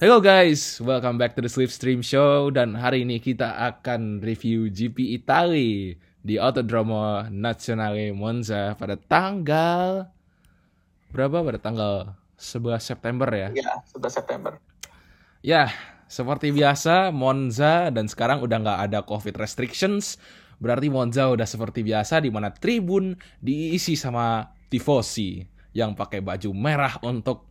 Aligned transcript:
Hello 0.00 0.16
guys, 0.16 0.80
welcome 0.80 1.20
back 1.20 1.36
to 1.36 1.44
the 1.44 1.52
Slipstream 1.52 2.00
Show 2.00 2.48
dan 2.48 2.72
hari 2.72 3.04
ini 3.04 3.20
kita 3.20 3.52
akan 3.68 4.24
review 4.24 4.72
GP 4.72 5.12
Italia 5.12 5.92
di 6.24 6.40
Autodromo 6.40 7.28
Nazionale 7.28 8.08
Monza 8.16 8.72
pada 8.80 8.96
tanggal 8.96 10.08
berapa? 11.12 11.44
Pada 11.44 11.60
tanggal 11.60 11.92
11 12.40 12.80
September 12.80 13.28
ya. 13.28 13.52
Iya, 13.52 13.84
11 13.92 14.08
September. 14.08 14.56
Ya, 15.44 15.68
seperti 16.08 16.48
biasa 16.48 17.12
Monza 17.12 17.92
dan 17.92 18.08
sekarang 18.08 18.40
udah 18.40 18.56
nggak 18.56 18.80
ada 18.88 19.04
COVID 19.04 19.36
restrictions. 19.36 20.16
Berarti 20.64 20.88
Monza 20.88 21.28
udah 21.28 21.44
seperti 21.44 21.84
biasa 21.84 22.24
di 22.24 22.32
mana 22.32 22.48
tribun 22.48 23.20
diisi 23.44 24.00
sama 24.00 24.48
tifosi 24.72 25.44
yang 25.76 25.92
pakai 25.92 26.24
baju 26.24 26.56
merah 26.56 26.96
untuk 27.04 27.44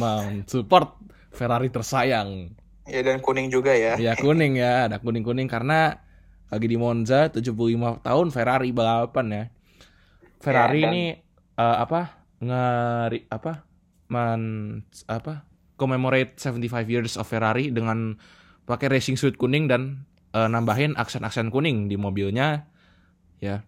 mensupport 0.00 0.96
Ferrari 1.30 1.70
tersayang. 1.70 2.54
Ya 2.90 3.00
dan 3.06 3.22
kuning 3.22 3.48
juga 3.48 3.70
ya. 3.70 3.94
Ya 3.96 4.18
kuning 4.18 4.58
ya, 4.58 4.90
ada 4.90 4.98
kuning-kuning 4.98 5.46
karena 5.46 6.02
lagi 6.50 6.66
di 6.66 6.74
Monza 6.74 7.30
75 7.30 8.02
tahun 8.02 8.26
Ferrari 8.34 8.74
balapan 8.74 9.26
ya. 9.30 9.44
Ferrari 10.42 10.82
Ya, 10.82 10.90
dan- 10.90 10.94
ini 10.94 11.04
eh, 11.56 11.76
apa? 11.78 12.00
ngeri 12.40 13.28
apa? 13.30 13.68
Man 14.10 14.42
apa? 15.06 15.46
commemorate 15.80 16.36
75 16.36 16.92
years 16.92 17.16
of 17.16 17.24
Ferrari 17.24 17.72
dengan 17.72 18.12
pakai 18.68 18.92
racing 18.92 19.16
suit 19.16 19.40
kuning 19.40 19.64
dan 19.64 20.04
eh, 20.34 20.48
nambahin 20.50 20.92
aksen-aksen 20.98 21.48
kuning 21.48 21.86
di 21.88 21.96
mobilnya. 21.96 22.68
Ya. 23.40 23.64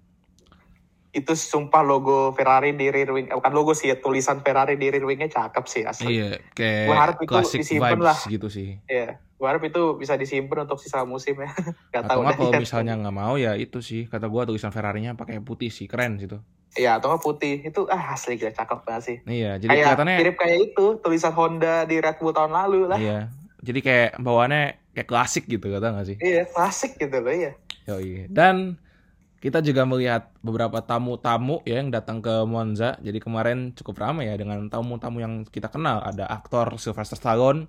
Itu 1.12 1.36
sumpah 1.36 1.84
logo 1.84 2.32
Ferrari 2.32 2.72
di 2.72 2.88
rear 2.88 3.12
wing, 3.12 3.28
eh, 3.28 3.36
bukan 3.36 3.52
logo 3.52 3.76
sih, 3.76 3.92
ya, 3.92 4.00
tulisan 4.00 4.40
Ferrari 4.40 4.80
di 4.80 4.88
rear 4.88 5.04
wingnya 5.04 5.28
cakep 5.28 5.64
sih 5.68 5.84
asli. 5.84 6.16
Iya, 6.16 6.40
Gua 6.88 6.96
harap 6.96 7.20
kayak 7.20 7.44
itu 7.44 7.60
disimpan 7.60 8.00
lah. 8.00 8.16
gitu 8.24 8.48
sih. 8.48 8.80
Iya, 8.88 9.20
gua 9.36 9.52
harap 9.52 9.62
itu 9.62 10.00
bisa 10.00 10.16
disimpan 10.16 10.64
untuk 10.64 10.80
sisa 10.80 11.04
musim 11.04 11.36
ya. 11.36 11.52
Gak 11.92 12.08
Atau 12.08 12.16
tahu 12.16 12.20
nggak 12.24 12.36
kalau 12.40 12.52
ya. 12.56 12.60
misalnya 12.64 12.94
nggak 12.96 13.12
mau 13.12 13.36
ya 13.36 13.52
itu 13.54 13.84
sih 13.84 14.08
kata 14.08 14.24
gua 14.32 14.48
tulisan 14.48 14.72
Ferrarinya 14.72 15.12
pakai 15.12 15.44
putih 15.44 15.68
sih 15.68 15.84
keren 15.84 16.16
situ. 16.16 16.40
Iya, 16.72 16.96
atau 16.96 17.12
nggak 17.12 17.20
putih. 17.20 17.60
Itu 17.60 17.84
ah 17.92 18.16
asli 18.16 18.40
gila 18.40 18.48
cakep 18.48 18.78
banget 18.88 19.02
sih. 19.04 19.16
Iya, 19.28 19.60
jadi 19.60 19.68
kayak 19.68 19.84
kelihatannya 19.84 20.16
mirip 20.16 20.36
kayak 20.40 20.58
itu 20.72 20.84
tulisan 21.04 21.36
Honda 21.36 21.84
di 21.84 22.00
Red 22.00 22.16
Bull 22.16 22.32
tahun 22.32 22.56
lalu 22.56 22.88
lah. 22.88 22.96
Iya. 22.96 23.28
Jadi 23.60 23.80
kayak 23.84 24.16
bawaannya 24.16 24.64
kayak 24.96 25.04
klasik 25.04 25.44
gitu 25.44 25.68
kata 25.68 25.92
nggak 25.92 26.06
sih? 26.08 26.16
Iya, 26.16 26.48
klasik 26.48 26.96
gitu 26.96 27.20
loh 27.20 27.36
ya. 27.36 27.52
Yoi. 27.84 28.32
Dan 28.32 28.80
kita 29.42 29.58
juga 29.58 29.82
melihat 29.82 30.30
beberapa 30.38 30.78
tamu-tamu 30.78 31.66
ya 31.66 31.82
yang 31.82 31.90
datang 31.90 32.22
ke 32.22 32.46
Monza. 32.46 32.94
Jadi 33.02 33.18
kemarin 33.18 33.74
cukup 33.74 33.98
ramai 33.98 34.30
ya 34.30 34.38
dengan 34.38 34.70
tamu-tamu 34.70 35.18
yang 35.18 35.42
kita 35.42 35.66
kenal. 35.66 35.98
Ada 35.98 36.30
aktor 36.30 36.78
Sylvester 36.78 37.18
Stallone 37.18 37.66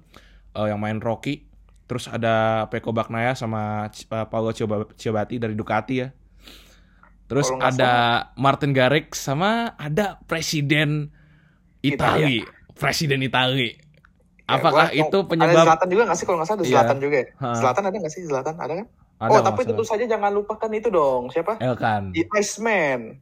eh, 0.53 0.69
yang 0.69 0.77
main 0.77 1.01
Rocky. 1.01 1.49
Terus 1.89 2.05
ada 2.05 2.69
Peko 2.69 2.93
Baknaya 2.93 3.33
sama 3.33 3.89
eh, 3.89 4.25
Paolo 4.29 4.53
Ciabatti 4.93 5.41
dari 5.41 5.57
Ducati 5.57 5.95
ya. 5.97 6.13
Terus 7.25 7.49
Kalau 7.49 7.57
nggak 7.57 7.73
ada 7.81 7.93
Martin 8.37 8.71
Garrix 8.77 9.17
sama 9.17 9.73
ada 9.73 10.21
Presiden 10.29 11.09
Itali. 11.81 12.45
Presiden 12.77 13.25
Itali. 13.25 13.73
Ya, 14.45 14.59
Apakah 14.61 14.93
gua- 14.93 14.93
itu 14.93 15.17
Ada 15.17 15.29
penyebab 15.33 15.65
Zlatan 15.65 15.87
juga 15.89 16.03
nggak 16.05 16.17
sih 16.21 16.25
kalau 16.29 16.37
nggak 16.37 16.49
salah 16.53 16.59
ada 16.61 16.67
Iya. 16.69 16.75
Zlatan 16.77 16.97
juga 17.01 17.15
ya? 17.17 17.27
Ha. 17.41 17.47
Zlatan 17.57 17.83
ada 17.89 17.95
nggak 17.97 18.13
sih 18.13 18.21
Zlatan? 18.29 18.55
Ada 18.61 18.73
kan? 18.77 18.87
Ada 19.23 19.39
oh, 19.39 19.43
tapi 19.47 19.61
tentu 19.63 19.83
saja 19.87 20.03
jangan 20.03 20.35
lupakan 20.35 20.67
itu 20.75 20.91
dong. 20.91 21.31
Siapa? 21.31 21.63
Elkan. 21.63 22.11
Di 22.11 22.27
Iceman. 22.35 23.15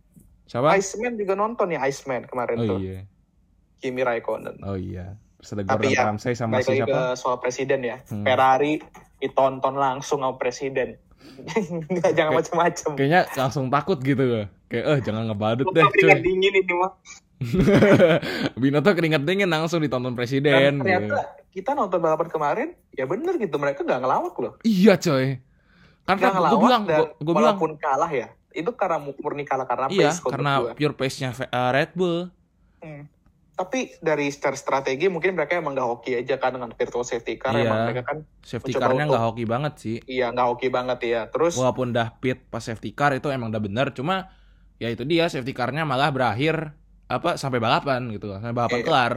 Siapa? 0.49 0.73
Iceman 0.73 1.13
juga 1.13 1.37
nonton 1.37 1.69
ya 1.69 1.79
Iceman 1.85 2.25
kemarin 2.25 2.57
Oh 2.57 2.65
tuh. 2.73 2.77
iya. 2.81 3.05
Kimi 3.77 4.01
Raikkonen. 4.01 4.57
Oh 4.65 4.73
iya. 4.73 5.13
Terus 5.41 5.57
ada 5.57 5.77
Tapi 5.77 5.89
Gordon 5.89 5.97
ya, 5.97 6.01
Ramsay 6.09 6.33
sama 6.33 6.61
lagi 6.61 6.73
siapa? 6.73 6.89
ke 6.89 7.01
soal 7.17 7.37
presiden 7.37 7.79
ya. 7.85 7.97
Hmm. 8.09 8.25
Ferrari 8.25 8.81
ditonton 9.21 9.77
langsung 9.77 10.25
sama 10.25 10.37
presiden. 10.41 10.97
Nggak, 11.89 12.11
jangan 12.17 12.33
macam-macam. 12.33 12.89
Kayaknya 12.97 13.21
langsung 13.37 13.69
takut 13.69 13.97
gitu 14.01 14.21
loh. 14.25 14.45
Kayak 14.69 14.85
eh 14.85 14.99
jangan 15.05 15.23
ngebadut 15.29 15.65
deh 15.69 15.85
cuy. 15.85 16.17
dingin 16.17 16.53
ini 16.57 16.73
mah. 16.73 16.91
Binoto 18.61 18.89
keringat 18.93 19.25
dingin 19.25 19.49
langsung 19.49 19.81
ditonton 19.81 20.13
Dan 20.13 20.17
presiden. 20.17 20.77
ternyata 20.81 21.05
gitu. 21.05 21.17
kita 21.61 21.73
nonton 21.73 21.99
balapan 21.99 22.29
kemarin, 22.29 22.67
ya 22.93 23.09
bener 23.09 23.33
gitu 23.41 23.57
mereka 23.57 23.81
nggak 23.81 24.01
ngelawak 24.01 24.35
loh. 24.37 24.53
Iya 24.61 24.97
coy. 25.01 25.41
Karena 26.03 26.21
gue 26.21 26.33
ngelawak 26.33 26.59
bilang, 26.59 26.83
dan 26.83 26.99
gue 27.13 27.33
bilang, 27.33 27.55
walaupun 27.55 27.71
kalah 27.77 28.11
ya, 28.11 28.27
itu 28.51 28.71
karena 28.73 28.97
murni 28.99 29.43
kalah 29.43 29.63
karena 29.63 29.87
iya 29.87 30.09
pace 30.09 30.19
karena 30.23 30.51
gua. 30.59 30.71
pure 30.73 30.95
pace-nya 30.95 31.29
eh, 31.31 31.69
Red 31.71 31.91
Bull. 31.93 32.27
Hmm. 32.81 33.05
Tapi 33.51 33.93
dari 34.01 34.25
secara 34.27 34.57
strategi 34.57 35.05
mungkin 35.05 35.37
mereka 35.37 35.53
emang 35.53 35.77
nggak 35.77 35.85
hoki 35.85 36.17
aja 36.17 36.35
kan 36.35 36.57
dengan 36.57 36.73
virtual 36.73 37.05
safety 37.05 37.37
car. 37.37 37.53
Iya. 37.53 37.69
Emang 37.69 37.79
mereka 37.85 38.01
kan 38.03 38.17
Safety 38.41 38.73
car-nya 38.73 39.05
untuk- 39.05 39.13
nggak 39.13 39.23
hoki 39.23 39.45
banget 39.45 39.73
sih. 39.77 39.95
iya 40.03 40.33
nggak 40.33 40.47
hoki 40.49 40.67
banget 40.67 40.99
ya. 41.05 41.21
Terus 41.29 41.53
Walaupun 41.55 41.93
dah 41.93 42.17
pit 42.17 42.41
pas 42.49 42.59
safety 42.59 42.89
car 42.91 43.13
itu 43.13 43.29
emang 43.29 43.53
udah 43.53 43.61
bener. 43.61 43.93
Cuma 43.93 44.33
ya 44.81 44.89
itu 44.89 45.05
dia 45.05 45.29
safety 45.29 45.53
car-nya 45.53 45.85
malah 45.85 46.09
berakhir 46.09 46.73
apa 47.05 47.37
sampai 47.37 47.61
balapan 47.61 48.09
gitu. 48.09 48.33
Sampai 48.33 48.51
balapan 48.51 48.81
Iya. 48.81 48.87
kelar. 48.87 49.13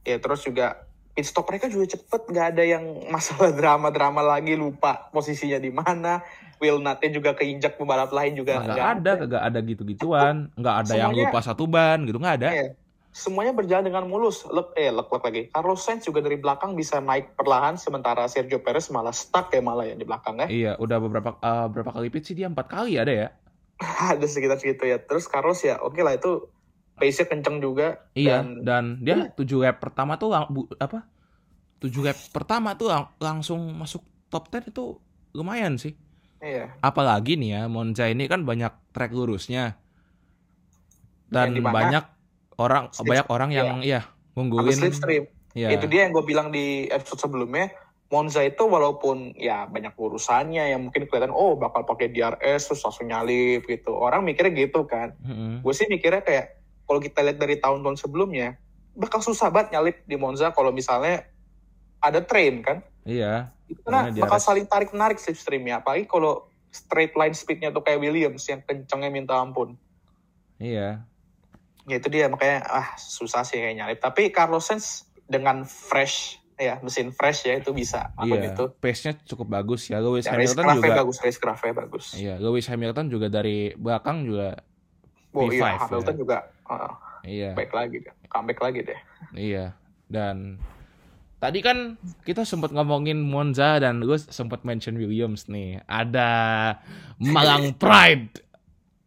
ya 0.00 0.16
terus 0.16 0.40
juga 0.40 0.88
stop 1.22 1.46
mereka 1.46 1.66
juga 1.66 1.90
cepet 1.90 2.20
nggak 2.26 2.46
ada 2.50 2.62
yang 2.62 2.84
masalah 3.08 3.50
drama-drama 3.56 4.20
lagi 4.20 4.54
lupa 4.54 5.08
posisinya 5.08 5.56
di 5.56 5.68
mana 5.68 6.20
wheel 6.56 6.76
nutnya 6.76 7.08
juga 7.08 7.32
keinjak 7.32 7.74
pembalap 7.74 8.10
lain 8.10 8.34
juga 8.34 8.60
Nggak 8.60 8.88
ada, 8.94 9.12
nggak 9.18 9.42
ada 9.44 9.58
gitu-gituan. 9.60 10.52
Nggak 10.54 10.76
ada 10.78 10.92
yang 10.94 11.10
Semuanya- 11.10 11.28
lupa 11.28 11.38
satu 11.40 11.64
ban 11.64 11.98
gitu 12.02 12.16
nggak 12.16 12.36
ada. 12.36 12.50
Iya. 12.52 12.68
semuanya 13.10 13.50
berjalan 13.50 13.82
dengan 13.84 14.06
mulus 14.06 14.46
lek 14.46 14.70
eh 14.76 14.86
lek 14.86 15.10
lek 15.10 15.18
lagi 15.20 15.42
Carlos 15.50 15.82
Sainz 15.82 16.06
juga 16.06 16.22
dari 16.22 16.38
belakang 16.38 16.78
bisa 16.78 17.00
naik 17.00 17.34
perlahan 17.34 17.74
sementara 17.74 18.22
Sergio 18.24 18.62
Perez 18.62 18.86
malah 18.86 19.10
stuck 19.10 19.50
ya 19.50 19.58
malah 19.58 19.82
ya 19.82 19.92
di 19.92 20.06
belakang 20.06 20.38
ya 20.38 20.46
Iya, 20.46 20.72
udah 20.78 20.98
beberapa 21.00 21.34
eh, 21.34 21.66
berapa 21.66 21.90
kali 21.90 22.06
pit 22.06 22.22
sih 22.22 22.34
dia 22.34 22.46
empat 22.46 22.70
kali 22.70 22.94
ada 22.94 23.10
ya. 23.10 23.28
ada 24.14 24.22
sekitar 24.22 24.56
segitu 24.56 24.86
ya 24.86 25.00
terus 25.00 25.26
Carlos 25.26 25.58
ya 25.58 25.80
oke 25.80 25.98
lah 25.98 26.14
itu 26.14 26.46
pace-nya 27.00 27.26
kenceng 27.26 27.56
juga 27.58 28.04
Iya, 28.12 28.38
dan 28.38 28.46
dan 28.60 28.84
dia 29.00 29.32
tujuh 29.32 29.58
lap 29.58 29.80
pertama 29.80 30.14
tuh 30.14 30.28
bu- 30.46 30.68
apa? 30.76 31.08
Tujuh 31.78 32.04
lap 32.04 32.18
pertama 32.28 32.74
tuh 32.74 32.86
lang- 32.86 33.08
langsung 33.16 33.72
masuk 33.72 34.00
top 34.28 34.46
10 34.46 34.68
itu 34.68 35.00
lumayan 35.32 35.74
sih. 35.74 35.96
iya 36.38 36.76
Apalagi 36.78 37.34
nih 37.34 37.50
ya, 37.50 37.62
Monza 37.66 38.04
ini 38.04 38.24
kan 38.24 38.42
banyak 38.42 38.68
trek 38.90 39.10
lurusnya. 39.10 39.80
Dan 41.26 41.54
banyak 41.56 42.04
orang 42.56 42.90
Slip- 42.90 43.08
banyak 43.08 43.26
orang 43.28 43.50
yang 43.50 43.68
ya 43.80 44.02
Sama 44.02 44.36
ngunggulin 44.36 44.76
slipstream 44.76 45.24
ya. 45.52 45.68
itu 45.70 45.86
dia 45.86 46.04
yang 46.04 46.12
gue 46.12 46.22
bilang 46.22 46.48
di 46.48 46.86
episode 46.86 47.18
sebelumnya 47.20 47.70
Monza 48.06 48.42
itu 48.42 48.60
walaupun 48.60 49.32
ya 49.34 49.64
banyak 49.64 49.92
urusannya 49.92 50.68
yang 50.68 50.82
mungkin 50.82 51.06
kelihatan 51.06 51.30
oh 51.30 51.54
bakal 51.54 51.82
pakai 51.84 52.10
DRS 52.10 52.66
terus 52.66 52.82
langsung 52.82 53.06
nyalip 53.06 53.62
gitu 53.64 53.92
orang 53.92 54.20
mikirnya 54.20 54.50
gitu 54.58 54.82
kan 54.84 55.14
Mm-mm. 55.20 55.62
gue 55.62 55.72
sih 55.72 55.86
mikirnya 55.86 56.20
kayak 56.20 56.59
kalau 56.90 56.98
kita 56.98 57.22
lihat 57.22 57.38
dari 57.38 57.54
tahun-tahun 57.62 58.02
sebelumnya 58.02 58.58
bakal 58.98 59.22
susah 59.22 59.46
banget 59.46 59.78
nyalip 59.78 60.02
di 60.10 60.18
Monza 60.18 60.50
kalau 60.50 60.74
misalnya 60.74 61.22
ada 62.02 62.18
train 62.18 62.66
kan? 62.66 62.82
Iya, 63.06 63.54
itu 63.70 63.78
karena 63.86 64.10
bakal 64.18 64.42
saling 64.42 64.66
tarik 64.66 64.90
menarik 64.90 65.22
slipstreamnya 65.22 65.78
apalagi 65.78 66.10
kalau 66.10 66.50
straight 66.74 67.14
line 67.14 67.30
speednya 67.30 67.70
tuh 67.70 67.86
kayak 67.86 68.02
Williams 68.02 68.42
yang 68.50 68.58
kencengnya 68.66 69.06
minta 69.06 69.38
ampun. 69.38 69.78
Iya. 70.58 71.06
ya 71.86 71.96
itu 71.96 72.08
dia. 72.10 72.26
Makanya 72.26 72.66
ah 72.66 72.98
susah 72.98 73.46
sih 73.46 73.62
kayak 73.62 73.76
nyalip. 73.78 73.98
Tapi 74.02 74.34
Carlos 74.34 74.66
Sainz 74.66 75.06
dengan 75.30 75.62
fresh 75.62 76.42
ya 76.60 76.76
mesin 76.84 77.14
fresh 77.14 77.48
ya 77.48 77.56
itu 77.56 77.70
bisa. 77.70 78.12
Aku 78.18 78.34
Iya, 78.34 78.52
itu. 78.52 78.64
Pace-nya 78.82 79.14
cukup 79.24 79.46
bagus 79.48 79.88
ya. 79.88 80.02
Lewis 80.02 80.26
ya, 80.26 80.34
Hamilton 80.34 80.66
juga 80.76 80.98
bagus 81.06 81.16
race 81.22 81.38
craft 81.38 81.62
bagus. 81.72 82.06
Iya, 82.18 82.36
Lewis 82.42 82.66
Hamilton 82.68 83.06
juga 83.08 83.30
dari 83.32 83.72
belakang 83.78 84.26
juga 84.26 84.60
oh 85.34 85.46
P5 85.46 85.54
iya 85.54 85.66
ya. 85.66 85.78
Hamilton 85.86 86.16
juga 86.18 86.36
uh, 86.70 86.94
iya. 87.22 87.52
baik 87.52 87.70
lagi 87.70 88.00
deh 88.00 88.14
comeback 88.26 88.60
lagi 88.60 88.80
deh 88.84 89.00
Iya. 89.30 89.74
Dan 90.06 90.58
tadi 91.36 91.60
kan 91.60 91.94
kita 92.22 92.42
sempat 92.42 92.70
ngomongin 92.70 93.20
Monza 93.20 93.78
dan 93.78 94.00
gue 94.00 94.18
sempat 94.18 94.62
mention 94.62 94.94
Williams 94.94 95.46
nih. 95.46 95.78
Ada 95.84 96.30
Malang 97.16 97.74
Pride. 97.80 98.42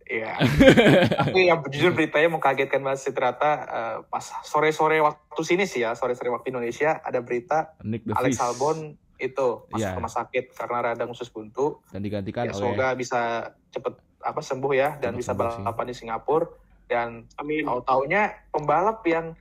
Iya. 0.06 0.38
Tapi 1.20 1.40
yang 1.44 1.60
jujur 1.66 1.92
beritanya 1.92 2.30
mengkagetkan 2.30 2.80
banget 2.80 3.00
sih 3.02 3.12
ternyata 3.12 3.50
eh, 3.66 3.98
pas 4.06 4.24
sore-sore 4.44 5.02
waktu 5.02 5.42
sini 5.42 5.66
sih 5.66 5.82
ya, 5.82 5.92
sore-sore 5.92 6.30
waktu 6.30 6.52
Indonesia 6.52 7.02
ada 7.02 7.20
berita 7.20 7.74
Nick 7.82 8.08
Alex 8.08 8.38
Vries. 8.38 8.40
Albon 8.40 8.78
itu 9.18 9.48
masuk 9.68 9.82
Iya. 9.82 9.96
rumah 9.96 10.14
sakit 10.14 10.46
karena 10.54 10.78
radang 10.86 11.10
usus 11.10 11.28
buntu. 11.28 11.80
dan 11.90 12.00
digantikan 12.00 12.44
Ya, 12.44 12.52
oleh 12.52 12.60
semoga 12.60 12.88
bisa 12.94 13.20
cepet 13.70 13.94
apa 14.20 14.40
sembuh 14.40 14.72
ya 14.72 14.96
dan 14.96 15.16
Cepet 15.16 15.20
bisa 15.20 15.32
balapan 15.34 15.86
di 15.86 15.96
Singapura 15.96 16.48
dan 16.88 17.26
amin 17.38 17.64
tahu-taunya 17.64 18.34
pembalap 18.50 19.02
yang 19.06 19.34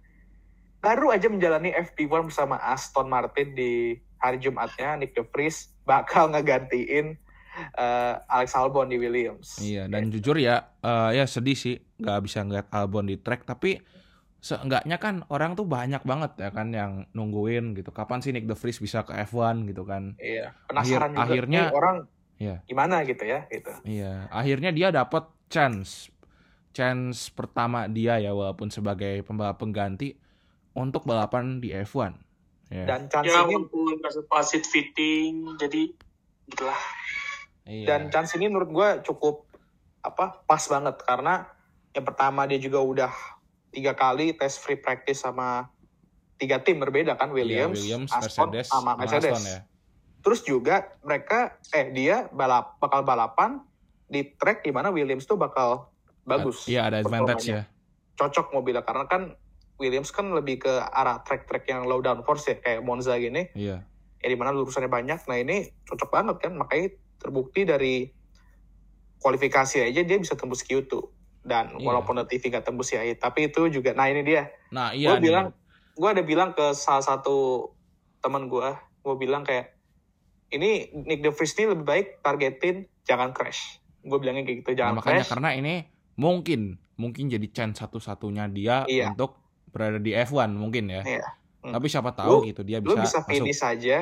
baru 0.79 1.15
aja 1.15 1.31
menjalani 1.31 1.71
FP1 1.71 2.27
bersama 2.27 2.59
Aston 2.59 3.06
Martin 3.06 3.55
di 3.55 3.94
hari 4.19 4.39
Jumatnya 4.39 4.99
Nick 4.99 5.15
De 5.15 5.23
Vries 5.23 5.71
bakal 5.83 6.31
ngegantiin 6.31 7.19
eh, 7.77 8.15
Alex 8.27 8.55
Albon 8.55 8.91
di 8.91 8.99
Williams. 8.99 9.59
Iya, 9.59 9.87
dan 9.87 10.11
jujur 10.11 10.39
ya, 10.39 10.71
eh, 10.81 11.11
ya 11.19 11.25
sedih 11.27 11.55
sih 11.55 11.79
nggak 11.99 12.21
bisa 12.23 12.43
ngeliat 12.43 12.67
Albon 12.71 13.06
di 13.06 13.19
track. 13.19 13.47
Tapi 13.47 13.79
seenggaknya 14.43 14.99
kan 14.99 15.23
orang 15.31 15.55
tuh 15.55 15.67
banyak 15.67 16.03
banget 16.03 16.35
ya 16.39 16.50
kan 16.50 16.75
yang 16.75 17.06
nungguin 17.15 17.75
gitu. 17.79 17.94
Kapan 17.94 18.19
sih 18.23 18.35
Nick 18.35 18.47
De 18.47 18.59
Vries 18.59 18.79
bisa 18.79 19.06
ke 19.06 19.15
F1 19.27 19.67
gitu 19.71 19.87
kan? 19.87 20.19
Iya, 20.19 20.55
penasaran 20.67 21.15
juga 21.15 21.23
akhirnya- 21.31 21.71
orang 21.71 21.97
Iya. 22.43 22.59
gimana 22.67 23.06
gitu 23.06 23.23
ya 23.23 23.47
gitu. 23.55 23.71
Iya, 23.87 24.27
akhirnya 24.35 24.75
dia 24.75 24.91
dapat 24.91 25.31
chance. 25.47 26.11
Chance 26.72 27.28
pertama 27.32 27.84
dia 27.88 28.16
ya 28.16 28.32
walaupun 28.32 28.72
sebagai 28.72 29.20
pembalap 29.24 29.60
pengganti 29.60 30.16
untuk 30.72 31.04
balapan 31.04 31.60
di 31.60 31.72
F1. 31.72 32.16
Ya. 32.72 32.88
Dan 32.88 33.12
chance 33.12 33.28
Ya 33.28 33.44
ini 33.44 33.60
walaupun 33.60 34.00
pasit 34.32 34.64
fitting, 34.64 35.56
jadi 35.60 35.92
gitulah. 36.48 36.80
Iya. 37.62 37.86
dan 37.86 38.00
chance 38.10 38.34
ini 38.34 38.50
menurut 38.50 38.70
gue 38.74 38.88
cukup 39.06 39.46
apa 40.02 40.42
pas 40.42 40.62
banget 40.66 40.98
karena 41.06 41.46
yang 41.94 42.02
pertama 42.02 42.42
dia 42.50 42.58
juga 42.58 42.82
udah 42.82 43.12
tiga 43.70 43.94
kali 43.94 44.34
tes 44.34 44.58
free 44.58 44.74
practice 44.74 45.22
sama 45.22 45.70
tiga 46.42 46.58
tim 46.58 46.82
berbeda 46.82 47.14
kan 47.14 47.30
Iya, 47.30 47.38
Williams, 47.38 47.78
Williams, 47.78 48.10
Aston 48.10 48.50
Mercedes, 48.50 48.66
sama 48.66 48.80
sama 48.82 48.90
Mercedes. 48.98 49.30
Aston 49.30 49.44
ya. 49.46 49.60
Terus 50.22 50.40
juga 50.42 50.76
mereka 51.06 51.54
eh 51.70 51.86
dia 51.94 52.26
balap 52.34 52.82
bakal 52.82 53.06
balapan 53.06 53.62
di 54.10 54.26
track 54.34 54.66
di 54.66 54.74
mana 54.74 54.90
Williams 54.90 55.22
tuh 55.22 55.38
bakal 55.38 55.92
bagus. 56.22 56.66
Iya, 56.66 56.86
ada 56.86 56.96
advantage 57.00 57.46
ya. 57.46 57.62
Cocok 58.14 58.52
mobilnya 58.52 58.82
karena 58.82 59.04
kan 59.06 59.22
Williams 59.76 60.14
kan 60.14 60.30
lebih 60.30 60.62
ke 60.62 60.70
arah 60.70 61.20
track-track 61.20 61.66
yang 61.66 61.88
low 61.88 61.98
downforce 61.98 62.46
ya 62.46 62.56
kayak 62.56 62.86
Monza 62.86 63.19
gini 63.19 63.50
Iya. 63.56 63.82
ya 64.19 64.26
di 64.30 64.36
mana 64.38 64.54
lurusannya 64.54 64.86
banyak. 64.86 65.26
Nah 65.26 65.36
ini 65.36 65.66
cocok 65.82 66.08
banget 66.08 66.36
kan, 66.38 66.52
makanya 66.54 66.94
terbukti 67.19 67.66
dari 67.66 68.06
kualifikasi 69.19 69.86
aja 69.86 70.00
dia 70.02 70.19
bisa 70.19 70.34
tembus 70.34 70.62
Q2 70.62 70.90
dan 71.42 71.74
Iya. 71.74 71.82
walaupun 71.82 72.22
TV 72.26 72.50
nggak 72.50 72.66
tembus 72.66 72.94
ya, 72.94 73.02
tapi 73.19 73.50
itu 73.50 73.66
juga. 73.69 73.90
Nah 73.94 74.06
ini 74.06 74.22
dia, 74.22 74.50
Nah, 74.70 74.94
iya 74.94 75.14
gue 75.14 75.19
bilang, 75.20 75.50
gue 75.94 76.08
ada 76.08 76.22
bilang 76.22 76.54
ke 76.54 76.70
salah 76.72 77.02
satu 77.02 77.70
teman 78.22 78.46
gue, 78.46 78.69
gue 79.02 79.14
bilang 79.19 79.42
kayak 79.42 79.74
ini 80.52 80.92
Nick 80.94 81.24
De 81.24 81.30
Vries 81.34 81.54
ini 81.56 81.74
lebih 81.74 81.82
baik 81.82 82.06
targetin 82.22 82.86
jangan 83.02 83.34
crash. 83.34 83.82
Gue 84.00 84.19
bilangnya 84.19 84.46
kayak 84.46 84.58
gitu, 84.62 84.70
Nah, 84.70 84.78
jangan 84.78 84.94
makanya 85.02 85.14
crash. 85.19 85.30
karena 85.34 85.50
ini 85.54 85.74
mungkin 86.14 86.76
mungkin 86.94 87.26
jadi 87.26 87.47
chance 87.50 87.81
satu-satunya 87.81 88.47
dia 88.53 88.85
Iya. 88.87 89.11
untuk 89.11 89.41
berada 89.73 89.97
di 89.97 90.12
F1 90.12 90.53
mungkin 90.53 90.93
ya. 90.93 91.03
Iya. 91.03 91.25
Hmm. 91.62 91.73
Tapi 91.73 91.87
siapa 91.88 92.12
tahu 92.12 92.43
Lu- 92.43 92.47
gitu 92.47 92.62
dia 92.62 92.79
Lu 92.82 92.94
bisa, 92.94 93.03
bisa 93.03 93.19
masuk. 93.23 93.31
finish 93.31 93.62
aja, 93.62 93.99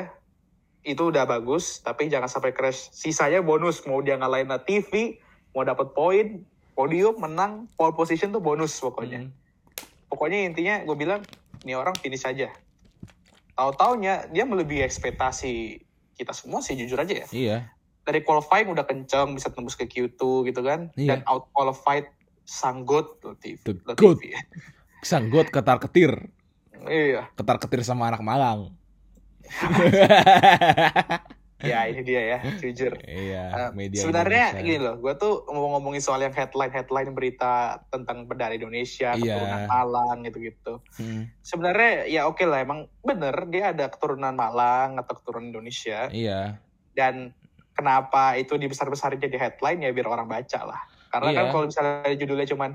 itu 0.81 1.03
udah 1.03 1.25
bagus, 1.25 1.79
tapi 1.81 2.09
jangan 2.09 2.27
sampai 2.27 2.51
crash. 2.51 2.89
Sisanya 2.91 3.41
bonus, 3.41 3.85
mau 3.85 4.01
dia 4.01 4.17
ngalahin 4.17 4.49
TV, 4.65 5.21
mau 5.53 5.63
dapat 5.63 5.93
poin, 5.93 6.41
podium, 6.73 7.21
menang, 7.21 7.69
pole 7.77 7.93
position 7.93 8.33
tuh 8.33 8.41
bonus 8.41 8.81
pokoknya. 8.81 9.29
Hmm. 9.29 9.33
Pokoknya 10.09 10.43
intinya 10.43 10.75
gue 10.83 10.97
bilang, 10.97 11.21
ini 11.63 11.77
orang 11.77 11.95
finish 11.95 12.25
aja. 12.25 12.49
Tahu-taunya 13.55 14.33
dia 14.33 14.49
melebihi 14.49 14.81
ekspektasi 14.81 15.85
kita 16.17 16.33
semua 16.33 16.65
sih 16.65 16.75
jujur 16.75 16.97
aja 16.97 17.13
ya. 17.13 17.27
Iya. 17.31 17.59
Dari 18.11 18.21
qualifying 18.21 18.67
udah 18.69 18.83
kenceng, 18.83 19.39
bisa 19.39 19.49
tembus 19.49 19.79
ke 19.79 19.87
Q2 19.87 20.19
gitu 20.45 20.61
kan. 20.61 20.91
Iya. 20.95 21.15
Dan 21.15 21.19
out 21.25 21.47
qualified 21.51 22.11
sanggut 22.43 23.23
tuh 23.23 23.39
TV. 23.39 23.63
The 23.63 23.79
Loh, 23.87 23.95
goat. 23.95 24.19
TV. 24.19 24.35
Sanggot 25.01 25.47
ketar-ketir. 25.49 26.27
iya. 26.85 27.31
Ketar-ketir 27.39 27.87
sama 27.87 28.11
anak 28.11 28.19
Malang. 28.21 28.75
Ya 31.61 31.85
ini 31.85 32.01
dia 32.01 32.23
ya, 32.25 32.39
jujur. 32.65 32.97
iya, 33.05 33.53
Uh, 33.53 33.71
media 33.77 34.01
sebenarnya 34.01 34.57
Indonesia. 34.57 34.65
gini 34.65 34.79
loh, 34.81 34.97
gue 34.97 35.13
tuh 35.13 35.45
mau 35.53 35.77
ngomongin 35.77 36.01
soal 36.01 36.25
yang 36.25 36.33
headline-headline 36.33 37.13
berita 37.13 37.85
tentang 37.93 38.25
bendera 38.25 38.57
Indonesia, 38.57 39.13
Iya. 39.13 39.21
keturunan 39.37 39.63
Malang 39.69 40.17
gitu-gitu. 40.25 40.81
Hmm, 40.97 41.29
Sebenarnya 41.45 42.09
ya 42.09 42.25
oke 42.25 42.41
lah, 42.49 42.65
emang 42.65 42.89
bener 43.05 43.45
dia 43.53 43.77
ada 43.77 43.93
keturunan 43.93 44.33
Malang 44.33 44.97
atau 44.97 45.13
keturunan 45.13 45.53
Indonesia. 45.53 46.09
iya. 46.09 46.57
Dan 46.91 47.37
kenapa 47.81 48.37
itu 48.37 48.55
dibesar-besarin 48.55 49.17
jadi 49.17 49.41
headline 49.41 49.81
ya 49.81 49.91
biar 49.91 50.07
orang 50.07 50.29
baca 50.29 50.61
lah. 50.69 50.81
Karena 51.09 51.29
Iya. 51.33 51.39
kan 51.41 51.45
kalau 51.49 51.65
misalnya 51.67 52.13
judulnya 52.15 52.47
cuman 52.47 52.71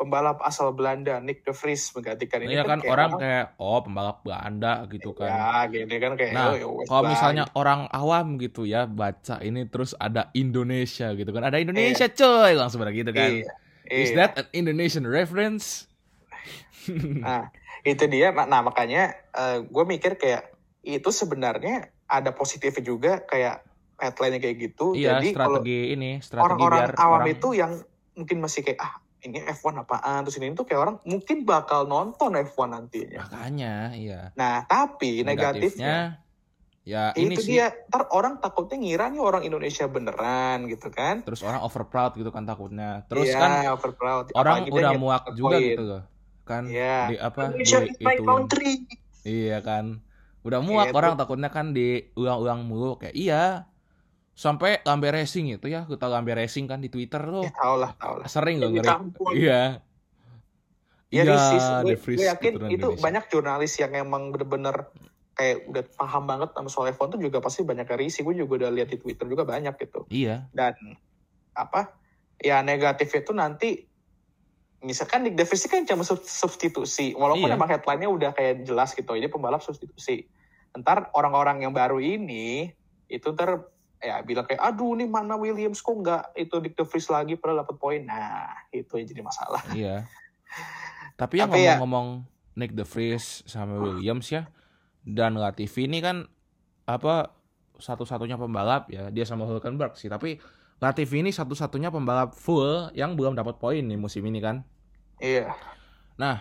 pembalap 0.00 0.40
asal 0.40 0.72
Belanda 0.72 1.20
Nick 1.20 1.44
De 1.44 1.52
Vries 1.52 1.92
menggantikan 1.92 2.40
ini 2.40 2.56
Iya 2.56 2.64
kan 2.64 2.80
kayak 2.80 2.88
orang 2.88 3.10
kayak 3.20 3.46
oh 3.60 3.84
pembalap 3.84 4.24
Belanda 4.24 4.88
gitu 4.88 5.12
kan. 5.12 5.28
ya 5.28 5.68
gini 5.68 5.96
kan 6.00 6.16
kayak 6.16 6.32
Nah, 6.32 6.56
oh, 6.56 6.80
ya 6.80 6.88
Kalau 6.88 7.02
misalnya 7.04 7.44
orang 7.52 7.84
awam 7.92 8.40
gitu 8.40 8.64
ya 8.64 8.88
baca 8.88 9.44
ini 9.44 9.68
terus 9.68 9.92
ada 9.98 10.32
Indonesia 10.32 11.12
gitu 11.12 11.28
kan. 11.28 11.44
Ada 11.44 11.60
Indonesia 11.60 12.08
Iya. 12.08 12.16
coy 12.16 12.52
langsung 12.56 12.80
pada 12.80 12.96
gitu 12.96 13.12
kan. 13.12 13.28
Iya, 13.28 13.52
Is 13.92 14.14
iya. 14.14 14.24
that 14.24 14.40
an 14.40 14.46
Indonesian 14.54 15.04
reference? 15.04 15.84
Nah, 17.20 17.52
itu 17.84 18.08
dia. 18.08 18.32
Nah, 18.32 18.64
makanya 18.64 19.12
gue 19.60 19.84
mikir 19.84 20.16
kayak 20.16 20.48
itu 20.80 21.12
sebenarnya 21.12 21.92
ada 22.08 22.32
positifnya 22.32 22.80
juga 22.80 23.12
kayak 23.20 23.60
headline 24.00 24.36
kayak 24.36 24.56
gitu. 24.58 24.92
Iya, 24.92 25.16
Jadi 25.16 25.28
kalau 25.32 25.60
strategi 25.60 25.78
ini, 25.92 26.10
strategi 26.18 26.44
orang-orang 26.46 26.80
biar 26.82 26.92
awam 26.96 27.12
orang 27.14 27.28
itu 27.30 27.48
yang 27.52 27.72
mungkin 28.12 28.36
masih 28.38 28.60
kayak 28.62 28.80
ah 28.80 28.94
ini 29.20 29.36
F1 29.38 29.76
apaan 29.78 30.24
terus 30.24 30.36
ini 30.36 30.50
tuh 30.50 30.64
kayak 30.64 30.80
orang 30.80 30.96
mungkin 31.04 31.44
bakal 31.44 31.84
nonton 31.84 32.32
F1 32.34 32.66
nantinya. 32.66 33.20
makanya 33.22 33.74
iya. 33.92 34.20
Nah, 34.32 34.64
tapi 34.64 35.20
negatifnya, 35.20 36.24
ya 36.80 37.12
ini 37.14 37.36
itu 37.36 37.44
sih 37.44 37.52
dia 37.54 37.68
ntar 37.86 38.08
orang 38.08 38.40
takutnya 38.40 38.76
ngira 38.76 39.06
nih 39.08 39.20
orang 39.20 39.44
Indonesia 39.44 39.84
beneran 39.86 40.64
gitu 40.66 40.88
kan. 40.88 41.20
terus 41.20 41.40
orang 41.40 41.60
over 41.60 41.84
proud 41.84 42.12
gitu 42.14 42.28
kan 42.28 42.42
takutnya. 42.42 43.04
Terus 43.06 43.28
Iya, 43.28 43.36
kan 43.36 43.50
overproud. 43.70 44.32
orang 44.32 44.64
Apalagi 44.64 44.70
udah 44.74 44.92
muak 44.96 45.24
juga 45.34 45.54
poin. 45.54 45.68
gitu 45.68 45.82
loh. 45.84 46.02
Kan 46.42 46.62
Iya. 46.66 46.98
di 47.06 47.16
apa 47.16 47.40
Indonesia 47.46 47.78
di 47.78 47.92
ituin. 47.94 48.24
country. 48.24 48.72
Iya 49.22 49.58
kan. 49.60 50.00
Udah 50.40 50.58
muak 50.58 50.88
Gitu. 50.88 50.96
orang 50.96 51.12
takutnya 51.14 51.52
kan 51.52 51.70
diulang-ulang 51.70 52.64
mulu 52.64 52.96
kayak 52.96 53.12
iya. 53.12 53.68
Sampai 54.40 54.80
Lambe 54.88 55.12
Racing 55.12 55.52
itu 55.52 55.68
ya, 55.68 55.84
kita 55.84 56.08
Lambe 56.08 56.32
Racing 56.32 56.64
kan 56.64 56.80
di 56.80 56.88
Twitter 56.88 57.20
tuh. 57.20 57.44
Ya, 57.44 57.52
tau 57.52 57.76
lah, 57.76 57.92
tau 58.00 58.16
lah. 58.16 58.24
Sering 58.24 58.56
loh 58.56 58.72
Di 58.72 58.80
ngeri. 58.80 58.88
Iya. 59.36 59.62
Ya, 61.12 61.20
Iya, 61.20 61.22
risis. 61.28 61.64
De 61.84 61.94
Gue, 62.00 62.24
yakin 62.24 62.52
keturunan 62.56 62.70
itu 62.72 62.86
Indonesia. 62.88 63.04
banyak 63.04 63.24
jurnalis 63.28 63.72
yang 63.76 63.92
emang 63.92 64.32
bener-bener 64.32 64.88
kayak 65.36 65.68
udah 65.68 65.82
paham 65.92 66.24
banget 66.24 66.48
sama 66.56 66.68
soal 66.72 66.88
F1 66.88 67.12
tuh 67.12 67.20
juga 67.20 67.44
pasti 67.44 67.60
banyak 67.60 67.84
yang 67.84 68.00
risih. 68.00 68.22
Gue 68.24 68.32
juga 68.32 68.64
udah 68.64 68.70
lihat 68.72 68.88
di 68.88 68.96
Twitter 68.96 69.28
juga 69.28 69.44
banyak 69.44 69.76
gitu. 69.76 70.08
Iya. 70.08 70.48
Dan 70.56 70.72
apa? 71.52 71.92
Ya 72.40 72.64
negatif 72.64 73.12
itu 73.12 73.36
nanti 73.36 73.84
misalkan 74.80 75.28
Nick 75.28 75.36
De 75.36 75.44
Vries 75.44 75.68
kan 75.68 75.84
cuma 75.84 76.00
sub- 76.00 76.24
substitusi. 76.24 77.12
Walaupun 77.12 77.44
Iya. 77.44 77.58
emang 77.60 77.68
headline-nya 77.68 78.08
udah 78.08 78.30
kayak 78.32 78.64
jelas 78.64 78.96
gitu. 78.96 79.12
Ini 79.12 79.28
pembalap 79.28 79.60
substitusi. 79.60 80.24
Ntar 80.72 81.12
orang-orang 81.12 81.60
yang 81.60 81.74
baru 81.74 81.98
ini 81.98 82.70
itu 83.04 83.34
ntar 83.34 83.66
ya 84.00 84.24
bilang 84.24 84.48
kayak 84.48 84.64
aduh 84.64 84.96
nih 84.96 85.04
mana 85.04 85.36
Williams 85.36 85.84
kok 85.84 85.92
nggak 85.92 86.32
itu 86.32 86.56
Nick 86.64 86.74
De 86.74 86.84
Vries 86.88 87.08
lagi 87.12 87.36
padahal 87.36 87.68
dapat 87.68 87.76
poin. 87.76 88.00
Nah, 88.00 88.48
itu 88.72 88.96
yang 88.96 89.08
jadi 89.08 89.22
masalah. 89.22 89.62
Iya. 89.76 90.08
Tapi 91.20 91.34
yang 91.36 91.52
ya- 91.52 91.76
ngomong-ngomong 91.76 92.24
Nick 92.56 92.72
De 92.72 92.84
Vries 92.88 93.44
sama 93.44 93.76
Williams 93.76 94.32
ya 94.32 94.48
dan 95.04 95.36
Latifi 95.36 95.84
ini 95.88 96.00
kan 96.00 96.28
apa 96.88 97.32
satu-satunya 97.80 98.36
pembalap 98.36 98.92
ya 98.92 99.08
dia 99.08 99.24
sama 99.24 99.48
Hulkenberg 99.48 99.96
sih 99.96 100.12
tapi 100.12 100.36
Latifi 100.80 101.20
ini 101.20 101.28
satu-satunya 101.28 101.92
pembalap 101.92 102.32
full 102.32 102.88
yang 102.96 103.12
belum 103.12 103.36
dapat 103.36 103.60
poin 103.60 103.84
nih 103.84 104.00
musim 104.00 104.24
ini 104.24 104.40
kan. 104.40 104.64
Iya. 105.20 105.52
Nah, 106.16 106.40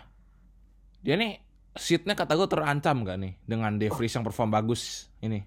dia 1.04 1.20
nih 1.20 1.44
seatnya 1.76 2.16
kata 2.16 2.40
gue 2.40 2.48
terancam 2.48 3.04
gak 3.04 3.20
nih 3.20 3.36
dengan 3.44 3.76
De 3.76 3.92
Vries 3.92 4.16
yang 4.16 4.24
perform 4.24 4.48
bagus 4.48 5.12
ini? 5.20 5.44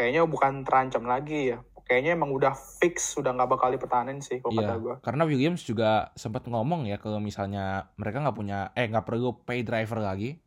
Kayaknya 0.00 0.24
bukan 0.24 0.64
terancam 0.64 1.04
lagi 1.04 1.52
ya. 1.52 1.60
Kayaknya 1.84 2.16
emang 2.16 2.32
udah 2.32 2.56
fix, 2.56 3.12
sudah 3.12 3.36
nggak 3.36 3.50
bakal 3.52 3.68
dipertahanin 3.68 4.24
sih 4.24 4.40
kalau 4.40 4.56
kata 4.56 4.72
Iya, 4.72 4.80
gue. 4.80 4.94
karena 5.04 5.22
Williams 5.28 5.62
juga 5.66 6.08
sempat 6.16 6.48
ngomong 6.48 6.88
ya 6.88 6.96
kalau 6.96 7.20
misalnya 7.20 7.92
mereka 8.00 8.24
nggak 8.24 8.38
punya 8.38 8.72
eh 8.72 8.88
nggak 8.88 9.04
perlu 9.04 9.44
pay 9.44 9.60
driver 9.60 10.00
lagi. 10.00 10.40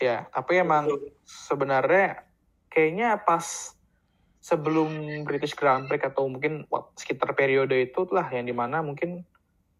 Ya, 0.00 0.24
tapi 0.32 0.64
emang 0.64 0.88
sebenarnya 1.26 2.24
kayaknya 2.72 3.20
pas 3.20 3.74
sebelum 4.40 5.22
British 5.26 5.52
Grand 5.52 5.84
Prix 5.90 6.04
atau 6.08 6.30
mungkin 6.30 6.64
sekitar 6.96 7.34
periode 7.36 7.74
itu 7.74 8.06
lah 8.08 8.30
yang 8.30 8.46
di 8.46 8.54
mana 8.54 8.80
mungkin 8.80 9.26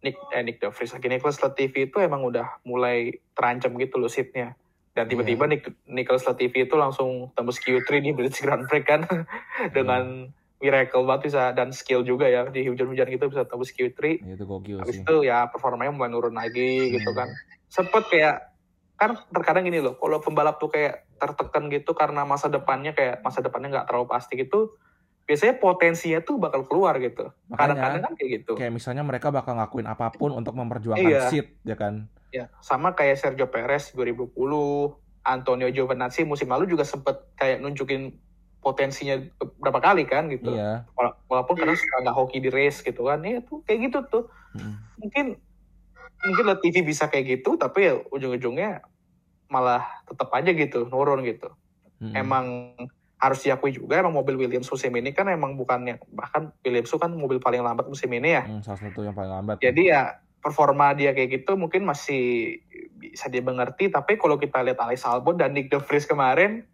Nick 0.05 0.21
eh, 0.37 0.45
Nick 0.45 0.61
De 0.61 0.69
Vries 0.69 0.93
lagi 0.93 1.09
Nicholas 1.09 1.41
Latifi 1.41 1.89
itu 1.89 1.97
emang 2.03 2.21
udah 2.29 2.61
mulai 2.69 3.17
terancam 3.33 3.73
gitu 3.81 3.97
loh 3.97 4.11
seatnya. 4.13 4.59
Dan 4.95 5.11
tiba-tiba 5.11 5.51
Nick, 5.51 5.67
Nicholas 5.85 6.23
Latifi 6.23 6.65
itu 6.65 6.79
langsung 6.79 7.35
tembus 7.35 7.59
Q3 7.59 7.99
di 7.99 8.15
British 8.15 8.39
Grand 8.41 8.63
Prix 8.65 8.87
kan 8.87 9.03
dengan 9.77 10.31
miracle 10.63 11.03
banget 11.03 11.29
bisa 11.29 11.51
dan 11.51 11.75
skill 11.75 12.01
juga 12.01 12.25
ya 12.25 12.47
di 12.47 12.63
hujan-hujan 12.63 13.11
gitu 13.11 13.27
bisa 13.27 13.43
tembus 13.43 13.75
Q3. 13.75 14.23
Ya, 14.23 14.33
Itu 14.33 14.47
gokil 14.47 14.79
Habis 14.79 14.97
sih. 14.97 15.03
itu 15.03 15.17
ya 15.21 15.51
performanya 15.51 15.91
mulai 15.91 16.09
nurun 16.09 16.33
lagi 16.33 16.95
gitu 16.95 17.11
kan. 17.11 17.27
Sempet 17.67 18.07
kayak 18.07 18.55
kan 18.95 19.19
terkadang 19.29 19.67
gini 19.67 19.83
loh, 19.83 19.99
kalau 19.99 20.23
pembalap 20.23 20.57
tuh 20.57 20.71
kayak 20.71 21.11
tertekan 21.19 21.67
gitu 21.67 21.91
karena 21.93 22.23
masa 22.23 22.47
depannya 22.47 22.95
kayak 22.95 23.19
masa 23.21 23.43
depannya 23.43 23.75
nggak 23.75 23.87
terlalu 23.91 24.07
pasti 24.07 24.39
gitu, 24.39 24.79
biasanya 25.27 25.59
potensinya 25.59 26.23
tuh 26.23 26.39
bakal 26.39 26.63
keluar 26.63 26.95
gitu. 26.97 27.35
Kadang-kadang 27.51 28.01
kan 28.01 28.13
kayak 28.15 28.31
gitu. 28.41 28.55
kayak 28.55 28.71
misalnya 28.71 29.03
mereka 29.03 29.35
bakal 29.35 29.59
ngakuin 29.59 29.85
apa 29.85 30.15
pun 30.15 30.31
untuk 30.31 30.55
memperjuangkan 30.55 31.03
Iya. 31.03 31.27
seat 31.27 31.59
ya 31.67 31.75
kan. 31.75 32.07
Ya, 32.35 32.51
sama 32.59 32.99
kayak 32.99 33.15
Sergio 33.15 33.47
Perez 33.47 33.95
2010, 33.95 34.35
Antonio 35.23 35.71
Giovinazzi 35.71 36.27
musim 36.27 36.51
lalu 36.51 36.67
juga 36.67 36.83
sempet 36.83 37.15
kayak 37.39 37.63
nunjukin 37.63 38.19
potensinya 38.59 39.23
berapa 39.63 39.79
kali 39.79 40.03
kan 40.03 40.27
gitu. 40.27 40.51
Iya. 40.51 40.83
Wala- 40.99 41.15
Walaupun 41.31 41.55
kadang 41.55 41.79
suka 41.79 42.03
nggak 42.03 42.17
hoki 42.19 42.43
di 42.43 42.51
race 42.51 42.83
gitu 42.83 43.07
kan. 43.07 43.23
Ya 43.23 43.39
tuh 43.39 43.63
kayak 43.63 43.87
gitu 43.87 43.99
tuh. 44.11 44.25
Mm. 44.59 44.75
Mungkin 44.99 45.27
mungkin 46.25 46.45
Latifi 46.49 46.83
bisa 46.83 47.07
kayak 47.07 47.39
gitu 47.39 47.55
tapi 47.55 47.87
ya 47.87 48.03
ujung-ujungnya 48.11 48.83
malah 49.47 49.85
tetap 50.11 50.33
aja 50.35 50.51
gitu 50.51 50.91
nurun 50.91 51.23
gitu. 51.23 51.55
Mm. 52.03 52.15
Emang 52.19 52.47
harus 53.15 53.41
diakui 53.41 53.71
juga 53.71 54.03
emang 54.03 54.13
mobil 54.13 54.35
Williams 54.35 54.67
musim 54.67 54.91
ini 54.91 55.15
kan 55.15 55.31
emang 55.31 55.55
bukannya 55.55 56.03
bahkan 56.11 56.51
Williams 56.61 56.91
itu 56.91 56.99
kan 56.99 57.15
mobil 57.15 57.39
paling 57.39 57.63
lambat 57.63 57.87
musim 57.87 58.11
ini 58.11 58.35
ya. 58.35 58.43
Mm, 58.43 58.65
salah 58.67 58.81
satu 58.83 59.07
yang 59.07 59.15
paling 59.15 59.31
lambat. 59.31 59.63
Jadi 59.63 59.93
ya 59.93 60.19
performa 60.45 60.93
dia 60.93 61.11
kayak 61.11 61.41
gitu 61.41 61.57
mungkin 61.57 61.83
masih 61.83 62.61
bisa 62.95 63.27
dia 63.27 63.41
mengerti 63.41 63.89
tapi 63.89 64.15
kalau 64.15 64.37
kita 64.37 64.61
lihat 64.61 64.77
Alex 64.77 65.01
Albon 65.03 65.35
dan 65.35 65.51
Nick 65.51 65.73
De 65.73 65.81
Vries 65.81 66.05
kemarin 66.05 66.69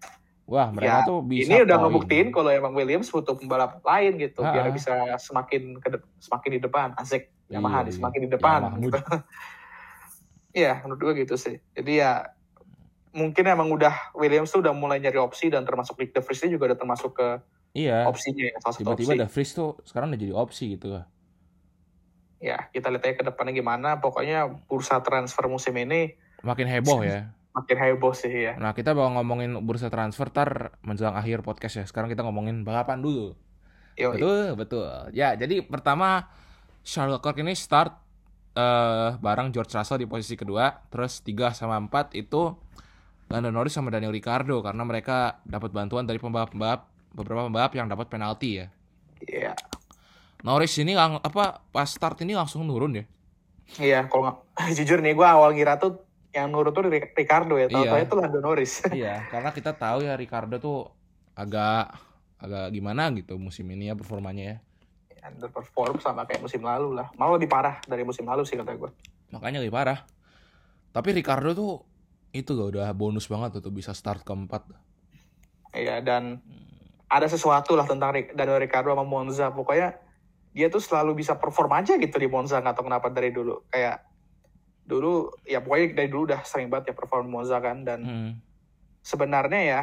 Wah, 0.44 0.66
mereka 0.68 0.90
ya, 0.96 1.06
tuh 1.06 1.22
bisa 1.22 1.46
ini 1.46 1.62
udah 1.62 1.76
ngebuktiin 1.78 2.28
kalau 2.28 2.50
emang 2.50 2.74
Williams 2.74 3.06
butuh 3.06 3.38
pembalap 3.38 3.78
lain 3.80 4.18
gitu 4.18 4.42
biar 4.42 4.66
Ah. 4.66 4.74
bisa 4.74 4.90
semakin 5.16 5.78
ke 5.78 5.88
de- 5.88 6.02
semakin 6.18 6.50
di 6.50 6.60
depan 6.60 6.88
asik 6.98 7.30
Iya, 7.46 7.58
Yamaha 7.58 7.86
iya. 7.86 7.92
semakin 7.92 8.20
di 8.20 8.28
depan 8.28 8.58
Yamaha 8.60 8.78
gitu. 8.80 8.98
Iya 10.52 10.82
menurut 10.82 10.98
gue 11.00 11.14
gitu 11.22 11.38
sih 11.38 11.62
jadi 11.70 11.92
ya 11.94 12.12
mungkin 13.10 13.42
emang 13.44 13.70
udah 13.70 14.10
Williams 14.12 14.50
tuh 14.50 14.58
udah 14.58 14.70
mulai 14.70 14.98
nyari 14.98 15.18
opsi 15.18 15.46
dan 15.46 15.62
termasuk 15.62 15.94
Nick 15.94 16.10
De 16.10 16.18
Vries 16.18 16.42
juga 16.44 16.74
udah 16.74 16.78
termasuk 16.78 17.14
ke 17.14 17.28
Iya. 17.70 18.02
opsinya 18.02 18.50
ya 18.50 18.58
Tiba-tiba 18.74 19.14
The 19.16 19.30
Vries 19.30 19.54
tuh 19.54 19.78
sekarang 19.84 20.10
udah 20.10 20.18
jadi 20.18 20.34
opsi 20.34 20.74
gitu. 20.74 20.98
Ya 22.40 22.72
kita 22.72 22.88
lihat 22.88 23.04
aja 23.04 23.14
ke 23.20 23.24
depannya 23.24 23.52
gimana 23.52 24.00
pokoknya 24.00 24.48
bursa 24.66 25.04
transfer 25.04 25.44
musim 25.46 25.76
ini 25.76 26.16
Makin 26.40 26.64
heboh 26.64 27.04
ya. 27.04 27.28
makin 27.52 27.76
heboh 27.76 28.16
sih 28.16 28.32
ya 28.32 28.56
Nah, 28.56 28.72
kita 28.72 28.96
bakal 28.96 29.20
ngomongin 29.20 29.60
bursa 29.60 29.92
transfer 29.92 30.32
tar 30.32 30.72
menjelang 30.80 31.12
akhir 31.12 31.44
podcast 31.44 31.76
ya. 31.76 31.84
Sekarang 31.84 32.08
kita 32.08 32.24
ngomongin 32.24 32.64
balapan 32.64 33.04
dulu. 33.04 33.36
Yo, 33.98 34.16
Betul, 34.16 34.56
betul. 34.56 34.88
Ya, 35.12 35.36
jadi 35.36 35.60
pertama 35.60 36.30
Charles 36.80 37.20
Leclerc 37.20 37.36
ini 37.44 37.52
start 37.52 37.92
eh 38.50 39.10
bareng 39.20 39.52
George 39.52 39.70
Russell 39.70 40.00
di 40.00 40.08
posisi 40.08 40.34
kedua, 40.34 40.72
terus 40.88 41.20
3 41.20 41.52
sama 41.52 41.76
4 41.76 42.16
itu 42.16 42.56
Lando 43.28 43.50
Norris 43.52 43.76
sama 43.76 43.92
Daniel 43.92 44.10
Ricciardo 44.10 44.58
karena 44.58 44.82
mereka 44.82 45.38
dapat 45.44 45.70
bantuan 45.70 46.02
dari 46.02 46.18
pembalap-pembalap 46.18 46.88
beberapa 47.12 47.46
pembalap 47.46 47.72
yang 47.76 47.86
dapat 47.86 48.08
penalti 48.08 48.58
ya. 48.58 48.66
Iya, 49.20 49.52
Norris 50.40 50.72
ini 50.76 50.92
lang- 50.92 51.20
apa 51.20 51.60
pas 51.66 51.86
start 51.86 52.20
ini 52.20 52.32
langsung 52.32 52.64
nurun 52.64 52.96
ya. 52.96 53.04
iya. 53.76 54.00
Kalau 54.06 54.22
nggak 54.24 54.36
jujur 54.78 54.98
nih, 54.98 55.12
gue 55.12 55.26
awal 55.26 55.52
ngira 55.52 55.76
tuh 55.76 56.00
yang 56.30 56.48
nurut 56.48 56.70
tuh 56.70 56.86
Ric- 56.86 57.12
Ricardo 57.12 57.54
ya. 57.54 57.66
Tahu-tahu 57.66 57.98
Iya. 57.98 58.06
itu 58.06 58.14
Lando 58.14 58.38
Norris. 58.40 58.72
iya, 58.94 59.26
karena 59.26 59.50
kita 59.50 59.72
tahu 59.72 60.02
ya 60.02 60.14
Ricardo 60.14 60.56
tuh 60.56 60.88
agak 61.34 61.92
agak 62.36 62.72
gimana 62.72 63.12
gitu 63.12 63.36
musim 63.36 63.68
ini 63.68 63.86
ya 63.86 63.94
performanya 63.94 64.44
ya. 64.46 64.58
Underperform 65.22 66.00
sama 66.00 66.24
kayak 66.24 66.40
musim 66.40 66.64
lalu 66.64 66.96
lah. 66.96 67.12
Malah 67.14 67.36
lebih 67.36 67.46
parah 67.46 67.76
dari 67.84 68.00
musim 68.00 68.24
lalu 68.24 68.42
sih 68.42 68.56
kata 68.56 68.72
gue. 68.72 68.88
Makanya 69.30 69.60
lebih 69.60 69.70
parah. 69.70 70.08
Tapi 70.90 71.12
Ricardo 71.12 71.52
tuh 71.52 71.72
itu 72.30 72.50
loh 72.50 72.70
udah 72.70 72.88
bonus 72.90 73.26
banget 73.26 73.58
tuh, 73.58 73.68
tuh 73.68 73.74
bisa 73.74 73.92
start 73.92 74.24
keempat. 74.24 74.64
Iya 75.70 76.00
dan 76.00 76.40
ada 77.06 77.26
sesuatu 77.26 77.74
lah 77.74 77.84
tentang 77.84 78.10
Daniel 78.32 78.58
Ricardo 78.58 78.90
sama 78.90 79.04
Monza. 79.04 79.52
Pokoknya 79.52 79.94
dia 80.50 80.66
tuh 80.66 80.82
selalu 80.82 81.22
bisa 81.22 81.38
perform 81.38 81.70
aja 81.74 81.94
gitu 81.94 82.16
di 82.16 82.26
Monza 82.26 82.58
nggak 82.58 82.74
tahu 82.74 82.86
kenapa 82.86 83.06
dari 83.08 83.30
dulu. 83.30 83.62
Kayak 83.70 84.02
dulu 84.82 85.30
ya 85.46 85.62
pokoknya 85.62 85.94
dari 85.94 86.08
dulu 86.10 86.22
udah 86.26 86.42
sering 86.42 86.66
banget 86.66 86.90
ya 86.90 86.94
perform 86.94 87.26
di 87.26 87.32
Monza 87.32 87.56
kan 87.58 87.86
dan 87.86 88.00
Hmm. 88.02 88.32
sebenarnya 89.00 89.60
ya 89.62 89.82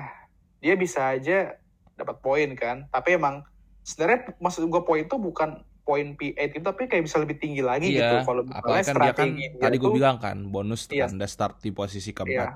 dia 0.59 0.73
bisa 0.75 1.13
aja 1.13 1.55
dapat 1.95 2.19
poin 2.19 2.49
kan. 2.53 2.85
Tapi 2.89 3.15
emang 3.15 3.47
sebenarnya 3.81 4.35
maksud 4.37 4.67
gue 4.67 4.81
poin 4.83 5.01
itu 5.01 5.15
bukan 5.15 5.49
poin 5.81 6.19
P8 6.19 6.51
itu 6.51 6.65
tapi 6.67 6.91
kayak 6.91 7.07
bisa 7.07 7.15
lebih 7.15 7.39
tinggi 7.39 7.63
lagi 7.63 7.95
gitu 7.95 8.03
Iya, 8.19 8.27
kalau 8.27 8.43
apalagi 8.43 8.83
misalnya 8.83 8.91
kan 8.91 8.99
dia 8.99 9.13
kan 9.15 9.15
strategi 9.15 9.43
dia 9.47 9.61
tadi 9.63 9.75
gue 9.79 9.91
bilang 9.95 10.17
kan 10.19 10.37
bonus 10.43 10.81
Iya. 10.91 11.07
kan 11.07 11.15
udah 11.15 11.29
start 11.31 11.55
di 11.63 11.71
posisi 11.71 12.11
Iya. 12.11 12.17
keempat. 12.19 12.49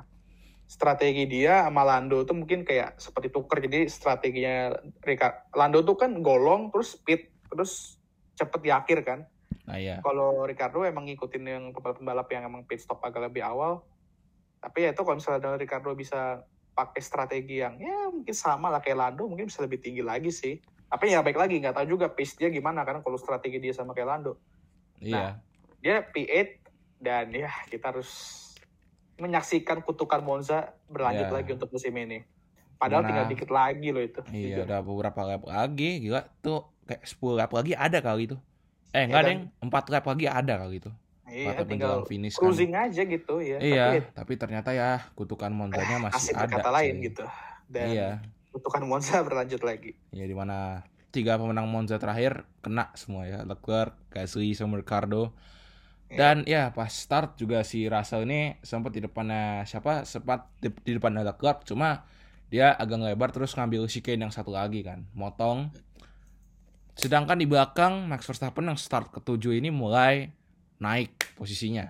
Strategi 0.68 1.24
dia 1.28 1.68
sama 1.68 1.84
Lando 1.84 2.24
tuh 2.24 2.36
mungkin 2.36 2.64
kayak 2.64 2.96
seperti 2.96 3.32
tuker. 3.32 3.60
Jadi 3.60 3.88
strateginya 3.88 4.76
Rika, 5.00 5.48
Lando 5.56 5.80
tuh 5.84 5.96
kan 5.96 6.12
golong 6.20 6.72
terus 6.72 7.00
speed 7.00 7.28
terus 7.48 8.00
cepet 8.42 8.60
di 8.66 8.72
akhir 8.74 9.00
kan. 9.06 9.20
Nah 9.70 9.78
iya. 9.78 10.02
Kalau 10.02 10.42
Ricardo 10.50 10.82
emang 10.82 11.06
ngikutin 11.06 11.44
yang 11.46 11.64
pembalap-pembalap 11.70 12.28
yang 12.34 12.50
emang 12.50 12.66
pit 12.66 12.82
stop 12.82 13.00
agak 13.06 13.30
lebih 13.30 13.46
awal. 13.46 13.86
Tapi 14.58 14.90
ya 14.90 14.90
itu 14.94 15.02
kalau 15.06 15.18
misalnya 15.22 15.58
Ricardo 15.58 15.94
bisa 15.94 16.42
pakai 16.74 17.02
strategi 17.04 17.62
yang 17.62 17.78
ya 17.78 18.10
mungkin 18.10 18.34
sama 18.34 18.72
lah 18.72 18.82
kayak 18.82 18.98
Lando 18.98 19.28
mungkin 19.30 19.52
bisa 19.52 19.62
lebih 19.62 19.78
tinggi 19.78 20.02
lagi 20.02 20.34
sih. 20.34 20.58
Tapi 20.90 21.14
ya 21.14 21.24
baik 21.24 21.38
lagi 21.38 21.62
nggak 21.62 21.78
tahu 21.78 21.88
juga 21.98 22.12
pace 22.12 22.36
dia 22.36 22.50
gimana 22.52 22.84
karena 22.84 23.00
kalau 23.06 23.16
strategi 23.16 23.62
dia 23.62 23.72
sama 23.72 23.94
kayak 23.94 24.10
Lando. 24.10 24.34
Iya. 25.00 25.38
Dia 25.82 26.06
P8 26.06 26.62
dan 27.02 27.34
ya 27.34 27.50
kita 27.70 27.90
harus 27.96 28.10
menyaksikan 29.18 29.86
kutukan 29.86 30.22
Monza 30.26 30.74
berlanjut 30.90 31.30
Ya. 31.30 31.34
lagi 31.34 31.50
untuk 31.54 31.70
musim 31.70 31.94
ini. 31.94 32.26
Padahal 32.82 32.98
Gimana? 32.98 33.10
tinggal 33.14 33.26
dikit 33.30 33.50
lagi 33.50 33.88
loh 33.88 34.02
itu. 34.02 34.20
Iya, 34.28 34.42
Jujur. 34.58 34.64
udah 34.66 34.80
beberapa 34.82 35.22
lap 35.22 35.44
lagi, 35.46 35.90
gila 36.02 36.22
tuh 36.42 36.66
kayak 36.84 37.06
10 37.06 37.38
lap 37.38 37.52
lagi 37.52 37.72
ada 37.72 38.00
kali 38.02 38.26
itu. 38.26 38.38
Eh, 38.90 39.06
enggak, 39.06 39.22
dan- 39.22 39.30
Deng. 39.54 39.70
4 39.70 39.86
lap 39.88 40.04
lagi 40.04 40.26
ada 40.26 40.54
kali 40.58 40.76
itu. 40.78 40.92
Iya, 41.24 41.54
Empat 41.54 41.64
tinggal 41.64 41.96
finish 42.04 42.34
kan. 42.34 42.42
cruising 42.44 42.74
aja 42.74 43.02
gitu 43.06 43.36
ya. 43.40 43.56
Iya, 43.56 43.86
Tapi 43.88 43.98
tapi 44.12 44.34
ternyata 44.36 44.70
ya 44.72 45.00
kutukan 45.14 45.48
Monzanya 45.48 46.02
masih 46.02 46.18
asik 46.18 46.36
ada. 46.36 46.50
berkata 46.50 46.70
lain 46.74 46.94
cuy. 46.94 47.06
gitu. 47.06 47.24
Dan 47.70 47.88
Iya. 47.88 48.10
kutukan 48.52 48.84
Monza 48.84 49.16
berlanjut 49.24 49.62
lagi. 49.62 49.96
Ya 50.10 50.26
di 50.26 50.34
mana 50.34 50.84
tiga 51.08 51.38
pemenang 51.38 51.68
Monza 51.68 51.96
terakhir 51.96 52.44
kena 52.60 52.92
semua 52.94 53.24
ya, 53.24 53.46
Leclerc, 53.46 53.96
Gasly, 54.10 54.52
sama 54.52 54.76
Ricardo. 54.76 55.32
Iya. 56.10 56.18
Dan 56.18 56.36
ya 56.44 56.64
pas 56.70 56.90
start 56.90 57.38
juga 57.38 57.62
si 57.62 57.86
Russell 57.86 58.26
ini 58.26 58.60
sempat 58.60 58.92
di 58.92 59.00
depannya 59.00 59.64
siapa? 59.64 60.04
Sempat 60.04 60.52
di, 60.58 60.68
di 60.84 60.92
depannya 60.94 61.24
Leclerc, 61.24 61.64
cuma 61.64 62.04
dia 62.52 62.76
agak 62.76 63.00
lebar 63.00 63.32
terus 63.32 63.56
ngambil 63.56 63.88
chicane 63.88 64.28
yang 64.28 64.34
satu 64.34 64.52
lagi 64.52 64.84
kan, 64.84 65.08
motong. 65.16 65.72
Sedangkan 67.00 67.40
di 67.40 67.48
belakang 67.48 68.12
Max 68.12 68.28
Verstappen 68.28 68.68
yang 68.68 68.76
start 68.76 69.08
ketujuh 69.16 69.56
ini 69.56 69.72
mulai 69.72 70.36
naik 70.84 71.32
posisinya. 71.40 71.88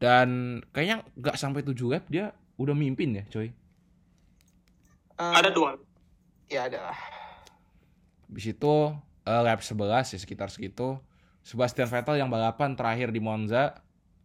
Dan 0.00 0.58
kayaknya 0.72 1.04
nggak 1.14 1.36
sampai 1.36 1.60
7 1.60 1.76
lap 1.92 2.08
dia 2.08 2.32
udah 2.56 2.72
mimpin 2.72 3.20
ya, 3.20 3.24
coy. 3.28 3.52
Eh, 5.20 5.34
Ada 5.36 5.52
dua. 5.52 5.76
Ya 6.48 6.66
ada 6.66 6.90
lah. 6.90 6.98
Habis 8.32 8.56
itu 8.56 8.74
eh, 9.28 9.42
lap 9.44 9.60
11 9.60 10.16
ya 10.16 10.18
sekitar 10.18 10.48
segitu. 10.48 10.96
Sebastian 11.44 11.86
Vettel 11.86 12.16
yang 12.16 12.32
balapan 12.32 12.72
terakhir 12.72 13.12
di 13.12 13.20
Monza 13.20 13.76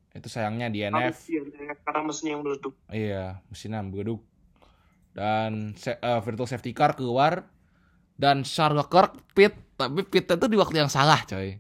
itu 0.10 0.28
sayangnya 0.28 0.68
DNF. 0.68 1.18
Iya, 1.26 1.42
karena 1.82 2.02
mesinnya 2.02 2.32
yang 2.34 2.42
meleduk. 2.42 2.74
Iya, 2.88 3.24
mesinnya 3.48 3.82
beleduk. 3.82 4.22
Dan 5.12 5.74
se- 5.74 5.96
eh, 5.96 6.20
virtual 6.20 6.46
safety 6.46 6.72
car 6.72 6.94
keluar 6.94 7.46
dan 8.14 8.42
Charles 8.42 8.78
Leclerc 8.80 9.14
pit, 9.32 9.54
tapi 9.74 10.02
pitnya 10.04 10.36
itu 10.36 10.48
di 10.48 10.58
waktu 10.58 10.78
yang 10.78 10.90
salah, 10.90 11.22
coy. 11.24 11.58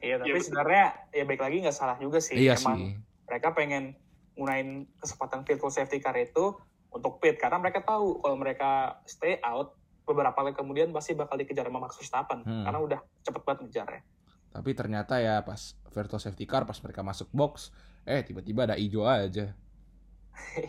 Iya, 0.00 0.16
tapi 0.16 0.32
betul. 0.32 0.44
sebenarnya 0.46 0.84
ya 1.10 1.24
baik 1.24 1.40
lagi 1.40 1.56
nggak 1.60 1.76
salah 1.76 1.96
juga 1.96 2.18
sih. 2.18 2.34
Iya 2.34 2.56
Emang 2.56 2.78
sih. 2.78 2.96
mereka 3.26 3.52
pengen 3.52 3.94
gunain 4.32 4.68
kesempatan 4.96 5.44
virtual 5.44 5.68
safety 5.68 6.00
car 6.00 6.16
itu 6.16 6.56
untuk 6.88 7.20
pit 7.20 7.36
karena 7.36 7.60
mereka 7.60 7.84
tahu 7.84 8.18
kalau 8.18 8.34
mereka 8.34 8.70
stay 9.04 9.36
out 9.42 9.76
beberapa 10.02 10.32
kali 10.32 10.50
kemudian 10.50 10.90
pasti 10.90 11.12
bakal 11.12 11.36
dikejar 11.36 11.62
sama 11.62 11.78
Max 11.78 11.94
Verstappen 11.94 12.40
Hmm. 12.40 12.64
karena 12.64 12.78
udah 12.80 13.00
cepet 13.20 13.42
banget 13.44 13.60
ngejarnya. 13.62 14.02
Tapi 14.50 14.70
ternyata 14.74 15.18
ya 15.18 15.42
pas 15.42 15.60
virtual 15.90 16.18
safety 16.18 16.44
car 16.44 16.66
pas 16.66 16.78
mereka 16.82 17.02
masuk 17.02 17.30
box, 17.30 17.70
eh 18.02 18.22
tiba-tiba 18.22 18.66
ada 18.66 18.74
hijau 18.74 19.06
aja. 19.06 19.54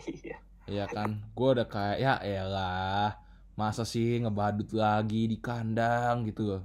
Iya. 0.06 0.36
Iya 0.62 0.86
kan, 0.86 1.18
gue 1.34 1.48
udah 1.58 1.66
kayak 1.66 1.98
ya 1.98 2.14
elah, 2.22 3.18
masa 3.54 3.82
sih 3.82 4.22
ngebadut 4.22 4.70
lagi 4.72 5.26
di 5.26 5.38
kandang 5.38 6.22
gitu 6.24 6.42
loh. 6.46 6.62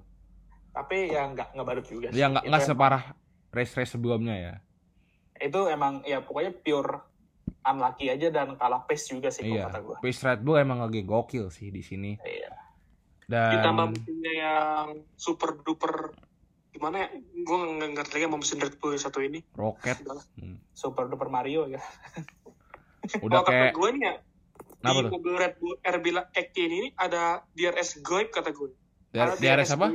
tapi 0.70 1.10
ya 1.10 1.26
nggak 1.26 1.58
nggak 1.58 1.66
badut 1.66 1.86
juga 1.90 2.08
sih. 2.14 2.22
Ya 2.22 2.30
nggak 2.30 2.46
nggak 2.46 2.62
separah 2.62 3.04
race-race 3.50 3.98
sebelumnya 3.98 4.36
ya. 4.38 4.54
itu 5.38 5.58
emang 5.70 6.02
ya 6.02 6.22
pokoknya 6.22 6.54
pure 6.62 7.02
unlucky 7.64 8.10
aja 8.10 8.30
dan 8.30 8.54
kalah 8.58 8.86
pace 8.86 9.10
juga 9.10 9.30
sih 9.30 9.46
Iya. 9.46 9.70
kata 9.70 9.80
gue. 9.82 9.98
Pace 10.02 10.22
Red 10.22 10.42
Bull 10.42 10.58
emang 10.58 10.82
lagi 10.82 11.02
gokil 11.02 11.50
sih 11.50 11.74
di 11.74 11.82
sini. 11.82 12.18
Iya. 12.22 12.54
Dan 13.26 13.52
Ditambah 13.58 13.86
mesinnya 13.92 14.34
yang 14.34 14.88
super 15.18 15.58
duper 15.62 16.14
gimana 16.78 16.98
ya? 17.04 17.08
Gue 17.18 17.58
nggak 17.58 17.90
ngerti 17.98 18.12
lagi 18.14 18.26
sama 18.30 18.38
mesin 18.38 18.60
Red 18.62 18.76
Bull 18.78 18.94
satu 18.96 19.20
ini. 19.20 19.40
Lah. 19.58 19.74
hmm. 20.38 20.58
Super 20.72 21.10
duper 21.10 21.28
Mario 21.28 21.66
ya. 21.68 21.82
udah 23.26 23.42
Kalau 23.42 23.50
kayak 23.50 23.74
kata 23.74 23.78
gue 23.78 23.90
nih 23.98 24.04
ya, 24.04 24.14
Kenapa 24.78 25.00
di 25.02 25.10
mobil 25.10 25.34
Red 25.36 25.56
Bull 25.58 25.76
RB 25.82 26.06
X 26.32 26.48
ini 26.56 26.94
ada 26.94 27.42
DRS 27.52 27.90
goib 28.06 28.30
kata 28.30 28.54
gue. 28.54 28.70
Di, 29.10 29.20
di 29.42 29.48
RS 29.50 29.74
apa? 29.74 29.88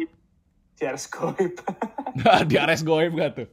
Cheers 0.72 1.04
Goib. 1.12 1.54
di 2.48 2.56
RS 2.58 2.82
goib 2.82 3.12
gak 3.20 3.30
tuh? 3.38 3.48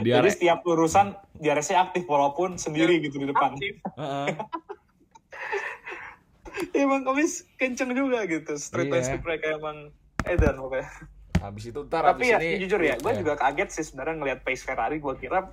Dia 0.00 0.20
Jadi 0.20 0.28
setiap 0.32 0.64
urusan 0.64 1.12
DRS-nya 1.36 1.88
aktif 1.88 2.08
walaupun 2.08 2.56
sendiri 2.56 3.00
gitu 3.00 3.20
di 3.20 3.28
depan. 3.28 3.56
Aktif. 3.56 3.76
Heeh. 3.96 4.28
Emang 6.84 7.02
komis 7.04 7.44
kenceng 7.58 7.92
juga 7.92 8.24
gitu. 8.24 8.54
Street 8.56 8.88
Iya. 8.88 9.02
speed 9.04 9.22
mereka 9.26 9.58
emang 9.58 9.90
edan 10.24 10.56
pokoknya. 10.58 10.86
Habis 11.44 11.64
itu 11.68 11.80
ntar 11.84 12.02
Tapi 12.06 12.24
habis 12.24 12.28
ya 12.30 12.38
ini 12.40 12.56
jujur 12.60 12.80
ya, 12.80 12.94
gue 12.96 13.12
Ya. 13.12 13.18
juga 13.20 13.32
kaget 13.36 13.68
sih 13.70 13.84
sebenarnya 13.84 14.14
ngelihat 14.16 14.40
pace 14.40 14.62
Ferrari. 14.62 14.96
Gue 14.96 15.14
kira 15.14 15.52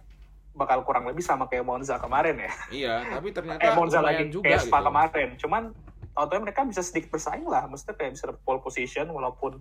bakal 0.51 0.83
kurang 0.83 1.07
lebih 1.07 1.19
sama 1.19 1.48
kayak 1.48 1.63
Monza 1.63 1.95
kemarin 1.95 2.36
ya. 2.38 2.51
Iya, 2.69 2.93
tapi 3.10 3.31
ternyata 3.36 3.60
Eh 3.60 3.71
Monza 3.71 4.00
lagi 4.00 4.27
juga 4.27 4.48
kayak 4.48 4.62
Spa 4.63 4.79
gitu. 4.79 4.88
kemarin. 4.88 5.29
Cuman 5.38 5.63
tau 6.12 6.27
mereka 6.38 6.63
bisa 6.63 6.81
sedikit 6.81 7.10
bersaing 7.10 7.45
lah. 7.45 7.67
Maksudnya 7.67 7.95
kayak 7.95 8.12
bisa 8.13 8.25
pole 8.38 8.60
position 8.60 9.07
walaupun 9.07 9.60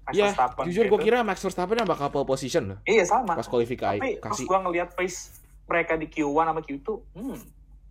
Max 0.00 0.12
Ya, 0.16 0.26
Verstappen 0.26 0.64
jujur 0.66 0.84
gitu. 0.84 0.92
gue 0.92 1.00
kira 1.04 1.20
Max 1.20 1.38
Verstappen 1.38 1.76
yang 1.76 1.86
bakal 1.86 2.08
pole 2.08 2.24
position 2.24 2.74
loh. 2.74 2.78
Iya 2.82 3.04
sama. 3.04 3.36
Pas 3.36 3.44
kualifikasi. 3.44 4.00
Tapi 4.00 4.18
pas 4.18 4.34
gue 4.34 4.58
ngelihat 4.64 4.88
pace 4.94 5.36
mereka 5.64 5.94
di 5.94 6.08
Q1 6.08 6.50
sama 6.50 6.60
Q2, 6.60 6.88
hmm, 7.14 7.36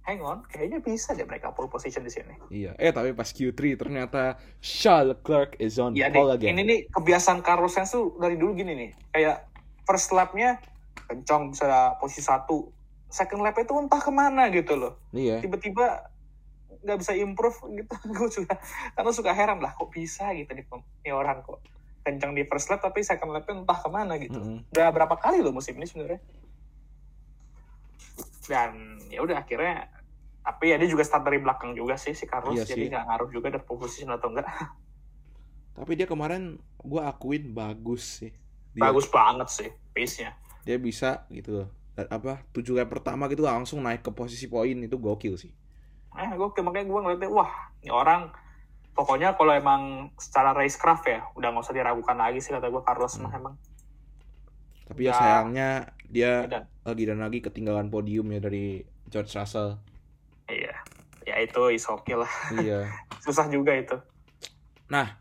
hang 0.09 0.25
on, 0.25 0.41
kayaknya 0.49 0.81
bisa 0.81 1.13
deh 1.13 1.21
mereka 1.21 1.53
pole 1.53 1.69
position 1.69 2.01
di 2.01 2.09
sini. 2.09 2.33
Iya, 2.49 2.73
eh 2.81 2.89
tapi 2.89 3.13
pas 3.13 3.29
Q3 3.29 3.77
ternyata 3.77 4.41
Charles 4.57 5.13
Leclerc 5.13 5.53
is 5.61 5.77
on 5.77 5.93
Iya 5.93 6.09
pole 6.09 6.33
again. 6.33 6.57
ini 6.57 6.61
nih 6.65 6.79
kebiasaan 6.89 7.45
Carlos 7.45 7.77
Sainz 7.77 7.93
tuh 7.93 8.17
dari 8.17 8.33
dulu 8.33 8.57
gini 8.57 8.73
nih, 8.73 8.89
kayak 9.13 9.45
first 9.85 10.09
lap-nya 10.09 10.57
kencang 11.05 11.53
bisa 11.53 11.93
posisi 12.01 12.25
satu, 12.25 12.73
second 13.05 13.45
lap 13.45 13.53
itu 13.61 13.69
entah 13.77 14.01
ke 14.01 14.09
mana 14.09 14.49
gitu 14.49 14.73
loh, 14.73 14.97
Iya. 15.13 15.45
tiba-tiba 15.45 16.09
nggak 16.81 16.97
bisa 17.05 17.13
improve 17.13 17.57
gitu, 17.69 17.93
gue 18.17 18.29
juga 18.33 18.57
karena 18.97 19.11
suka 19.13 19.31
heran 19.37 19.61
lah 19.61 19.77
kok 19.77 19.93
bisa 19.93 20.33
gitu 20.33 20.49
nih, 20.57 20.65
nih 21.05 21.13
orang 21.13 21.45
kok 21.45 21.61
kencang 22.01 22.33
di 22.33 22.41
first 22.49 22.73
lap 22.73 22.81
tapi 22.81 23.05
second 23.05 23.29
lap-nya 23.29 23.61
entah 23.61 23.77
ke 23.77 23.89
mana 23.93 24.17
gitu. 24.17 24.33
Mm-mm. 24.33 24.65
Udah 24.73 24.89
berapa 24.89 25.13
kali 25.21 25.45
loh 25.45 25.53
musim 25.53 25.77
ini 25.77 25.85
sebenarnya. 25.85 26.17
Dan 28.49 28.97
ya 29.13 29.21
udah 29.21 29.45
akhirnya 29.45 29.85
tapi 30.49 30.73
ya 30.73 30.81
dia 30.81 30.89
juga 30.89 31.05
start 31.05 31.29
dari 31.29 31.37
belakang 31.37 31.77
juga 31.77 31.93
sih 31.93 32.17
si 32.17 32.25
Carlos 32.25 32.57
Iya 32.57 32.65
jadi 32.65 32.89
nggak 32.89 33.05
ngaruh 33.05 33.29
juga 33.29 33.53
dari 33.53 33.61
position 33.61 34.09
atau 34.09 34.33
enggak. 34.33 34.49
Tapi 35.77 35.93
dia 35.93 36.09
kemarin 36.09 36.57
gue 36.81 37.01
akuin 37.05 37.53
bagus 37.53 38.25
sih. 38.25 38.33
Dia, 38.73 38.89
Bagus 38.89 39.05
banget 39.13 39.47
sih 39.53 39.69
pace-nya. 39.93 40.33
Dia 40.65 40.81
bisa 40.81 41.23
gitu 41.29 41.63
loh. 41.63 41.69
Dan 41.93 42.09
apa 42.09 42.41
tujuh 42.49 42.73
lap 42.73 42.89
pertama 42.89 43.29
gitu 43.29 43.45
langsung 43.45 43.85
naik 43.85 44.01
ke 44.01 44.09
posisi 44.09 44.49
poin 44.49 44.73
itu 44.75 44.97
gokil 44.97 45.37
sih. 45.37 45.53
Eh, 46.17 46.29
gue 46.33 46.47
makanya 46.65 46.89
gue 46.89 46.99
ngeliatnya, 46.99 47.29
wah, 47.29 47.51
ini 47.79 47.93
orang 47.93 48.33
pokoknya 48.91 49.37
kalau 49.37 49.53
emang 49.55 50.11
secara 50.19 50.51
racecraft 50.51 51.05
ya, 51.07 51.23
udah 51.37 51.47
nggak 51.53 51.63
usah 51.63 51.75
diragukan 51.77 52.17
lagi 52.17 52.41
sih 52.41 52.51
kata 52.51 52.67
gue 52.67 52.81
Carlos 52.83 53.13
Hmm. 53.15 53.29
mah 53.29 53.33
emang. 53.37 53.55
Tapi 54.89 55.01
ya 55.05 55.13
Ya. 55.13 55.15
sayangnya 55.15 55.69
dia 56.09 56.31
Dan, 56.49 56.63
lagi 56.83 57.03
dan 57.05 57.19
lagi 57.21 57.39
ketinggalan 57.39 57.87
podium 57.93 58.25
ya 58.33 58.41
dari 58.41 58.81
George 59.07 59.29
Russell. 59.31 59.77
Ya 61.29 61.35
itu 61.37 61.61
is 61.69 61.85
okay 61.85 62.17
lah. 62.17 62.31
iya. 62.57 62.89
Susah 63.23 63.45
juga 63.47 63.77
itu. 63.77 63.95
Nah, 64.89 65.13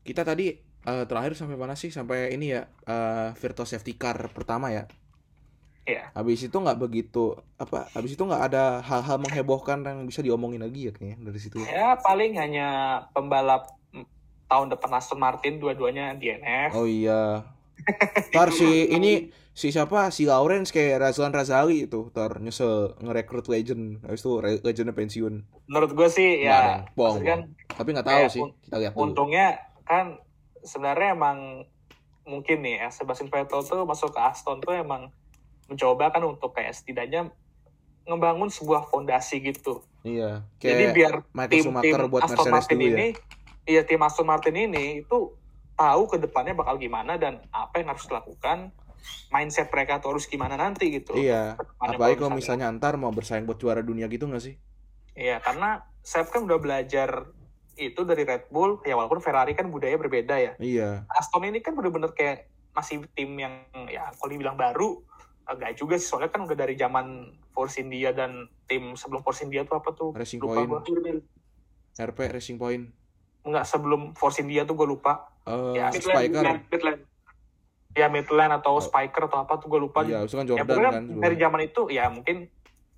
kita 0.00 0.24
tadi 0.24 0.56
eh, 0.88 1.04
terakhir 1.04 1.36
sampai 1.36 1.60
mana 1.60 1.76
sih? 1.76 1.92
Sampai 1.92 2.32
ini 2.32 2.56
ya 2.56 2.64
eh, 2.88 3.28
Virtual 3.36 3.68
Safety 3.68 3.94
Car 4.00 4.32
pertama 4.32 4.72
ya. 4.72 4.88
Iya. 5.86 6.10
Habis 6.18 6.50
itu 6.50 6.56
nggak 6.56 6.80
begitu 6.82 7.38
apa? 7.60 7.86
Habis 7.94 8.18
itu 8.18 8.22
nggak 8.26 8.42
ada 8.50 8.82
hal-hal 8.82 9.22
menghebohkan 9.22 9.86
yang 9.86 10.02
bisa 10.02 10.18
diomongin 10.18 10.64
lagi 10.64 10.90
ya 10.90 10.92
kayaknya 10.96 11.16
dari 11.22 11.38
situ. 11.38 11.62
ya. 11.62 11.94
Paling 12.02 12.34
hanya 12.34 12.68
pembalap 13.14 13.70
mm, 13.94 14.06
tahun 14.50 14.74
depan 14.74 14.90
Aston 14.98 15.22
Martin 15.22 15.62
dua-duanya 15.62 16.18
DNF. 16.18 16.74
Oh 16.74 16.90
iya. 16.90 17.46
Ntar 18.34 18.50
si 18.50 18.90
ini 18.90 19.30
si 19.56 19.72
siapa? 19.72 20.12
Si 20.12 20.28
Lawrence 20.28 20.68
kayak 20.68 21.00
Razlan 21.00 21.32
Razali 21.32 21.88
itu 21.88 22.12
ntar 22.12 22.44
nyesel 22.44 22.92
ngerekrut 23.00 23.48
legend. 23.48 24.04
Habis 24.04 24.20
itu 24.20 24.36
legendnya 24.60 24.92
pensiun. 24.92 25.34
Menurut 25.72 25.96
gue 25.96 26.08
sih 26.12 26.44
ya, 26.44 26.84
dong, 26.84 26.92
bohong, 26.92 27.24
kan 27.24 27.40
tapi 27.76 27.88
nggak 27.92 28.08
tahu 28.08 28.24
sih 28.32 28.42
kita 28.68 28.76
lihat 28.80 28.92
dulu. 28.96 29.02
untungnya 29.12 29.46
kan 29.84 30.16
sebenarnya 30.64 31.12
emang 31.12 31.38
mungkin 32.26 32.64
nih 32.64 32.82
ya 32.82 32.88
Sebastian 32.90 33.30
Vettel 33.30 33.62
tuh 33.62 33.84
masuk 33.86 34.16
ke 34.16 34.20
Aston 34.20 34.58
tuh 34.64 34.74
emang 34.74 35.12
mencoba 35.70 36.10
kan 36.10 36.24
untuk 36.24 36.56
kayak 36.56 36.74
setidaknya 36.74 37.30
ngebangun 38.06 38.50
sebuah 38.50 38.86
fondasi 38.86 39.42
gitu. 39.42 39.82
iya 40.06 40.46
Jadi 40.62 40.94
biar 40.94 41.26
Michael 41.34 41.50
tim 41.50 41.58
tim 41.58 41.64
Schumacher 41.70 42.02
buat 42.06 42.22
Aston 42.22 42.34
Mercedes 42.38 42.54
Martin 42.54 42.76
dulu 42.78 42.86
ya. 42.86 42.94
ini, 42.94 43.08
iya 43.66 43.82
tim 43.82 44.00
Aston 44.02 44.26
Martin 44.26 44.56
ini 44.56 44.84
itu 45.02 45.18
tahu 45.76 46.02
ke 46.08 46.16
depannya 46.22 46.54
bakal 46.54 46.78
gimana 46.78 47.18
dan 47.18 47.42
apa 47.50 47.82
yang 47.82 47.90
harus 47.90 48.06
dilakukan, 48.06 48.70
mindset 49.30 49.68
mereka 49.70 49.98
tuh 49.98 50.16
harus 50.16 50.24
gimana 50.30 50.54
nanti 50.54 50.90
gitu. 50.90 51.16
iya 51.18 51.54
Ke 51.58 51.64
depannya 51.66 51.96
apalagi 51.98 52.16
kalau 52.20 52.32
misalnya 52.34 52.66
antar 52.70 52.94
mau 53.00 53.10
bersaing 53.10 53.44
buat 53.44 53.58
juara 53.58 53.82
dunia 53.82 54.06
gitu 54.06 54.26
nggak 54.26 54.44
sih? 54.44 54.54
Iya, 55.16 55.40
karena 55.40 55.80
Seb 56.04 56.28
kan 56.28 56.44
udah 56.44 56.60
belajar 56.60 57.32
itu 57.76 58.00
dari 58.04 58.24
Red 58.24 58.48
Bull, 58.52 58.80
ya 58.84 58.96
walaupun 58.96 59.20
Ferrari 59.20 59.52
kan 59.52 59.68
budaya 59.68 59.96
berbeda 59.96 60.36
ya. 60.40 60.52
iya. 60.60 61.04
Aston 61.12 61.44
ini 61.44 61.60
kan 61.60 61.76
bener-bener 61.76 62.12
kayak 62.12 62.48
masih 62.76 63.04
tim 63.16 63.32
yang 63.40 63.64
ya 63.88 64.12
kalau 64.20 64.28
dibilang 64.28 64.56
baru 64.56 65.00
agak 65.48 65.76
juga 65.80 65.96
sih. 65.96 66.08
Soalnya 66.08 66.28
kan 66.28 66.44
udah 66.44 66.56
dari 66.56 66.76
zaman 66.76 67.36
Force 67.56 67.80
India 67.80 68.12
dan 68.12 68.48
tim 68.68 68.92
sebelum 68.96 69.24
Force 69.24 69.40
India 69.44 69.64
tuh 69.64 69.80
apa 69.80 69.90
tuh? 69.96 70.12
Racing 70.12 70.40
lupa 70.40 70.64
Point. 70.64 70.68
gua. 70.68 70.80
RP 71.96 72.18
Racing 72.28 72.60
Point. 72.60 72.84
Enggak 73.46 73.64
sebelum 73.64 74.12
Force 74.12 74.42
India 74.44 74.68
tuh 74.68 74.76
gue 74.76 74.84
lupa. 74.84 75.32
Eh 75.46 75.80
Ya, 75.80 75.88
Spiker. 75.94 76.42
Midland, 76.42 76.60
Midland. 76.68 77.00
Ya 77.96 78.12
Midland 78.12 78.52
atau 78.60 78.76
Oh. 78.76 78.84
Spiker 78.84 79.26
atau 79.26 79.42
apa 79.42 79.56
tuh 79.56 79.72
gue 79.72 79.80
lupa. 79.80 80.04
Iya 80.04 80.28
itu 80.28 80.36
kan 80.36 80.44
ya 80.44 80.60
Jordan 80.60 80.66
pokoknya 80.68 80.92
kan 80.92 81.04
dari 81.24 81.36
zaman 81.40 81.60
itu 81.64 81.82
ya 81.88 82.04
mungkin 82.12 82.36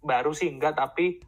baru 0.02 0.34
sih 0.34 0.50
enggak 0.50 0.74
tapi 0.74 1.22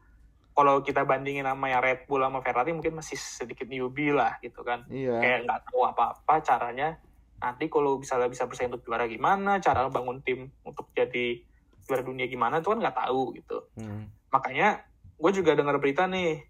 kalau 0.51 0.83
kita 0.83 1.07
bandingin 1.07 1.47
sama 1.47 1.71
yang 1.71 1.81
Red 1.81 2.11
Bull 2.11 2.27
sama 2.27 2.43
Ferrari 2.43 2.75
mungkin 2.75 2.99
masih 2.99 3.15
sedikit 3.17 3.71
newbie 3.71 4.11
lah 4.11 4.37
gitu 4.43 4.67
kan. 4.67 4.83
Iya. 4.91 5.23
Kayak 5.23 5.39
nggak 5.47 5.61
tahu 5.71 5.81
apa-apa 5.87 6.35
caranya. 6.43 6.99
Nanti 7.41 7.71
kalau 7.73 7.97
bisa 7.97 8.19
bisa 8.29 8.45
bersaing 8.45 8.69
untuk 8.69 8.85
juara 8.85 9.07
gimana 9.09 9.63
cara 9.63 9.87
bangun 9.89 10.21
tim 10.21 10.51
untuk 10.67 10.91
jadi 10.93 11.41
juara 11.87 12.03
dunia 12.05 12.27
gimana 12.29 12.61
itu 12.61 12.69
kan 12.69 12.79
nggak 12.83 12.99
tahu 13.07 13.35
gitu. 13.39 13.67
Hmm. 13.75 14.07
makanya 14.31 14.87
gue 15.19 15.31
juga 15.35 15.59
dengar 15.59 15.75
berita 15.83 16.07
nih 16.07 16.47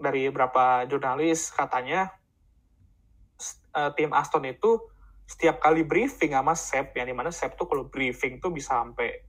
dari 0.00 0.32
beberapa 0.32 0.88
jurnalis 0.88 1.52
katanya 1.52 2.08
eh, 3.76 3.90
tim 3.96 4.16
Aston 4.16 4.48
itu 4.48 4.80
setiap 5.32 5.64
kali 5.64 5.80
briefing 5.80 6.36
sama 6.36 6.52
Sep 6.52 6.92
yang 6.92 7.08
di 7.08 7.16
mana 7.16 7.32
Sep 7.32 7.56
tuh 7.56 7.64
kalau 7.64 7.88
briefing 7.88 8.36
tuh 8.36 8.52
bisa 8.52 8.76
sampai 8.84 9.24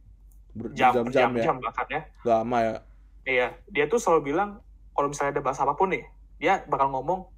jam 0.75 0.91
berjam-jam 0.91 1.31
ya? 1.39 1.43
jam 1.47 1.55
bahkan 1.63 1.87
ya. 1.87 2.01
Lama 2.27 2.57
ya? 2.59 2.75
Iya 3.23 3.47
dia 3.71 3.87
tuh 3.87 4.03
selalu 4.03 4.35
bilang 4.35 4.59
kalau 4.91 5.07
misalnya 5.07 5.39
ada 5.39 5.43
bahasa 5.47 5.63
apa 5.63 5.73
pun 5.73 5.95
nih 5.95 6.03
dia 6.37 6.59
bakal 6.67 6.91
ngomong 6.91 7.31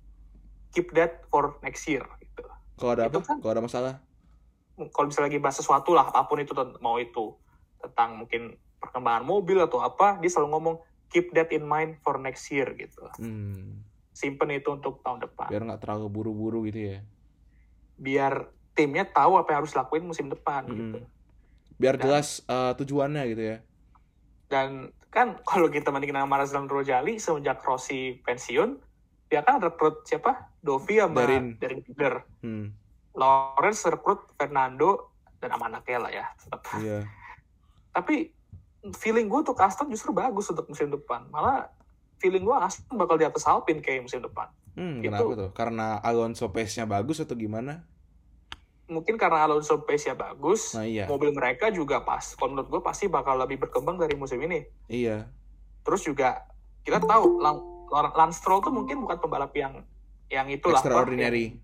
keep 0.73 0.89
that 0.97 1.21
for 1.29 1.61
next 1.61 1.85
year 1.85 2.01
gitu. 2.17 2.41
Kalau 2.75 2.91
ada 2.97 3.05
Itu 3.05 3.21
apa? 3.21 3.27
kan- 3.29 3.39
kalau 3.39 3.53
ada 3.53 3.63
masalah? 3.63 3.93
Kalau 4.75 5.07
misalnya 5.07 5.29
lagi 5.31 5.39
bahas 5.39 5.55
sesuatu 5.55 5.93
lah 5.95 6.09
apa 6.09 6.25
pun 6.27 6.41
itu 6.41 6.51
mau 6.83 6.97
itu 6.97 7.31
tentang 7.79 8.19
mungkin 8.25 8.57
perkembangan 8.81 9.23
mobil 9.23 9.61
atau 9.61 9.79
apa 9.79 10.17
dia 10.19 10.27
selalu 10.27 10.49
ngomong 10.51 10.75
keep 11.07 11.31
that 11.31 11.47
in 11.53 11.63
mind 11.63 12.01
for 12.01 12.17
next 12.17 12.49
year 12.49 12.65
gitu. 12.73 13.05
Hmm. 13.21 13.85
simpen 14.15 14.47
itu 14.47 14.71
untuk 14.71 15.03
tahun 15.03 15.27
depan. 15.27 15.51
Biar 15.51 15.59
nggak 15.67 15.83
terlalu 15.83 16.07
buru-buru 16.07 16.63
gitu 16.71 16.95
ya? 16.95 16.99
Biar 17.99 18.47
timnya 18.75 19.07
tahu 19.07 19.39
apa 19.39 19.55
yang 19.55 19.59
harus 19.63 19.73
lakuin 19.73 20.03
musim 20.03 20.27
depan 20.27 20.67
Mm-mm. 20.67 20.75
gitu 20.75 20.99
biar 21.79 21.95
Dan- 21.95 22.03
jelas 22.03 22.43
eh, 22.45 22.73
tujuannya 22.75 23.23
gitu 23.31 23.43
ya 23.55 23.57
dan 24.51 24.91
kan 25.09 25.39
kalau 25.49 25.71
kita 25.71 25.89
bandingin 25.89 26.19
sama 26.19 26.35
Razlan 26.37 26.67
Rojali 26.67 27.17
semenjak 27.17 27.63
Rossi 27.63 28.19
pensiun 28.21 28.77
dia 29.25 29.41
kan 29.41 29.57
rekrut 29.57 30.05
siapa 30.05 30.53
Dovi 30.61 31.01
sama 31.01 31.25
Darin. 31.25 31.57
Darin 31.57 31.81
hmm. 32.45 32.65
Lawrence 33.17 33.89
rekrut 33.89 34.21
Fernando 34.37 35.15
dan 35.41 35.49
sama 35.55 35.65
anaknya 35.71 35.97
lah 35.97 36.11
ya 36.13 36.25
tetap 36.37 36.61
iya 36.77 36.99
tapi 37.95 38.29
feeling 38.93 39.25
gue 39.25 39.39
untuk 39.41 39.57
Aston 39.57 39.89
justru 39.89 40.13
bagus 40.13 40.45
untuk 40.51 40.69
musim 40.69 40.93
depan 40.93 41.25
malah 41.33 41.71
feeling 42.21 42.45
gue 42.45 42.53
Aston 42.53 42.99
bakal 42.99 43.17
di 43.17 43.25
atas 43.25 43.47
Alpine 43.49 43.81
kayak 43.81 44.05
musim 44.05 44.21
depan 44.21 44.51
Hmm, 44.75 44.99
Itu- 44.99 45.07
kenapa 45.07 45.33
tuh? 45.39 45.49
Karena 45.55 45.87
Alonso 46.03 46.51
pace-nya 46.51 46.83
bagus 46.83 47.23
atau 47.23 47.33
gimana? 47.33 47.87
Mungkin 48.85 49.17
karena 49.17 49.49
Alonso 49.49 49.81
pace-nya 49.81 50.13
bagus 50.13 50.77
Nah 50.77 50.85
iya, 50.85 51.05
mobil 51.09 51.33
mereka 51.33 51.73
juga 51.73 52.05
pas 52.05 52.21
kalau 52.37 52.53
menurut 52.53 52.69
gue 52.69 52.81
pasti 52.85 53.09
bakal 53.09 53.41
lebih 53.41 53.57
berkembang 53.57 53.97
dari 53.97 54.13
musim 54.13 54.37
ini 54.45 54.61
iya. 54.85 55.25
terus 55.81 56.05
juga 56.05 56.45
kita 56.85 57.01
tahu 57.01 57.41
Lan- 57.41 57.75
Lance 58.13 58.41
Stroll 58.41 58.61
tuh 58.61 58.73
mungkin 58.73 59.01
bukan 59.01 59.17
pembalap 59.17 59.53
yang 59.57 59.81
yang 60.29 60.49
itulah 60.49 60.81
Extraordinary. 60.81 61.61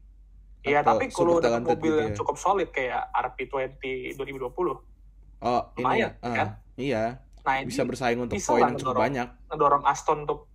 Iya, 0.61 0.85
tapi 0.85 1.09
kalau 1.09 1.41
mobil 1.41 1.81
gitu 1.81 1.97
yang 1.97 2.13
ya. 2.13 2.17
cukup 2.21 2.35
solid 2.37 2.69
kayak 2.69 3.09
RP20 3.09 4.13
2020, 4.13 4.77
Oh, 5.41 5.61
ini 5.73 5.81
Lumayan, 5.81 6.13
ah, 6.21 6.29
kan? 6.37 6.47
Iya, 6.77 7.17
nah 7.41 7.65
bisa 7.65 7.81
bersaing 7.81 8.21
untuk 8.21 8.37
poin 8.37 8.61
yang 8.61 8.77
cukup 8.77 9.01
banyak. 9.01 9.27
ngedorong 9.49 9.83
Aston 9.89 10.29
untuk 10.29 10.45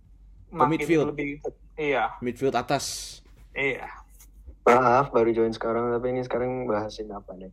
makin 0.47 0.79
midfield. 0.79 1.11
lebih 1.11 1.43
iya, 1.75 2.15
Midfield 2.23 2.55
atas. 2.55 3.19
iya. 3.51 3.91
Maaf, 4.67 5.15
baru 5.15 5.29
join 5.31 5.53
sekarang, 5.55 5.87
tapi 5.95 6.11
ini 6.11 6.21
sekarang 6.27 6.67
bahasin 6.67 7.07
apa 7.09 7.31
nih? 7.39 7.51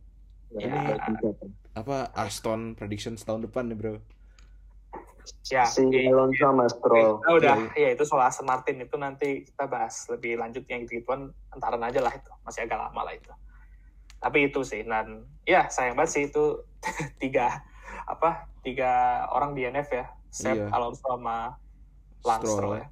Ya. 0.55 0.99
Apa? 0.99 1.47
apa 1.75 1.97
Aston 2.15 2.75
prediction 2.79 3.19
tahun 3.19 3.43
depan 3.49 3.67
nih 3.67 3.75
bro 3.75 3.95
Ya, 5.49 5.65
si. 5.65 5.81
Alonso 6.05 6.37
sama 6.37 6.69
Stroll. 6.69 7.17
Kita 7.17 7.31
udah, 7.33 7.57
ya 7.73 7.89
itu 7.97 8.03
soal 8.05 8.29
Aston 8.29 8.45
Martin 8.45 8.77
itu 8.77 8.93
nanti 8.93 9.41
kita 9.41 9.65
bahas 9.65 10.05
lebih 10.05 10.37
lanjut 10.37 10.61
yang 10.69 10.85
gitu-gituan 10.85 11.33
antaran 11.49 11.81
aja 11.81 11.97
lah 11.97 12.13
itu. 12.13 12.29
Masih 12.45 12.69
agak 12.69 12.77
lama 12.77 13.01
lah 13.09 13.13
itu. 13.17 13.33
Tapi 14.21 14.53
itu 14.53 14.61
sih, 14.61 14.85
dan 14.85 15.25
ya 15.41 15.65
sayang 15.69 15.97
banget 15.97 16.11
sih 16.13 16.23
itu 16.29 16.61
tiga 17.21 17.65
apa 18.05 18.49
tiga 18.61 19.25
orang 19.33 19.57
DNF 19.57 19.89
ya, 19.89 20.05
Seb, 20.29 20.61
Iya. 20.61 20.65
Alonso 20.69 21.01
sama 21.01 21.57
Lance 22.21 22.45
Stroll. 22.45 22.53
Stroll 22.53 22.73
ya. 22.77 22.85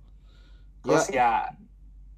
Terus 0.83 1.05
ya, 1.13 1.29
Abis- 1.53 1.62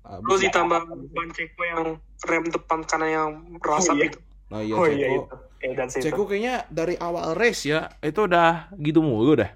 Terus 0.06 0.40
ditambah 0.44 0.80
ban 0.86 1.30
Ceko 1.30 1.62
yang 1.64 1.82
rem 2.24 2.46
depan 2.48 2.80
kanan 2.82 3.10
yang 3.10 3.30
merasap 3.54 3.94
Oh, 3.94 3.98
iya. 3.98 4.08
itu. 4.08 4.20
nah 4.46 4.62
iya 4.62 4.74
oh 4.74 4.86
Ceko 4.86 4.94
iya 4.94 5.08
itu, 5.10 5.36
eh, 5.60 5.74
dan 5.74 5.88
Ceko 5.90 6.22
kayaknya 6.24 6.56
dari 6.70 6.96
awal 6.96 7.34
race 7.34 7.66
ya 7.66 7.90
itu 8.00 8.20
udah 8.22 8.70
gitu 8.78 9.02
mulu 9.02 9.34
dah 9.36 9.50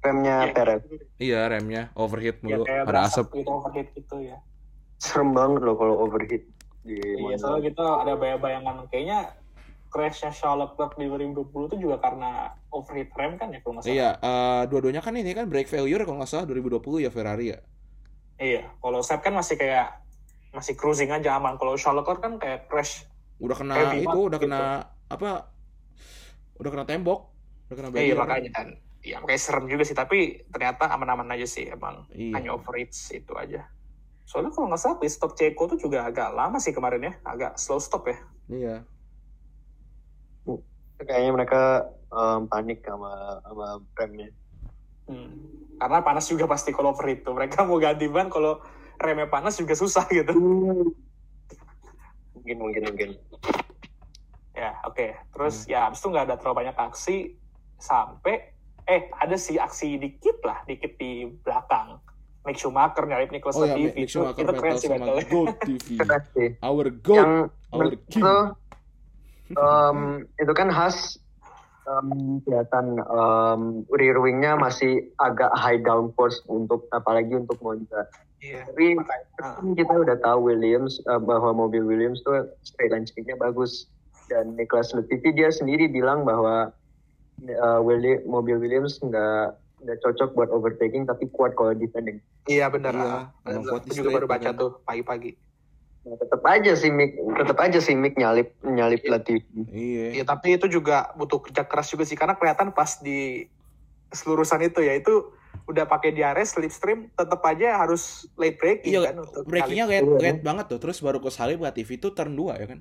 Remnya 0.00 0.50
Perez. 0.50 0.82
iya 1.16 1.46
remnya 1.46 1.92
overheat 1.94 2.40
ya 2.40 2.58
mulu 2.58 2.64
kayak 2.64 2.88
ada 2.88 3.00
asap 3.06 3.26
gitu 3.36 3.50
overheat 3.50 3.88
gitu 3.92 4.16
ya. 4.18 4.36
Serem 4.96 5.30
banget 5.30 5.62
loh 5.62 5.76
kalau 5.76 5.94
overheat 6.00 6.42
di 6.82 6.98
Iya, 6.98 7.36
soalnya 7.36 7.70
kita 7.70 7.86
ada 8.02 8.12
bayang-bayangan 8.16 8.88
kayaknya 8.88 9.30
crashnya 9.86 10.32
Charlotte 10.32 10.74
Leclerc 10.74 10.96
di 10.96 11.06
2020 11.06 11.68
itu 11.68 11.76
juga 11.78 12.00
karena 12.00 12.50
overheat 12.70 13.12
rem 13.12 13.36
kan 13.36 13.52
ya 13.52 13.60
kalau 13.60 13.76
nggak 13.76 13.84
salah. 13.84 13.94
iya 13.94 14.10
eh, 14.16 14.62
dua-duanya 14.66 14.98
kan 14.98 15.12
ini 15.12 15.30
kan 15.30 15.46
brake 15.46 15.68
failure 15.68 16.02
kalau 16.02 16.18
nggak 16.18 16.32
salah 16.32 16.48
2020 16.48 16.80
ya 16.98 17.10
Ferrari 17.12 17.52
ya 17.52 17.60
Iya, 18.42 18.62
kalau 18.82 18.98
Seb 19.06 19.22
kan 19.22 19.38
masih 19.38 19.54
kayak 19.54 20.02
masih 20.50 20.74
cruising 20.74 21.14
aja 21.14 21.38
aman. 21.38 21.54
Kalau 21.54 21.78
Charlotte 21.78 22.02
Leclerc 22.02 22.20
kan 22.26 22.34
kayak 22.42 22.66
crash. 22.66 23.06
udah 23.42 23.58
kena 23.58 23.74
Heavy 23.74 24.06
itu 24.06 24.06
banget 24.06 24.22
udah 24.22 24.38
gitu. 24.38 24.46
kena 24.46 24.62
apa 25.10 25.30
udah 26.62 26.70
kena 26.70 26.84
tembok 26.86 27.20
udah 27.66 27.76
kena 27.78 27.88
Iya, 27.94 28.14
makanya 28.14 28.50
kan. 28.54 28.68
Iya, 29.02 29.16
makanya 29.18 29.42
serem 29.42 29.66
juga 29.66 29.82
sih. 29.82 29.96
Tapi 29.98 30.46
ternyata 30.50 30.90
aman-aman 30.90 31.26
aja 31.34 31.46
sih 31.46 31.66
emang. 31.70 32.06
Iya. 32.14 32.38
Hanya 32.38 32.50
overheat 32.54 32.94
itu 32.94 33.32
aja. 33.34 33.66
Soalnya 34.26 34.54
kalau 34.54 34.70
nggak 34.70 34.78
salah 34.78 34.98
stop 35.10 35.34
Ceko 35.34 35.74
tuh 35.74 35.78
juga 35.78 36.06
agak 36.06 36.30
lama 36.34 36.58
sih 36.62 36.70
kemarin 36.70 37.02
ya. 37.02 37.12
Agak 37.26 37.58
slow 37.58 37.82
stop 37.82 38.06
ya. 38.10 38.18
iya 38.50 38.76
Kayaknya 41.02 41.32
mereka 41.34 41.62
em, 42.14 42.46
panik 42.46 42.78
sama 42.86 43.42
sama 43.42 43.66
remnya. 43.98 44.30
Hmm. 45.08 45.30
Karena 45.78 45.98
panas 46.02 46.26
juga 46.30 46.46
pasti 46.46 46.70
kalau 46.70 46.94
overheat 46.94 47.26
tuh. 47.26 47.34
Mereka 47.34 47.66
mau 47.66 47.78
ganti 47.82 48.06
ban 48.06 48.30
kalau 48.30 48.62
remnya 49.02 49.26
panas 49.26 49.58
juga 49.58 49.74
susah 49.74 50.06
gitu. 50.10 50.34
Mungkin 52.38 52.56
mungkin 52.58 52.82
mungkin. 52.90 53.08
Ya, 54.54 54.78
oke. 54.86 55.14
Terus 55.34 55.66
ya 55.66 55.90
abis 55.90 55.98
itu 56.02 56.08
nggak 56.12 56.26
ada 56.30 56.36
terlalu 56.38 56.66
banyak 56.66 56.76
aksi 56.78 57.34
sampai 57.82 58.54
eh 58.86 59.10
ada 59.14 59.34
sih 59.38 59.58
aksi 59.58 59.98
dikit 59.98 60.42
lah, 60.46 60.62
dikit 60.66 60.94
di 60.98 61.26
belakang. 61.42 61.98
Mick 62.42 62.58
Schumacher 62.58 63.06
nyalip 63.06 63.30
Nicholas 63.30 63.54
oh 63.54 63.62
ya 63.62 63.78
Latifi 63.78 64.02
Mick 64.02 64.10
itu, 64.10 64.18
Schumacher 64.18 64.42
itu 64.42 64.52
keren 64.58 64.74
battle 64.74 64.82
sih 64.82 64.88
battle 64.90 65.18
Goat 65.30 65.56
TV 65.62 65.86
Keren 65.94 66.22
sih. 66.34 66.48
our 66.58 66.86
goat 66.90 67.18
Yang 67.22 67.32
our 67.70 67.86
king 68.10 68.24
itu 69.52 69.62
em, 69.62 69.98
itu 70.42 70.52
kan 70.56 70.68
khas 70.74 71.21
em, 71.82 72.38
kelihatan 72.46 72.98
em, 72.98 73.60
rear 73.94 74.18
wingnya 74.18 74.54
masih 74.54 75.10
agak 75.18 75.50
high 75.54 75.80
downforce 75.82 76.38
untuk 76.46 76.86
apalagi 76.90 77.34
untuk 77.34 77.58
Monza. 77.58 78.06
Iya. 78.42 78.66
Tapi 78.66 78.98
kan 79.38 79.74
kita 79.78 79.94
udah 80.02 80.16
tahu 80.18 80.50
Williams 80.50 80.98
eh, 81.06 81.20
bahwa 81.22 81.54
mobil 81.54 81.86
Williams 81.86 82.22
tuh 82.26 82.50
straight 82.66 82.90
line 82.90 83.06
speednya 83.06 83.38
bagus 83.38 83.86
dan 84.26 84.58
Nicholas 84.58 84.90
Latifi 84.90 85.30
dia 85.30 85.50
sendiri 85.54 85.86
bilang 85.86 86.26
bahwa 86.26 86.74
eh, 87.42 87.80
Willi- 87.82 88.22
mobil 88.26 88.58
Williams 88.58 88.98
nggak 88.98 89.58
nggak 89.82 89.98
cocok 89.98 90.30
buat 90.38 90.50
overtaking 90.50 91.06
tapi 91.06 91.26
kuat 91.34 91.54
kalau 91.58 91.74
defending. 91.74 92.22
Iya 92.46 92.70
benar. 92.70 92.94
Iya, 92.94 93.06
ah. 93.46 93.62
Aku 93.78 93.90
juga 93.90 94.10
baru 94.14 94.26
baca 94.30 94.50
tuh 94.54 94.78
pagi-pagi. 94.86 95.34
Nah, 96.02 96.18
tetap 96.18 96.42
aja 96.42 96.72
sih 96.74 96.90
Mick. 96.90 97.14
Tetap 97.14 97.58
aja 97.62 97.78
sih 97.78 97.94
Mick 97.94 98.18
nyalip 98.18 98.58
nyalip 98.66 99.06
Latifi. 99.06 99.46
iya. 99.70 100.18
Iya, 100.18 100.24
tapi 100.26 100.58
itu 100.58 100.66
juga 100.66 101.14
butuh 101.14 101.38
kerja 101.38 101.62
keras 101.62 101.94
juga 101.94 102.02
sih 102.02 102.18
karena 102.18 102.34
kelihatan 102.34 102.74
pas 102.74 102.98
di 102.98 103.46
selurusan 104.10 104.66
itu 104.66 104.82
ya 104.82 104.98
itu 104.98 105.30
udah 105.70 105.86
pakai 105.86 106.10
DRS 106.10 106.58
slipstream 106.58 107.06
tetap 107.14 107.38
aja 107.46 107.78
harus 107.78 108.26
late 108.34 108.58
braking 108.58 108.92
Iya, 108.98 109.00
kan 109.14 109.16
untuk 109.22 109.42
breakingnya 109.46 109.86
late, 109.86 110.02
Iya. 110.02 110.18
late 110.18 110.42
banget 110.42 110.64
tuh 110.74 110.78
terus 110.82 110.98
baru 110.98 111.22
ke 111.22 111.30
salib 111.30 111.62
TV 111.70 112.02
itu 112.02 112.08
turn 112.10 112.34
2 112.34 112.58
ya 112.58 112.66
kan? 112.66 112.80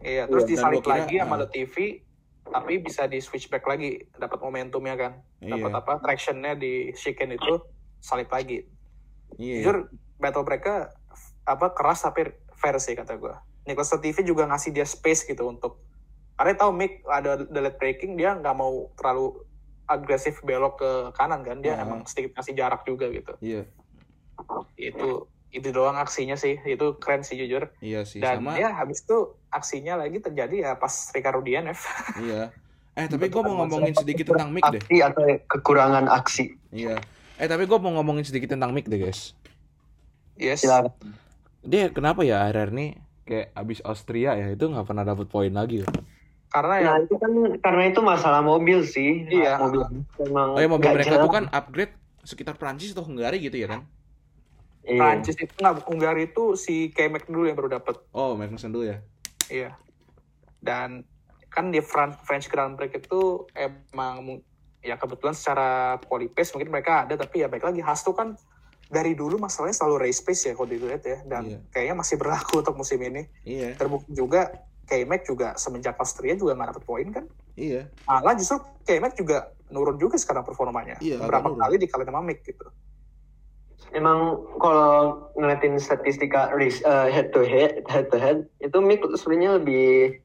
Iya, 0.00 0.22
terus 0.24 0.48
Iya, 0.48 0.50
disalip 0.56 0.80
kira, 0.80 0.92
lagi 0.96 1.16
sama 1.20 1.34
ah. 1.36 1.40
Latifi 1.44 1.88
tapi 2.50 2.72
bisa 2.82 3.04
di 3.06 3.20
switch 3.22 3.46
back 3.52 3.68
lagi 3.68 4.00
dapat 4.16 4.40
momentumnya 4.40 4.96
kan. 4.96 5.12
Dapat 5.38 5.70
iya 5.70 5.76
apa 5.76 5.92
tractionnya 6.02 6.56
di 6.56 6.90
chicane 6.96 7.36
itu 7.36 7.62
salip 8.00 8.32
lagi. 8.32 8.64
Iya. 9.36 9.60
Jujur 9.60 9.76
battle 10.18 10.42
mereka 10.48 10.90
apa 11.44 11.72
keras 11.72 12.02
tapi 12.02 12.30
fair 12.54 12.76
sih 12.76 12.92
kata 12.92 13.16
gue 13.16 13.34
Nicholas 13.64 13.92
TV 13.92 14.16
juga 14.22 14.44
ngasih 14.46 14.72
dia 14.72 14.84
space 14.84 15.24
gitu 15.24 15.46
untuk 15.46 15.80
karena 16.34 16.56
tahu 16.56 16.72
Mick 16.72 17.04
ada 17.04 17.36
delete 17.36 17.76
breaking 17.76 18.16
dia 18.16 18.32
nggak 18.32 18.56
mau 18.56 18.88
terlalu 18.96 19.44
agresif 19.84 20.40
belok 20.40 20.80
ke 20.80 20.90
kanan 21.12 21.44
kan 21.44 21.60
dia 21.60 21.76
Ah. 21.76 21.84
emang 21.84 22.06
sedikit 22.06 22.40
kasih 22.40 22.56
jarak 22.56 22.80
juga 22.84 23.10
gitu. 23.10 23.36
Iya. 23.38 23.68
Itu 24.76 25.28
itu 25.50 25.68
doang 25.74 25.98
aksinya 25.98 26.38
sih 26.38 26.62
itu 26.62 26.96
keren 26.96 27.26
sih 27.26 27.34
jujur. 27.36 27.68
Iya 27.82 28.06
sih 28.06 28.22
dan 28.22 28.40
sama 28.40 28.54
ya 28.56 28.70
habis 28.72 29.02
itu 29.02 29.34
aksinya 29.50 29.98
lagi 29.98 30.22
terjadi 30.22 30.56
ya 30.62 30.70
pas 30.78 31.10
Ricardo 31.10 31.42
DNF 31.42 31.80
iya. 32.26 32.54
Eh 32.94 33.06
tapi 33.06 33.28
gue 33.28 33.42
mau 33.42 33.60
ngomongin 33.60 33.92
sedikit 33.92 34.32
tentang 34.32 34.50
Mick 34.54 34.64
deh. 34.64 34.80
Aksi 34.80 34.96
atau 35.04 35.24
kekurangan 35.44 36.08
aksi. 36.08 36.44
iya. 36.72 36.96
Eh 37.36 37.48
tapi 37.50 37.66
gue 37.66 37.78
mau 37.78 37.92
ngomongin 37.98 38.24
sedikit 38.24 38.54
tentang 38.54 38.72
Mick 38.72 38.88
deh 38.88 38.96
guys. 38.96 39.34
Yes. 40.40 40.64
Silakan. 40.64 40.94
Dia 41.60 41.88
kenapa 41.90 42.20
ya 42.22 42.42
akhir 42.42 42.72
nih 42.72 42.96
kayak 43.22 43.52
abis 43.52 43.78
Austria 43.82 44.34
ya 44.34 44.48
itu 44.48 44.64
nggak 44.64 44.84
pernah 44.84 45.04
dapet 45.04 45.26
poin 45.26 45.50
lagi 45.50 45.84
ya 45.84 45.88
karena 46.50 46.74
ya 46.76 46.84
Nah 46.84 46.96
itu 47.00 47.14
kan 47.14 47.30
karena 47.62 47.82
itu 47.86 48.00
masalah 48.02 48.42
mobil 48.42 48.82
sih. 48.82 49.22
Iya. 49.24 49.62
Mobil 49.62 49.86
memang 50.18 50.48
oh 50.50 50.58
ya 50.58 50.66
mobil 50.66 50.90
mereka 50.90 51.14
jalan. 51.14 51.22
tuh 51.22 51.32
kan 51.32 51.44
upgrade 51.48 51.94
sekitar 52.20 52.54
Prancis 52.54 52.90
atau 52.90 53.06
Hungari 53.06 53.38
gitu 53.38 53.54
ya 53.54 53.68
kan 53.68 53.86
Iya. 54.82 54.98
Prancis 54.98 55.36
itu 55.36 55.52
nggak 55.54 55.86
Hungari 55.86 56.26
itu 56.26 56.56
si 56.56 56.90
K-Mac 56.90 57.30
dulu 57.30 57.46
yang 57.46 57.54
baru 57.54 57.70
dapet 57.72 58.02
oh 58.10 58.34
Magnussen 58.34 58.70
dulu 58.70 58.88
ya 58.88 58.98
Iya. 59.46 59.78
Dan 60.58 61.06
kan 61.46 61.68
di 61.68 61.78
Fran- 61.78 62.18
French 62.18 62.46
Grand 62.46 62.74
Prix 62.74 62.98
itu 62.98 63.46
emang 63.52 64.42
ya 64.80 64.96
kebetulan 64.96 65.34
secara 65.34 65.68
quali 66.00 66.26
pace 66.26 66.50
mungkin 66.50 66.72
mereka 66.72 67.04
ada 67.04 67.14
tapi 67.14 67.42
ya 67.42 67.46
baik 67.46 67.62
lagi 67.62 67.78
Haas 67.78 68.00
tuh 68.00 68.12
kan 68.12 68.34
dari 68.90 69.14
dulu 69.14 69.38
masalahnya 69.38 69.72
selalu 69.72 69.96
race 70.02 70.18
pace 70.20 70.50
ya 70.50 70.52
kalau 70.52 70.66
dilihat 70.66 71.02
ya 71.02 71.18
dan 71.24 71.42
Iya. 71.46 71.58
kayaknya 71.70 71.94
masih 71.96 72.16
berlaku 72.18 72.58
untuk 72.58 72.74
musim 72.74 72.98
ini. 72.98 73.22
iya 73.46 73.72
Terbukti 73.72 74.10
juga 74.10 74.50
K-Mac 74.84 75.22
juga 75.22 75.54
semenjak 75.54 75.94
Austria 75.96 76.34
juga 76.34 76.58
nggak 76.58 76.74
dapet 76.74 76.84
poin 76.84 77.06
kan. 77.08 77.24
iya 77.54 77.86
Malah 78.02 78.34
justru 78.34 78.58
K-Mac 78.82 79.14
juga 79.14 79.46
nurun 79.70 79.94
juga 79.96 80.18
sekarang 80.18 80.42
performanya. 80.42 80.98
Iya, 80.98 81.22
Berapa 81.22 81.46
nurun. 81.46 81.62
kali 81.62 81.74
dikalahin 81.78 82.10
sama 82.10 82.20
Mick 82.20 82.42
gitu. 82.42 82.66
Emang 83.90 84.18
kalau 84.58 84.90
ngeliatin 85.34 85.78
statistika 85.78 86.50
race 86.50 86.78
eh, 86.80 87.08
head 87.08 87.30
to 87.30 87.42
head 87.42 87.82
head 87.86 88.06
to 88.06 88.18
head 88.18 88.38
itu 88.58 88.76
Mick 88.78 89.02
sebenarnya 89.14 89.58
lebih 89.58 90.18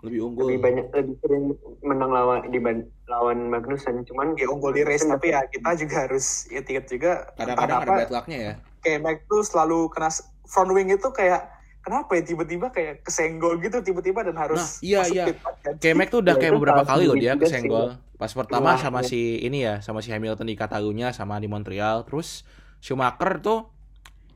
lebih 0.00 0.20
unggul 0.32 0.48
lebih 0.48 0.60
banyak 0.64 0.86
lebih 0.96 1.14
sering 1.20 1.44
menang 1.84 2.10
lawan 2.12 2.40
di 2.48 2.58
lawan 3.08 3.52
Magnussen 3.52 4.04
cuman 4.08 4.32
Dia 4.36 4.48
unggul 4.48 4.72
di 4.72 4.82
race 4.84 5.04
tapi 5.04 5.32
ya 5.32 5.44
kita 5.48 5.76
juga 5.76 5.96
harus 6.08 6.48
ingat 6.48 6.84
juga 6.88 7.12
kadang-kadang 7.36 7.78
ada 7.78 7.84
kenapa 7.84 8.00
bad 8.00 8.10
lucknya 8.12 8.38
ya 8.38 8.54
kayak 8.80 8.98
Mac 9.04 9.18
tuh 9.28 9.42
selalu 9.44 9.92
kena 9.92 10.10
front 10.48 10.72
wing 10.72 10.88
itu 10.88 11.08
kayak 11.12 11.60
kenapa 11.80 12.10
ya 12.16 12.22
tiba-tiba 12.24 12.66
kayak 12.72 13.04
kesenggol 13.04 13.56
gitu 13.60 13.80
tiba-tiba 13.80 14.24
dan 14.24 14.36
harus 14.36 14.80
Nah, 14.80 14.84
iya, 14.84 15.00
masuk 15.00 15.14
iya. 15.16 15.24
Kayak 15.80 15.96
Mac 15.96 16.08
tuh 16.12 16.20
udah 16.20 16.34
Ya, 16.36 16.40
kayak 16.40 16.52
itu 16.52 16.58
beberapa 16.60 16.82
kali 16.84 17.04
loh 17.08 17.16
dia 17.16 17.32
kesenggol. 17.36 17.88
Pas 18.20 18.32
pertama 18.36 18.76
Wah, 18.76 18.78
sama 18.80 19.00
ya. 19.00 19.08
si 19.08 19.40
ini 19.40 19.64
ya, 19.64 19.80
sama 19.80 20.04
si 20.04 20.12
Hamilton 20.12 20.44
di 20.44 20.56
Katalunya 20.56 21.08
sama 21.16 21.40
di 21.40 21.48
Montreal. 21.48 22.04
Terus 22.04 22.44
Schumacher 22.84 23.40
tuh 23.40 23.72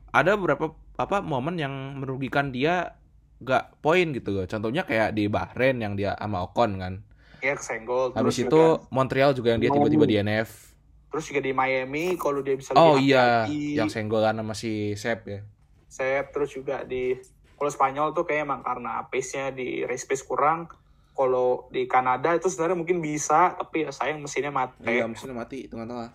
ada 0.09 0.33
beberapa 0.33 0.73
apa 0.97 1.21
momen 1.21 1.59
yang 1.59 2.01
merugikan 2.01 2.49
dia 2.49 2.97
gak 3.39 3.79
poin 3.79 4.07
gitu 4.11 4.31
loh. 4.31 4.45
Contohnya 4.45 4.83
kayak 4.83 5.11
di 5.11 5.27
Bahrain 5.27 5.75
yang 5.77 5.93
dia 5.95 6.15
sama 6.15 6.43
Ocon 6.43 6.77
kan. 6.77 6.93
Iya 7.39 7.53
kesenggol 7.55 8.11
terus 8.11 8.35
Habis 8.35 8.37
itu 8.41 8.49
juga, 8.49 8.89
Montreal 8.89 9.31
juga 9.31 9.53
yang 9.53 9.61
dia 9.61 9.69
tiba-tiba 9.69 10.05
DNF. 10.05 10.49
terus 11.07 11.31
juga 11.31 11.39
di 11.39 11.53
Miami 11.53 12.19
kalau 12.19 12.43
dia 12.43 12.59
bisa 12.59 12.75
Oh 12.75 12.99
iya, 12.99 13.47
hati-hati, 13.47 13.79
yang 13.79 13.87
senggolan 13.87 14.35
sama 14.35 14.51
si 14.51 14.91
Sep 14.95 15.23
ya. 15.25 15.39
set 15.87 16.27
terus 16.29 16.51
juga 16.51 16.83
di 16.83 17.15
kalau 17.55 17.71
Spanyol 17.71 18.11
tuh 18.11 18.27
kayak 18.27 18.43
emang 18.43 18.59
karena 18.59 18.99
pace-nya 19.07 19.47
di 19.49 19.87
race 19.87 20.03
pace 20.03 20.27
kurang 20.27 20.67
kalau 21.15 21.71
di 21.71 21.87
Kanada 21.87 22.35
itu 22.35 22.51
sebenarnya 22.51 22.75
mungkin 22.75 22.99
bisa 22.99 23.55
tapi 23.55 23.87
ya 23.87 23.95
sayang 23.95 24.19
mesinnya 24.19 24.51
mati 24.51 24.83
Iya, 24.83 25.07
mesinnya 25.07 25.31
mati 25.33 25.71
tengah-tengah. 25.71 26.11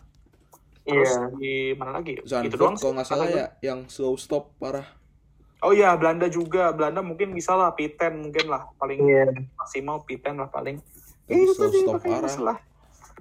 terus 0.82 1.12
iya 1.16 1.32
di 1.32 1.54
mana 1.72 1.90
lagi 1.96 2.12
itu 2.18 2.28
Zandvoort 2.28 2.60
doang 2.60 2.76
kalau 2.76 2.92
nggak 2.92 3.08
salah 3.08 3.26
ya, 3.30 3.46
yang 3.62 3.88
slow 3.88 4.20
stop 4.20 4.52
parah. 4.60 4.84
Oh 5.64 5.72
iya 5.72 5.92
Belanda 5.96 6.26
juga. 6.26 6.72
Belanda 6.72 7.00
mungkin 7.04 7.32
bisa 7.36 7.52
lah 7.54 7.72
P10 7.76 8.16
mungkin 8.16 8.46
lah 8.48 8.68
paling 8.80 9.00
iya. 9.04 9.28
maksimal 9.56 10.02
P10 10.04 10.36
lah 10.36 10.48
paling. 10.48 10.80
Tapi 11.30 11.46
itu 11.46 11.54
slow 11.54 11.70
sih 11.70 11.82
stop 11.86 11.94
makanya 12.02 12.18
parah. 12.18 12.26
masalah 12.26 12.58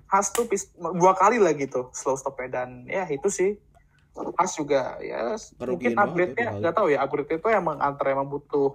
Has 0.09 0.33
tuh 0.33 0.49
dua 0.97 1.13
kali 1.13 1.37
lah 1.37 1.53
gitu 1.53 1.93
slow 1.93 2.17
stopnya. 2.17 2.63
Dan 2.63 2.89
ya 2.89 3.05
itu 3.05 3.29
sih. 3.29 3.59
Has 4.35 4.57
juga 4.57 4.97
ya 4.99 5.37
Kerugian 5.55 5.95
mungkin 5.95 6.01
upgrade-nya 6.01 6.43
ya, 6.43 6.51
kali. 6.51 6.59
nggak 6.65 6.75
tahu 6.75 6.87
ya 6.91 6.99
upgrade 7.05 7.29
itu 7.39 7.47
emang 7.53 7.77
antara 7.79 8.17
emang 8.17 8.27
butuh 8.27 8.73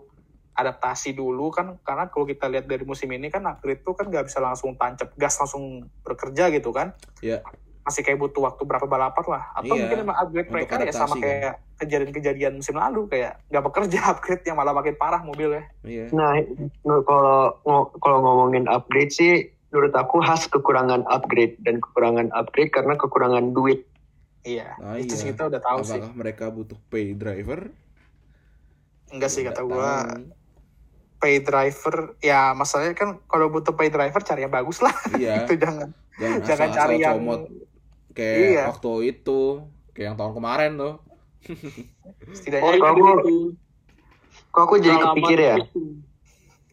adaptasi 0.55 1.11
dulu 1.16 1.50
kan. 1.50 1.74
Karena 1.83 2.07
kalau 2.07 2.24
kita 2.24 2.46
lihat 2.46 2.70
dari 2.70 2.87
musim 2.87 3.11
ini 3.11 3.29
kan 3.29 3.42
upgrade 3.50 3.83
itu 3.83 3.92
kan 3.92 4.07
nggak 4.07 4.31
bisa 4.31 4.38
langsung 4.38 4.79
tancap 4.79 5.11
gas 5.18 5.35
langsung 5.42 5.90
bekerja 6.07 6.55
gitu 6.55 6.70
kan. 6.70 6.94
Iya. 7.18 7.42
Masih 7.85 8.01
kayak 8.01 8.16
butuh 8.18 8.40
waktu 8.42 8.62
berapa 8.62 8.83
balapan 8.83 9.25
lah 9.29 9.44
atau 9.53 9.68
Iya, 9.68 9.81
mungkin 9.85 9.99
emang 10.03 10.16
upgrade 10.18 10.49
mereka 10.49 10.73
ya 10.75 10.88
sama 10.88 11.05
adaptasi, 11.07 11.12
kan. 11.12 11.20
kayak 11.20 11.55
kejadian-kejadian 11.77 12.53
musim 12.55 12.75
lalu 12.75 13.01
kayak 13.07 13.33
nggak 13.47 13.61
bekerja 13.62 13.99
upgrade 14.11 14.42
yang 14.42 14.57
malah 14.57 14.73
makin 14.73 14.94
parah 14.94 15.20
mobilnya 15.20 15.68
Iya. 15.81 16.09
Nah, 16.11 16.33
kalau 17.03 17.38
kalau 17.94 18.18
ngomongin 18.20 18.64
upgrade 18.66 19.11
sih, 19.11 19.33
menurut 19.68 19.92
aku 19.92 20.16
khas 20.18 20.47
kekurangan 20.47 21.05
upgrade 21.07 21.61
dan 21.61 21.77
kekurangan 21.79 22.33
upgrade 22.33 22.70
karena 22.70 22.94
kekurangan 22.94 23.53
duit. 23.53 23.85
iya 24.42 24.77
Nah, 24.77 24.97
itu 24.97 25.11
iya. 25.11 25.18
sih 25.18 25.27
kita 25.29 25.47
udah 25.47 25.61
tahu 25.61 25.79
sih 25.83 25.99
Apakah 25.99 26.12
mereka 26.14 26.44
butuh 26.49 26.79
pay 26.87 27.12
driver? 27.12 27.68
enggak 29.11 29.29
sih 29.29 29.42
kata 29.42 29.61
gua 29.62 30.09
tahu. 30.09 30.33
pay 31.16 31.38
driver 31.38 31.97
ya 32.18 32.51
masalahnya 32.51 32.92
kan 32.92 33.20
kalau 33.25 33.49
butuh 33.49 33.73
pay 33.73 33.87
driver 33.87 34.20
cari 34.20 34.40
yang 34.40 34.51
bagus 34.51 34.81
lah 34.81 34.92
Iya. 35.12 35.40
itu 35.44 35.55
jangan 35.55 35.92
Jangan, 36.14 36.38
jangan 36.40 36.47
asal-asal 36.64 36.79
cari 36.79 36.97
yang 36.99 37.16
comot 37.18 37.40
kayak 38.14 38.38
Iya. 38.40 38.62
waktu 38.70 38.92
itu, 39.11 39.40
kayak 39.90 40.07
yang 40.09 40.16
tahun 40.16 40.33
kemarin 40.33 40.72
tuh. 40.74 40.94
setidaknya 42.33 42.64
Oh, 42.64 42.72
Kalau 42.72 42.88
aku- 42.88 43.05
itu. 43.20 43.37
Kok 44.48 44.62
aku 44.62 44.74
jadi 44.79 44.96
kepikir 44.96 45.38
ya, 45.40 45.57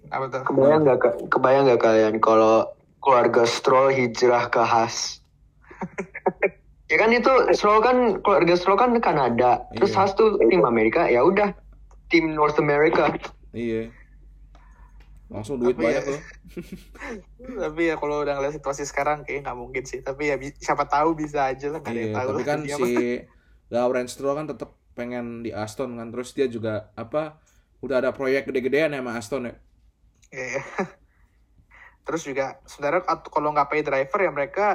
apa 0.07 0.25
tuh 0.27 0.41
kebayang 0.45 0.81
nggak 0.81 0.97
ke- 0.97 1.17
kebayang 1.27 1.63
nggak 1.65 1.81
kalian 1.81 2.15
kalau 2.17 2.69
keluarga 2.99 3.43
Stroll 3.43 3.89
hijrah 3.89 4.47
ke 4.47 4.61
Haas? 4.61 5.19
ya 6.87 6.95
kan 6.95 7.09
itu 7.09 7.27
Stroll 7.51 7.81
kan 7.81 7.97
keluarga 8.21 8.53
Stroll 8.53 8.77
kan 8.77 8.93
Kanada, 8.97 9.65
terus 9.73 9.91
Iya. 9.91 9.97
Haas 9.97 10.11
tuh 10.13 10.37
tim 10.45 10.61
Amerika, 10.61 11.03
ya 11.05 11.19
udah 11.21 11.51
tim 12.07 12.31
North 12.31 12.55
America. 12.55 13.11
Iya. 13.51 13.89
Langsung 15.31 15.55
duit 15.57 15.73
Tapi 15.73 15.85
banyak 15.87 16.03
ya- 16.03 16.09
tuh. 16.11 16.19
tapi 17.63 17.81
ya 17.87 17.95
kalau 17.95 18.19
udah 18.19 18.35
ngeliat 18.35 18.53
situasi 18.53 18.83
sekarang 18.83 19.23
kayak 19.23 19.41
nggak 19.41 19.55
mungkin 19.55 19.81
sih 19.81 19.99
tapi 19.99 20.27
ya 20.27 20.35
siapa 20.55 20.83
tahu 20.85 21.15
bisa 21.15 21.47
aja 21.47 21.67
lah 21.67 21.79
nggak 21.79 21.89
ada 21.89 21.97
yang 21.97 22.09
Iya, 22.09 22.17
tahu 22.17 22.27
tapi 22.29 22.43
kan 22.43 22.59
si. 22.77 22.91
Lawrence 23.67 24.11
Stroll 24.11 24.35
kan 24.35 24.45
tetap 24.45 24.75
pengen 24.91 25.39
di 25.39 25.49
Aston 25.49 25.95
kan 25.95 26.11
terus 26.11 26.31
dia 26.31 26.45
juga 26.45 26.91
apa 26.93 27.39
udah 27.79 27.97
ada 27.97 28.11
proyek 28.11 28.45
gede-gedean 28.45 28.91
ya 28.91 28.99
sama 28.99 29.15
Aston 29.15 29.47
ya. 29.47 29.55
Iya. 30.29 30.61
terus 32.01 32.21
juga 32.21 32.59
sebenarnya 32.65 33.01
kalau 33.23 33.49
nggak 33.49 33.67
pay 33.67 33.81
driver 33.81 34.19
ya 34.19 34.29
mereka 34.29 34.65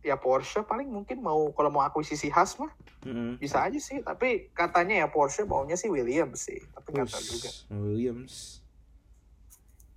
ya 0.00 0.16
Porsche 0.16 0.60
paling 0.60 0.88
mungkin 0.88 1.20
mau 1.20 1.48
kalau 1.50 1.68
mau 1.68 1.80
akuisisi 1.80 2.28
Haas 2.28 2.56
mah 2.56 2.68
Heeh. 3.00 3.36
bisa 3.36 3.60
aja 3.62 3.76
sih 3.76 4.00
tapi 4.00 4.48
katanya 4.50 4.94
ya 4.98 5.08
Porsche 5.08 5.44
maunya 5.44 5.74
sih 5.74 5.88
Williams 5.88 6.40
sih 6.42 6.60
tapi 6.70 6.88
nggak 6.90 7.08
tahu 7.08 7.24
juga 7.30 7.50
Williams. 7.70 8.59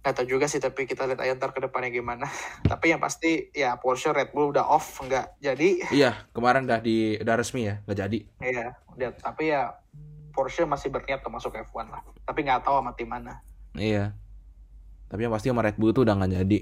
Nggak 0.03 0.19
tahu 0.19 0.27
juga 0.35 0.51
sih 0.51 0.59
tapi 0.59 0.83
kita 0.83 1.07
lihat 1.07 1.23
aja 1.23 1.39
ntar 1.39 1.55
ke 1.55 1.63
depannya 1.63 1.87
gimana. 1.87 2.27
Tapi 2.71 2.91
yang 2.91 2.99
pasti 2.99 3.47
ya 3.55 3.79
Porsche 3.79 4.11
Red 4.11 4.35
Bull 4.35 4.51
udah 4.51 4.67
off 4.67 4.99
nggak 4.99 5.39
jadi. 5.39 5.69
Iya, 5.95 6.11
kemarin 6.35 6.67
udah 6.67 6.83
di 6.83 7.15
udah 7.23 7.35
resmi 7.39 7.71
ya, 7.71 7.79
nggak 7.87 7.97
jadi. 8.03 8.19
ya 8.43 8.67
udah 8.93 9.09
tapi 9.15 9.55
ya 9.55 9.79
Porsche 10.35 10.67
masih 10.67 10.91
berniat 10.91 11.23
untuk 11.23 11.39
masuk 11.39 11.55
F1 11.55 11.87
lah. 11.87 12.03
Tapi 12.27 12.39
nggak 12.43 12.67
tahu 12.67 12.83
sama 12.83 12.91
tim 12.99 13.07
mana. 13.07 13.39
Iya. 13.79 14.11
Tapi 15.07 15.23
yang 15.23 15.31
pasti 15.31 15.47
sama 15.47 15.63
Red 15.63 15.79
Bull 15.79 15.95
tuh 15.95 16.03
udah 16.03 16.19
nggak 16.19 16.43
jadi. 16.43 16.59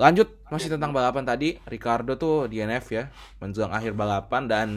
Lanjut 0.00 0.28
masih 0.48 0.72
tentang 0.72 0.96
balapan 0.96 1.22
tadi, 1.28 1.60
Ricardo 1.68 2.16
tuh 2.16 2.48
DNF 2.48 2.86
ya, 2.96 3.12
menjelang 3.44 3.76
akhir 3.76 3.92
balapan. 3.92 4.48
Dan 4.48 4.68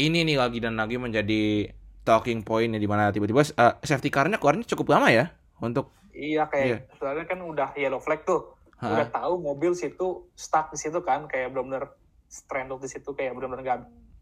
ini 0.00 0.24
nih 0.24 0.40
lagi 0.40 0.58
dan 0.58 0.80
lagi 0.80 0.96
menjadi 0.96 1.68
talking 2.06 2.40
point 2.44 2.72
ya 2.72 2.80
di 2.80 2.88
mana 2.88 3.12
tiba-tiba 3.12 3.44
eh, 3.44 3.74
safety 3.84 4.08
car-nya 4.08 4.40
keluarnya 4.40 4.64
cukup 4.68 4.96
lama 4.96 5.08
ya 5.08 5.32
untuk 5.60 5.90
iya 6.14 6.46
kayak 6.46 6.66
Iya. 6.66 6.78
soalnya 6.96 7.24
kan 7.24 7.38
udah 7.40 7.68
yellow 7.74 7.98
flag 7.98 8.22
tuh 8.22 8.54
Ha. 8.76 8.90
udah 8.90 9.06
tahu 9.08 9.38
mobil 9.40 9.70
situ 9.72 10.06
stuck 10.32 10.68
di 10.68 10.76
situ 10.76 10.98
kan 11.00 11.24
kayak 11.24 11.50
benar-benar 11.50 11.94
stranded 12.26 12.78
di 12.78 12.88
situ 12.88 13.10
kayak 13.10 13.32
benar-benar 13.32 13.62
nggak 13.62 13.80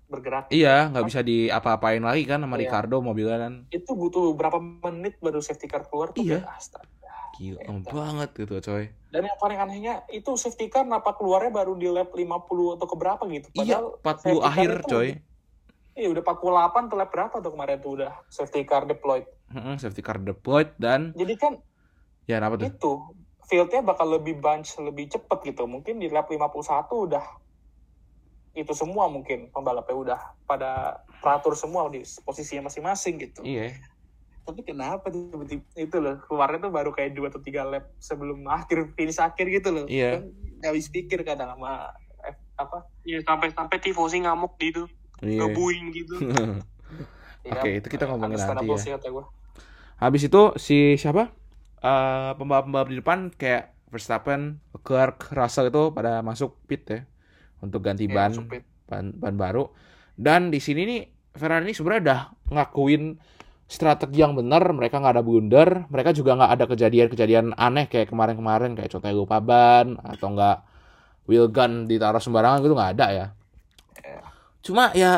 bergerak 0.08 0.44
Iya, 0.48 0.88
nggak 0.88 1.06
bisa 1.06 1.20
diapa-apain 1.20 1.98
lagi 1.98 2.24
kan 2.24 2.36
sama 2.38 2.54
Iya. 2.54 2.68
Ricardo 2.68 3.00
mobilnya 3.00 3.38
kan. 3.40 3.54
itu 3.70 3.90
butuh 3.90 4.32
berapa 4.32 4.60
menit 4.60 5.16
baru 5.18 5.40
safety 5.40 5.64
car 5.64 5.84
keluar 5.84 6.10
tuh 6.10 6.20
Iya. 6.20 6.40
kayak, 6.40 6.52
astaga. 6.52 6.88
Gila 7.32 7.58
Eta. 7.58 7.90
banget 7.90 8.28
gitu 8.36 8.54
coy. 8.60 8.84
dan 9.08 9.22
yang 9.22 9.36
paling 9.36 9.58
anehnya 9.58 9.94
itu 10.06 10.30
safety 10.34 10.66
car 10.66 10.84
kenapa 10.84 11.12
keluarnya 11.12 11.48
baru 11.50 11.72
di 11.74 11.84
lap 11.86 12.08
50 12.10 12.28
atau 12.74 12.86
keberapa 12.86 13.24
gitu 13.26 13.48
Iya, 13.50 13.80
padahal 13.80 13.84
40 13.94 14.04
safety 14.04 14.36
car 14.36 14.48
akhir 14.50 14.70
itu 14.70 14.88
coy. 14.90 15.08
iya 15.94 16.08
udah 16.08 16.22
48 16.22 16.44
tuh 16.84 16.96
lap 16.96 17.10
berapa 17.10 17.34
tuh 17.38 17.50
kemarin 17.50 17.78
tuh 17.78 17.92
udah 17.94 18.12
safety 18.26 18.62
car 18.62 18.84
deployed 18.84 19.24
Heeh, 19.48 19.74
safety 19.76 20.00
car 20.00 20.16
deployed 20.18 20.72
dan 20.76 21.12
jadi 21.14 21.34
kan 21.34 21.52
ya 22.26 22.38
apa 22.38 22.54
tuh? 22.58 22.68
itu 22.70 22.92
fieldnya 23.50 23.82
bakal 23.82 24.06
lebih 24.08 24.38
bunch 24.38 24.78
lebih 24.78 25.10
cepet 25.10 25.38
gitu 25.52 25.66
mungkin 25.66 25.98
di 25.98 26.08
lap 26.08 26.30
51 26.30 26.88
udah 26.88 27.24
itu 28.52 28.72
semua 28.76 29.08
mungkin 29.08 29.48
pembalapnya 29.48 29.96
udah 29.96 30.20
pada 30.44 31.00
teratur 31.24 31.56
semua 31.56 31.88
di 31.88 32.04
posisinya 32.24 32.68
masing-masing 32.68 33.16
gitu 33.16 33.40
Iya. 33.42 33.72
tapi 34.44 34.60
kenapa 34.60 35.08
tiba-tiba 35.08 35.64
itu 35.74 35.96
loh 35.98 36.20
keluarnya 36.28 36.68
tuh 36.68 36.72
baru 36.72 36.90
kayak 36.92 37.16
dua 37.16 37.32
atau 37.32 37.40
tiga 37.40 37.64
lap 37.64 37.88
sebelum 37.96 38.44
akhir 38.58 38.92
finish 38.92 39.18
akhir 39.18 39.48
gitu 39.48 39.68
loh 39.72 39.86
Iya. 39.88 40.20
kan 40.20 40.68
habis 40.68 40.86
pikir 40.92 41.24
kadang 41.24 41.56
sama 41.56 41.90
F, 42.22 42.38
apa 42.54 42.86
Iya, 43.02 43.18
sampai-sampai 43.26 43.82
tifosi 43.82 44.22
ngamuk 44.22 44.54
gitu. 44.62 44.86
Iya. 45.18 45.42
Ngebuing 45.42 45.84
gitu. 45.90 46.14
ya, 47.46 47.50
Oke, 47.58 47.82
itu 47.82 47.86
kita 47.90 48.06
ngomongin 48.06 48.38
nanti 48.38 48.70
ya. 48.70 49.10
Habis 49.98 50.22
itu 50.30 50.42
si 50.54 50.94
siapa? 50.94 51.34
Eh 51.82 52.30
pembalap-pembalap 52.38 52.88
di 52.88 52.96
depan 53.02 53.18
kayak 53.34 53.74
Verstappen, 53.90 54.62
Leclerc, 54.72 55.34
Russell 55.34 55.68
itu 55.68 55.92
pada 55.92 56.22
masuk 56.22 56.62
pit 56.64 56.86
ya 56.88 57.02
untuk 57.60 57.84
ganti 57.84 58.06
Iya, 58.08 58.14
ban, 58.14 58.32
ban 58.88 59.04
ban 59.18 59.34
baru. 59.36 59.68
Dan 60.14 60.48
di 60.48 60.62
sini 60.62 60.86
nih 60.86 61.02
Ferrari 61.34 61.68
ini 61.68 61.74
sebenarnya 61.74 62.02
udah 62.06 62.20
ngakuin 62.54 63.18
strategi 63.68 64.20
yang 64.20 64.36
benar, 64.36 64.62
mereka 64.76 65.00
nggak 65.00 65.16
ada 65.16 65.24
blunder, 65.24 65.68
mereka 65.88 66.12
juga 66.12 66.36
nggak 66.36 66.52
ada 66.60 66.64
kejadian-kejadian 66.68 67.56
aneh 67.56 67.88
kayak 67.88 68.12
kemarin-kemarin 68.12 68.76
kayak 68.76 68.92
contohnya 68.92 69.16
lupa 69.16 69.40
ban 69.40 69.96
atau 69.96 70.28
nggak 70.36 70.58
wheel 71.24 71.48
gun 71.48 71.88
ditaruh 71.88 72.20
sembarangan 72.20 72.60
gitu 72.60 72.74
nggak 72.76 72.92
ada 73.00 73.06
ya. 73.10 73.26
Iya. 74.00 74.20
Cuma 74.60 74.84
ya 74.92 75.12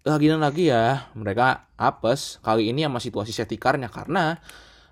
lagi 0.00 0.26
dan 0.32 0.40
lagi 0.40 0.72
ya 0.72 1.12
mereka 1.12 1.68
apes 1.76 2.40
kali 2.40 2.72
ini 2.72 2.88
sama 2.88 2.98
situasi 3.04 3.36
safety 3.36 3.60
car-nya 3.60 3.92
karena 3.92 4.40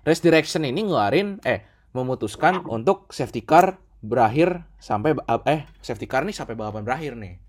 race 0.05 0.23
direction 0.23 0.67
ini 0.67 0.85
ngeluarin 0.85 1.39
eh 1.43 1.65
memutuskan 1.95 2.63
untuk 2.69 3.09
safety 3.09 3.43
car 3.43 3.81
berakhir 3.99 4.63
sampai 4.79 5.17
eh 5.49 5.67
safety 5.83 6.07
car 6.07 6.23
nih 6.23 6.35
sampai 6.35 6.55
balapan 6.55 6.85
berakhir 6.85 7.17
nih. 7.19 7.41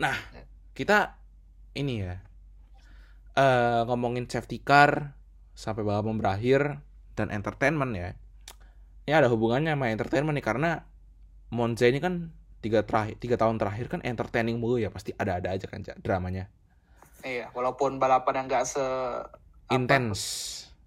Nah, 0.00 0.16
kita 0.76 1.16
ini 1.76 2.04
ya 2.04 2.14
eh 3.38 3.80
ngomongin 3.86 4.26
safety 4.26 4.60
car 4.60 5.16
sampai 5.54 5.86
balapan 5.86 6.18
berakhir 6.18 6.60
dan 7.14 7.30
entertainment 7.30 7.92
ya. 7.94 8.16
Ini 9.08 9.12
ada 9.16 9.28
hubungannya 9.32 9.74
sama 9.74 9.90
entertainment 9.90 10.36
nih 10.36 10.44
karena 10.44 10.70
Monza 11.50 11.90
ini 11.90 11.98
kan 11.98 12.30
tiga 12.60 12.84
terakhir 12.84 13.16
tiga 13.16 13.36
tahun 13.40 13.56
terakhir 13.56 13.88
kan 13.88 14.00
entertaining 14.04 14.60
mulu 14.60 14.76
ya 14.76 14.92
pasti 14.92 15.16
ada-ada 15.16 15.56
aja 15.56 15.66
kan 15.66 15.80
dramanya 16.04 16.52
iya 17.24 17.48
walaupun 17.56 17.96
balapan 17.96 18.44
yang 18.44 18.46
nggak 18.52 18.64
se 18.68 18.84
intens 19.72 20.20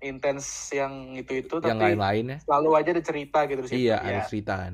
intens 0.03 0.69
yang 0.75 1.15
itu 1.15 1.39
itu 1.39 1.55
yang 1.63 1.79
tapi 1.79 1.95
lain-lain 1.95 2.35
ya. 2.35 2.37
selalu 2.43 2.69
aja 2.75 2.89
ada 2.91 3.03
cerita 3.03 3.39
gitu 3.47 3.61
situ. 3.65 3.87
Iya 3.87 3.97
ya. 4.03 4.07
ada 4.11 4.21
cerita 4.27 4.53
kan. 4.59 4.73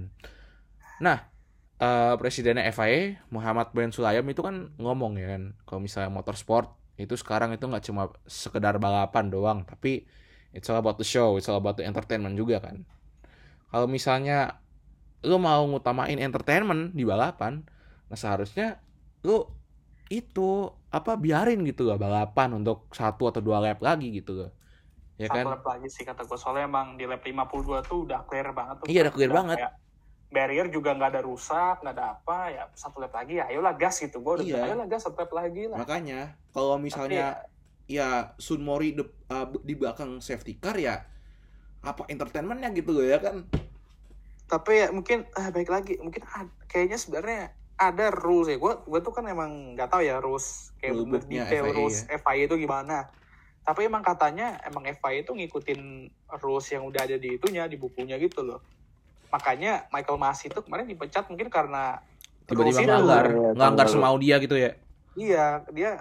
Nah 0.99 1.17
eh 1.79 2.13
presidennya 2.19 2.67
FIA 2.75 3.23
Muhammad 3.31 3.71
bin 3.71 3.95
Sulayam 3.95 4.27
itu 4.27 4.43
kan 4.43 4.75
ngomong 4.75 5.15
ya 5.15 5.37
kan 5.37 5.55
kalau 5.63 5.79
misalnya 5.79 6.11
motorsport 6.11 6.75
itu 6.99 7.15
sekarang 7.15 7.55
itu 7.55 7.63
nggak 7.63 7.87
cuma 7.87 8.11
sekedar 8.27 8.75
balapan 8.83 9.31
doang 9.31 9.63
tapi 9.63 10.03
it's 10.51 10.67
all 10.67 10.75
about 10.75 10.99
the 10.99 11.07
show 11.07 11.39
it's 11.39 11.47
all 11.47 11.55
about 11.55 11.79
the 11.79 11.85
entertainment 11.87 12.35
juga 12.35 12.59
kan. 12.59 12.83
Kalau 13.69 13.87
misalnya 13.87 14.59
lu 15.23 15.39
mau 15.39 15.63
ngutamain 15.67 16.19
entertainment 16.19 16.91
di 16.91 17.07
balapan 17.07 17.63
nah 18.09 18.17
seharusnya 18.17 18.81
lu 19.23 19.45
itu 20.09 20.73
apa 20.89 21.13
biarin 21.15 21.61
gitu 21.69 21.85
loh 21.85 22.01
balapan 22.01 22.57
untuk 22.57 22.89
satu 22.91 23.29
atau 23.29 23.39
dua 23.45 23.61
lap 23.61 23.79
lagi 23.79 24.09
gitu 24.09 24.33
loh 24.33 24.49
ya 25.19 25.27
satu 25.27 25.35
kan? 25.35 25.45
lap 25.51 25.63
lagi 25.67 25.87
sih 25.91 26.03
kata 26.07 26.23
gue 26.23 26.39
soalnya 26.39 26.63
emang 26.63 26.95
di 26.95 27.03
lap 27.03 27.19
52 27.19 27.83
tuh 27.83 28.07
udah 28.07 28.23
clear 28.23 28.55
banget 28.55 28.75
tuh. 28.79 28.85
Iya, 28.87 28.99
udah 29.03 29.13
clear 29.13 29.31
banget. 29.35 29.57
kayak 29.59 29.73
barrier 30.29 30.67
juga 30.69 30.93
nggak 30.93 31.09
ada 31.11 31.21
rusak 31.25 31.75
nggak 31.81 31.95
ada 31.97 32.05
apa 32.15 32.37
ya 32.53 32.63
satu 32.71 33.01
lap 33.01 33.11
lagi 33.11 33.43
ya 33.43 33.51
ayolah 33.51 33.75
gas 33.75 33.99
gitu. 33.99 34.23
Gue 34.23 34.39
udah 34.39 34.47
Iya. 34.47 34.63
ayolah 34.63 34.87
gas 34.87 35.03
satu 35.03 35.19
lap 35.19 35.31
lagi 35.35 35.67
lah. 35.67 35.77
Makanya 35.83 36.39
kalau 36.55 36.79
Tapi 36.79 36.85
misalnya 36.87 37.25
ya 37.83 38.31
Sun 38.39 38.63
Mori 38.63 38.95
de- 38.95 39.11
uh, 39.27 39.45
di 39.59 39.73
belakang 39.75 40.23
safety 40.23 40.55
car 40.55 40.79
ya 40.79 41.03
apa 41.83 42.07
entertainmentnya 42.07 42.71
gitu 42.71 42.95
loh 42.95 43.03
ya 43.03 43.19
kan? 43.19 43.43
Tapi 44.47 44.71
ya 44.71 44.87
mungkin 44.95 45.27
ah, 45.35 45.51
baik 45.51 45.67
lagi 45.67 45.99
mungkin 45.99 46.23
kayaknya 46.71 46.95
sebenarnya 46.95 47.41
ada 47.75 48.07
rules 48.07 48.47
ya. 48.47 48.55
Gue 48.55 48.79
gue 48.87 48.99
tuh 49.03 49.11
kan 49.11 49.27
emang 49.27 49.75
nggak 49.75 49.91
tahu 49.91 49.99
ya 49.99 50.23
rules 50.23 50.71
kayak 50.79 50.95
detail 51.27 51.65
FIA 51.67 51.75
rules 51.75 51.97
ya. 52.07 52.15
FIA 52.15 52.43
itu 52.47 52.55
gimana 52.55 53.09
tapi 53.61 53.85
emang 53.85 54.01
katanya 54.01 54.57
emang 54.65 54.87
FIA 54.87 55.21
itu 55.21 55.31
ngikutin 55.31 55.81
rules 56.41 56.67
yang 56.73 56.83
udah 56.89 57.05
ada 57.05 57.17
di 57.17 57.37
itunya 57.37 57.69
di 57.69 57.77
bukunya 57.77 58.17
gitu 58.17 58.41
loh. 58.41 58.59
Makanya 59.29 59.85
Michael 59.93 60.17
Masi 60.17 60.49
itu 60.49 60.57
kemarin 60.65 60.89
dipecat 60.89 61.29
mungkin 61.29 61.53
karena 61.53 62.01
tiba-tiba 62.49 62.81
ngelanggar. 62.81 63.25
ngelanggar 63.53 63.85
tahu. 63.85 63.93
semau 63.93 64.15
dia 64.17 64.41
gitu 64.41 64.57
ya? 64.57 64.73
Iya, 65.13 65.45
dia 65.69 65.91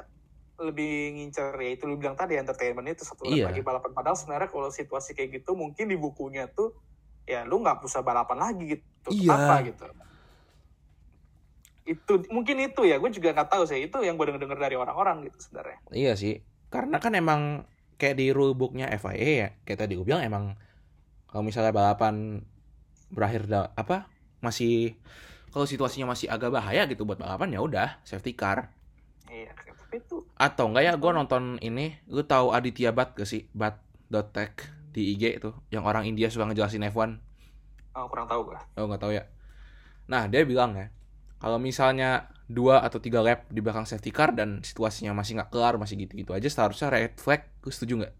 lebih 0.59 1.14
ngincer 1.14 1.55
ya 1.55 1.71
itu 1.71 1.87
lu 1.87 1.94
bilang 1.94 2.18
tadi 2.18 2.35
entertainment 2.35 2.88
itu 2.88 3.05
satu 3.05 3.29
Iya. 3.29 3.53
lagi 3.53 3.61
balapan. 3.62 3.92
Padahal 3.94 4.16
sebenarnya 4.16 4.49
kalau 4.49 4.73
situasi 4.73 5.12
kayak 5.12 5.42
gitu 5.42 5.55
mungkin 5.55 5.87
di 5.87 5.94
bukunya 5.94 6.49
tuh 6.51 6.75
ya 7.29 7.44
lu 7.44 7.61
nggak 7.61 7.85
usah 7.85 8.01
balapan 8.03 8.40
lagi 8.40 8.64
gitu. 8.81 9.09
Iya. 9.12 9.37
apa 9.37 9.55
gitu. 9.68 9.85
Itu 11.88 12.12
mungkin 12.29 12.61
itu 12.61 12.85
ya 12.85 13.01
gue 13.01 13.09
juga 13.12 13.33
nggak 13.33 13.49
tahu 13.49 13.64
sih. 13.64 13.81
Itu 13.85 14.01
yang 14.05 14.16
gue 14.16 14.29
denger 14.29 14.40
denger 14.44 14.59
dari 14.59 14.77
orang-orang 14.77 15.25
gitu 15.29 15.37
sebenarnya. 15.40 15.79
Iya 15.88 16.12
sih, 16.16 16.40
karena 16.75 16.97
kan 17.05 17.13
emang 17.17 17.41
kayak 18.01 18.17
di 18.21 18.27
rulebooknya 18.37 18.87
FIA 18.93 19.31
ya, 19.43 19.49
kayak 19.67 19.79
tadi 19.87 19.93
gue 19.99 20.07
bilang 20.07 20.23
emang 20.23 20.45
kalau 21.31 21.43
misalnya 21.47 21.73
balapan 21.75 22.45
berakhir 23.13 23.43
da- 23.53 23.73
apa 23.77 24.09
masih 24.45 24.97
kalau 25.53 25.67
situasinya 25.67 26.13
masih 26.15 26.29
agak 26.35 26.51
bahaya 26.57 26.85
gitu 26.91 27.03
buat 27.09 27.19
balapan 27.21 27.49
ya 27.57 27.61
udah 27.65 27.89
safety 28.05 28.33
car. 28.37 28.71
iya 29.29 29.53
tapi 29.77 29.97
itu 30.01 30.17
Atau 30.47 30.65
enggak 30.71 30.85
ya 30.89 30.93
gue 31.03 31.11
nonton 31.19 31.43
ini, 31.69 31.87
lu 32.15 32.23
tahu 32.33 32.47
Aditya 32.57 32.91
Bat 32.97 33.09
gak 33.19 33.29
sih? 33.33 33.43
Bat.tech 33.61 34.53
di 34.95 35.03
IG 35.15 35.23
itu, 35.39 35.51
yang 35.75 35.85
orang 35.91 36.05
India 36.11 36.29
suka 36.33 36.45
ngejelasin 36.49 36.87
F1. 36.89 37.11
oh, 37.97 38.07
kurang 38.09 38.27
tahu 38.31 38.41
gue 38.53 38.59
Oh 38.79 38.87
nggak 38.89 39.01
tahu 39.03 39.13
ya. 39.19 39.25
Nah 40.13 40.27
dia 40.31 40.43
bilang 40.47 40.73
ya, 40.77 40.87
kalau 41.43 41.59
misalnya 41.61 42.31
dua 42.49 42.81
atau 42.81 42.97
tiga 42.97 43.21
lap 43.21 43.45
di 43.47 43.61
belakang 43.61 43.85
safety 43.85 44.09
car 44.09 44.33
dan 44.33 44.61
situasinya 44.61 45.13
masih 45.13 45.37
nggak 45.37 45.49
kelar, 45.49 45.77
masih 45.77 46.01
gitu-gitu 46.01 46.33
aja, 46.33 46.49
seharusnya 46.49 46.89
red 46.89 47.15
flag. 47.15 47.45
Lu 47.61 47.69
setuju 47.69 48.01
nggak? 48.01 48.15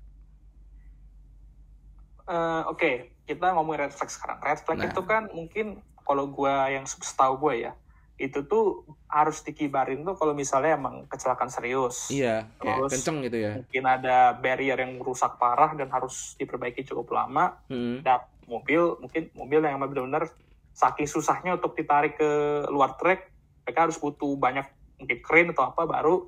Eh, 2.29 2.63
oke 2.69 2.91
kita 3.25 3.57
ngomongin 3.57 3.89
red 3.89 3.95
flag 3.95 4.11
sekarang 4.11 4.37
red 4.39 4.61
flag 4.61 4.79
Nah. 4.79 4.87
itu 4.87 5.01
kan 5.03 5.33
mungkin 5.33 5.67
kalau 6.03 6.29
gue 6.29 6.53
yang 6.69 6.85
setahu 6.85 7.41
gue 7.41 7.65
ya 7.65 7.73
itu 8.19 8.45
tuh 8.45 8.83
harus 9.07 9.41
dikibarin 9.41 10.03
tuh 10.03 10.13
kalau 10.13 10.35
misalnya 10.35 10.75
emang 10.75 11.09
kecelakaan 11.09 11.49
serius 11.49 12.11
Iya, 12.11 12.51
kayak 12.59 12.77
Terus- 12.85 12.93
kenceng 12.93 13.19
gitu 13.25 13.39
ya. 13.39 13.53
mungkin 13.57 13.85
ada 13.87 14.17
barrier 14.35 14.77
yang 14.77 14.99
rusak 14.99 15.39
parah 15.39 15.73
dan 15.73 15.89
harus 15.89 16.37
diperbaiki 16.37 16.85
cukup 16.85 17.15
lama 17.15 17.57
Hmm. 17.71 18.03
dan 18.03 18.21
mobil 18.45 18.97
mungkin 18.99 19.33
mobil 19.33 19.61
yang 19.63 19.79
benar-benar 19.79 20.29
saking 20.75 21.07
susahnya 21.07 21.57
untuk 21.57 21.73
ditarik 21.73 22.17
ke 22.17 22.29
luar 22.69 22.93
trek 22.97 23.25
mereka 23.69 23.85
harus 23.85 24.01
butuh 24.01 24.33
banyak 24.33 24.65
mungkin 24.97 25.19
crane 25.21 25.53
atau 25.53 25.69
apa 25.69 25.85
baru 25.85 26.25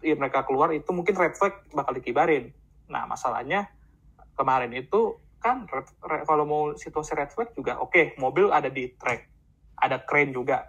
ya, 0.00 0.16
mereka 0.16 0.48
keluar 0.48 0.72
itu 0.72 0.88
mungkin 0.88 1.12
red 1.12 1.36
flag 1.36 1.52
bakal 1.68 1.92
dikibarin 1.92 2.48
nah 2.88 3.04
masalahnya 3.04 3.68
kemarin 4.32 4.72
itu 4.72 5.20
kan 5.36 5.68
red- 5.68 5.92
red- 6.00 6.24
kalau 6.24 6.48
mau 6.48 6.62
situasi 6.72 7.12
red 7.12 7.28
flag 7.28 7.52
juga 7.52 7.76
oke 7.76 8.16
mobil 8.16 8.48
ada 8.48 8.72
di 8.72 8.88
trek 8.96 9.28
ada 9.76 10.00
crane 10.00 10.32
juga 10.32 10.64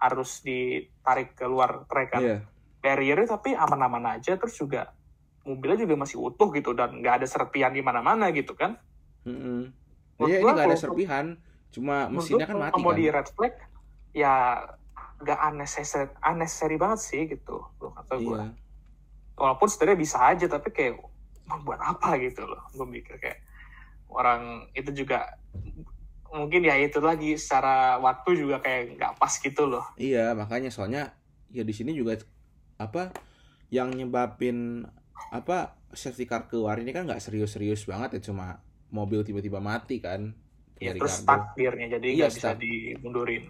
harus 0.00 0.40
ditarik 0.40 1.36
ke 1.36 1.44
luar 1.44 1.84
trek 1.84 2.08
kan 2.08 2.22
Iya. 2.24 2.38
barriernya 2.80 3.28
tapi 3.28 3.52
aman-aman 3.52 4.16
aja 4.16 4.40
terus 4.40 4.56
juga 4.56 4.96
mobilnya 5.44 5.84
juga 5.84 6.00
masih 6.00 6.16
utuh 6.16 6.48
gitu 6.56 6.72
dan 6.72 7.04
nggak 7.04 7.20
ada 7.20 7.26
serpian 7.28 7.76
di 7.76 7.84
mana-mana 7.84 8.32
gitu 8.32 8.56
kan 8.56 8.80
Mm-mm. 9.28 9.76
Menurut 10.16 10.32
Iya, 10.32 10.38
ini 10.40 10.50
nggak 10.50 10.66
ada 10.66 10.78
serpihan. 10.78 11.26
Cuma 11.68 12.08
mesinnya 12.08 12.48
kan 12.48 12.56
kalau 12.56 12.64
mati 12.64 12.80
mau 12.80 12.90
kan. 12.90 12.98
di 12.98 13.06
red 13.06 13.28
flag 13.28 13.54
ya 14.10 14.34
nggak 15.18 15.38
unnecessary, 15.50 16.08
unnecessary 16.22 16.76
banget 16.78 17.00
sih 17.02 17.22
gitu 17.26 17.58
loh 17.78 17.90
kata 17.94 18.14
gue 18.16 18.38
Iya. 18.38 18.48
walaupun 19.34 19.66
sebenarnya 19.66 19.98
bisa 19.98 20.16
aja 20.22 20.46
tapi 20.46 20.68
kayak 20.70 20.94
"Emang 21.46 21.62
buat 21.64 21.80
apa 21.80 22.14
gitu 22.22 22.46
loh 22.46 22.62
gue 22.70 22.86
mikir 22.86 23.18
kayak 23.18 23.38
orang 24.08 24.66
itu 24.72 24.90
juga 24.94 25.26
mungkin 26.28 26.60
ya 26.62 26.76
itu 26.76 27.00
lagi 27.00 27.34
secara 27.40 27.96
waktu 27.98 28.36
juga 28.36 28.60
kayak 28.60 29.00
nggak 29.00 29.12
pas 29.16 29.32
gitu 29.32 29.64
loh 29.64 29.84
Iya, 29.96 30.36
makanya 30.36 30.68
soalnya 30.68 31.16
ya 31.48 31.64
di 31.64 31.72
sini 31.72 31.96
juga 31.96 32.20
apa 32.76 33.10
yang 33.72 33.90
nyebabin 33.90 34.84
apa 35.32 35.76
safety 35.92 36.28
car 36.28 36.46
keluar 36.46 36.76
ini 36.78 36.92
kan 36.92 37.08
nggak 37.08 37.20
serius-serius 37.20 37.88
banget 37.88 38.20
ya 38.20 38.30
cuma 38.32 38.60
mobil 38.88 39.20
tiba-tiba 39.24 39.60
mati 39.60 40.00
kan. 40.00 40.32
ya 40.78 40.94
terus 40.94 41.26
gearnya 41.58 41.98
jadi 41.98 42.06
Iya, 42.06 42.16
nggak 42.28 42.32
bisa 42.38 42.50
stuck. 42.54 42.60
dimundurin 42.62 43.44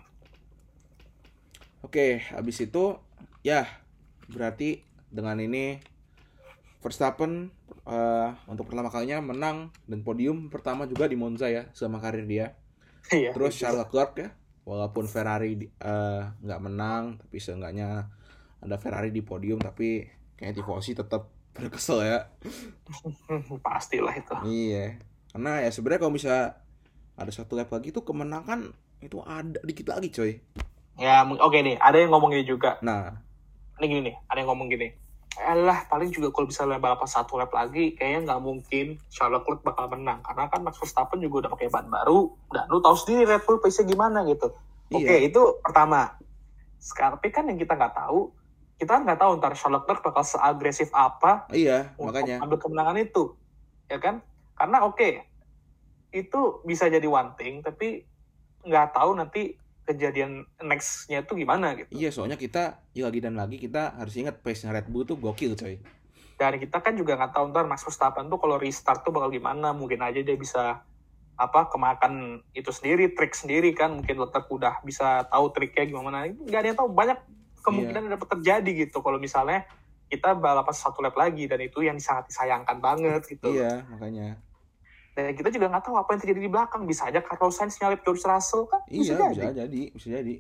Oke, 1.82 2.22
habis 2.34 2.58
itu 2.58 2.98
ya 3.46 3.66
berarti 4.28 4.82
dengan 5.08 5.38
ini 5.40 5.80
Verstappen 6.78 7.50
eh, 7.86 8.28
untuk 8.46 8.70
pertama 8.70 8.90
kalinya 8.90 9.18
menang 9.22 9.74
dan 9.90 10.00
podium 10.06 10.46
pertama 10.52 10.86
juga 10.86 11.10
di 11.10 11.16
Monza 11.18 11.50
ya 11.50 11.66
selama 11.74 11.98
karir 11.98 12.26
dia. 12.26 12.54
Iya, 13.10 13.32
Terus 13.32 13.56
gitu. 13.56 13.66
Charles 13.66 13.80
Leclerc 13.88 14.12
ya, 14.20 14.28
walaupun 14.68 15.04
Ferrari 15.08 15.58
eh, 15.66 16.22
nggak 16.44 16.60
menang, 16.62 17.18
tapi 17.18 17.36
seenggaknya 17.42 18.10
ada 18.62 18.76
Ferrari 18.78 19.10
di 19.14 19.22
podium, 19.24 19.58
tapi 19.58 20.06
kayaknya 20.38 20.62
tifosi 20.62 20.92
tetap 20.94 21.30
berkesel 21.56 22.04
ya. 22.06 22.18
Pastilah 23.66 24.14
itu 24.14 24.34
Iya, 24.46 24.98
karena 25.34 25.66
ya 25.66 25.70
sebenarnya 25.74 26.00
kalau 26.06 26.14
bisa 26.14 26.34
ada 27.18 27.32
satu 27.34 27.58
lap 27.58 27.70
lagi 27.74 27.90
tuh 27.90 28.06
kemenangan 28.06 28.70
itu 29.02 29.18
ada 29.26 29.58
dikit 29.66 29.90
lagi 29.90 30.08
coy. 30.14 30.32
Ya 30.98 31.22
oke 31.24 31.58
nih 31.62 31.78
ada 31.78 31.96
yang 31.96 32.10
ngomong 32.10 32.34
gini 32.34 32.44
juga 32.44 32.76
Nah, 32.82 33.14
ini 33.78 33.86
gini 33.86 34.00
nih, 34.10 34.16
ada 34.26 34.38
yang 34.42 34.50
ngomong 34.50 34.68
gini. 34.68 34.90
Alah, 35.38 35.86
paling 35.86 36.10
juga 36.10 36.34
kalau 36.34 36.50
bisa 36.50 36.66
balapan 36.66 37.06
satu 37.06 37.38
lap 37.38 37.54
lagi, 37.54 37.94
kayaknya 37.94 38.26
nggak 38.26 38.42
mungkin 38.42 38.98
Charles 39.06 39.38
Leclerc 39.38 39.62
bakal 39.62 39.86
menang. 39.86 40.18
Karena 40.18 40.50
kan 40.50 40.66
Max 40.66 40.82
Verstappen 40.82 41.22
juga 41.22 41.46
udah 41.46 41.50
pakai 41.54 41.70
ban 41.70 41.86
baru. 41.86 42.26
Dan 42.50 42.66
lu 42.66 42.82
tahu 42.82 42.98
sendiri 42.98 43.22
Red 43.30 43.46
Bull 43.46 43.62
pace-nya 43.62 43.86
gimana 43.86 44.26
gitu. 44.26 44.50
Oke, 44.90 45.06
Iya. 45.06 45.30
itu 45.30 45.38
pertama. 45.62 46.18
Sekarang, 46.82 47.22
kan 47.22 47.46
yang 47.46 47.54
kita 47.54 47.78
nggak 47.78 47.94
tahu, 47.94 48.34
kita 48.82 48.98
nggak 48.98 49.18
tahu 49.22 49.30
ntar 49.38 49.54
Charles 49.54 49.78
Leclerc 49.78 50.00
bakal 50.02 50.24
seagresif 50.26 50.90
apa 50.90 51.46
iya 51.54 51.94
untuk 51.94 52.18
makanya. 52.18 52.42
ambil 52.42 52.58
kemenangan 52.58 52.98
itu. 52.98 53.22
Ya 53.86 54.02
kan? 54.02 54.18
Karena 54.58 54.82
oke, 54.82 55.22
itu 56.10 56.40
bisa 56.66 56.90
jadi 56.90 57.06
one 57.06 57.38
thing, 57.38 57.62
tapi 57.62 58.02
nggak 58.66 58.90
tahu 58.90 59.14
nanti 59.14 59.54
kejadian 59.88 60.44
next-nya 60.60 61.24
itu 61.24 61.32
gimana 61.32 61.72
gitu. 61.72 61.88
Iya, 61.88 62.12
soalnya 62.12 62.36
kita 62.36 62.84
ya 62.92 63.08
lagi 63.08 63.24
dan 63.24 63.40
lagi 63.40 63.56
kita 63.56 63.96
harus 63.96 64.12
ingat 64.20 64.44
pace-nya 64.44 64.76
Red 64.76 64.92
Bull 64.92 65.08
tuh 65.08 65.16
gokil 65.16 65.56
coy. 65.56 65.80
dan 66.38 66.54
kita 66.54 66.78
kan 66.78 66.94
juga 66.94 67.18
nggak 67.18 67.34
tahu 67.34 67.50
ntar 67.50 67.66
Max 67.66 67.82
Verstappen 67.82 68.30
tuh 68.30 68.38
kalau 68.38 68.62
restart 68.62 69.02
tuh 69.02 69.10
bakal 69.10 69.32
gimana. 69.34 69.74
Mungkin 69.74 69.98
aja 69.98 70.22
dia 70.22 70.38
bisa 70.38 70.86
apa 71.34 71.66
kemakan 71.66 72.44
itu 72.54 72.70
sendiri 72.70 73.10
trik 73.10 73.34
sendiri 73.34 73.74
kan. 73.74 73.90
Mungkin 73.98 74.14
Leclerc 74.22 74.46
udah 74.46 74.78
bisa 74.86 75.26
tahu 75.26 75.50
triknya 75.50 75.90
gimana. 75.90 76.30
Nggak 76.30 76.60
ada 76.62 76.68
yang 76.70 76.78
tahu. 76.78 76.94
Banyak 76.94 77.18
kemungkinan 77.66 78.14
dapat 78.14 78.28
terjadi 78.38 78.70
gitu. 78.86 79.02
Kalau 79.02 79.18
misalnya 79.18 79.66
kita 80.08 80.38
balapan 80.38 80.74
satu 80.78 81.02
lap 81.02 81.18
lagi 81.18 81.44
dan 81.50 81.58
itu 81.58 81.82
yang 81.82 81.98
sangat 81.98 82.30
disayangkan 82.30 82.78
banget 82.78 83.26
gitu. 83.26 83.52
Iya, 83.52 83.82
makanya. 83.90 84.38
Dan 85.18 85.34
kita 85.34 85.50
juga 85.50 85.66
nggak 85.66 85.82
tahu 85.82 85.98
apa 85.98 86.14
yang 86.14 86.20
terjadi 86.22 86.40
di 86.46 86.46
belakang. 86.46 86.86
Bisa 86.86 87.10
aja 87.10 87.18
Carlos 87.18 87.58
Sainz 87.58 87.74
nyalip 87.82 88.06
George 88.06 88.22
Russell 88.22 88.70
kan? 88.70 88.86
Bisa 88.86 89.18
Iya, 89.18 89.18
jadi. 89.18 89.34
bisa 89.34 89.50
jadi, 89.52 89.82
bisa 89.90 90.08
jadi. 90.14 90.36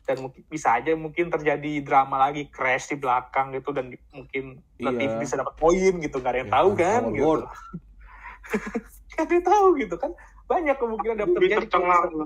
dan 0.00 0.16
mungkin 0.20 0.42
bisa 0.44 0.68
aja 0.74 0.90
mungkin 0.92 1.30
terjadi 1.30 1.72
drama 1.86 2.18
lagi 2.18 2.50
crash 2.50 2.90
di 2.90 2.98
belakang 2.98 3.54
gitu 3.54 3.70
dan 3.70 3.88
mungkin 4.10 4.58
Iya. 4.74 4.90
Latifi 4.90 5.16
bisa 5.22 5.38
dapat 5.38 5.54
poin 5.54 5.92
gitu. 5.96 6.18
Nggak 6.18 6.32
ada 6.34 6.40
yang 6.42 6.50
Ya, 6.50 6.56
tahu 6.58 6.68
kan 6.74 7.02
gitu. 7.08 7.30
Nggak 9.14 9.22
ada 9.22 9.32
yang 9.32 9.46
tahu 9.46 9.66
gitu 9.78 9.94
kan. 9.96 10.10
Banyak 10.44 10.76
kemungkinan 10.76 11.14
dapat 11.16 11.32
Lebih 11.32 11.48
terjadi 11.48 11.66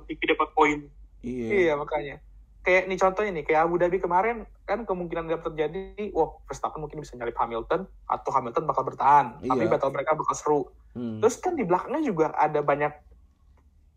TV 0.08 0.20
dapat 0.32 0.48
poin. 0.50 0.78
Iya. 1.22 1.48
iya 1.48 1.72
makanya 1.76 2.16
kayak 2.64 2.88
nih 2.88 2.96
contohnya 2.96 3.30
nih 3.30 3.44
kayak 3.44 3.60
Abu 3.62 3.76
Dhabi 3.76 3.98
kemarin 3.98 4.36
kan 4.62 4.82
kemungkinan 4.82 5.28
dapat 5.28 5.44
terjadi 5.46 5.80
wah 6.10 6.32
Verstappen 6.42 6.80
mungkin 6.80 6.98
bisa 6.98 7.12
nyalip 7.12 7.36
Hamilton 7.36 7.84
atau 8.02 8.30
Hamilton 8.30 8.64
bakal 8.64 8.82
bertahan 8.84 9.36
tapi 9.38 9.62
Iya. 9.62 9.70
battle 9.70 9.92
mereka 9.92 10.12
bakal 10.14 10.34
seru 10.34 10.62
Hmm. 10.90 11.18
terus 11.18 11.36
kan 11.36 11.52
di 11.52 11.62
belakangnya 11.62 12.00
juga 12.02 12.30
ada 12.32 12.62
banyak 12.62 12.94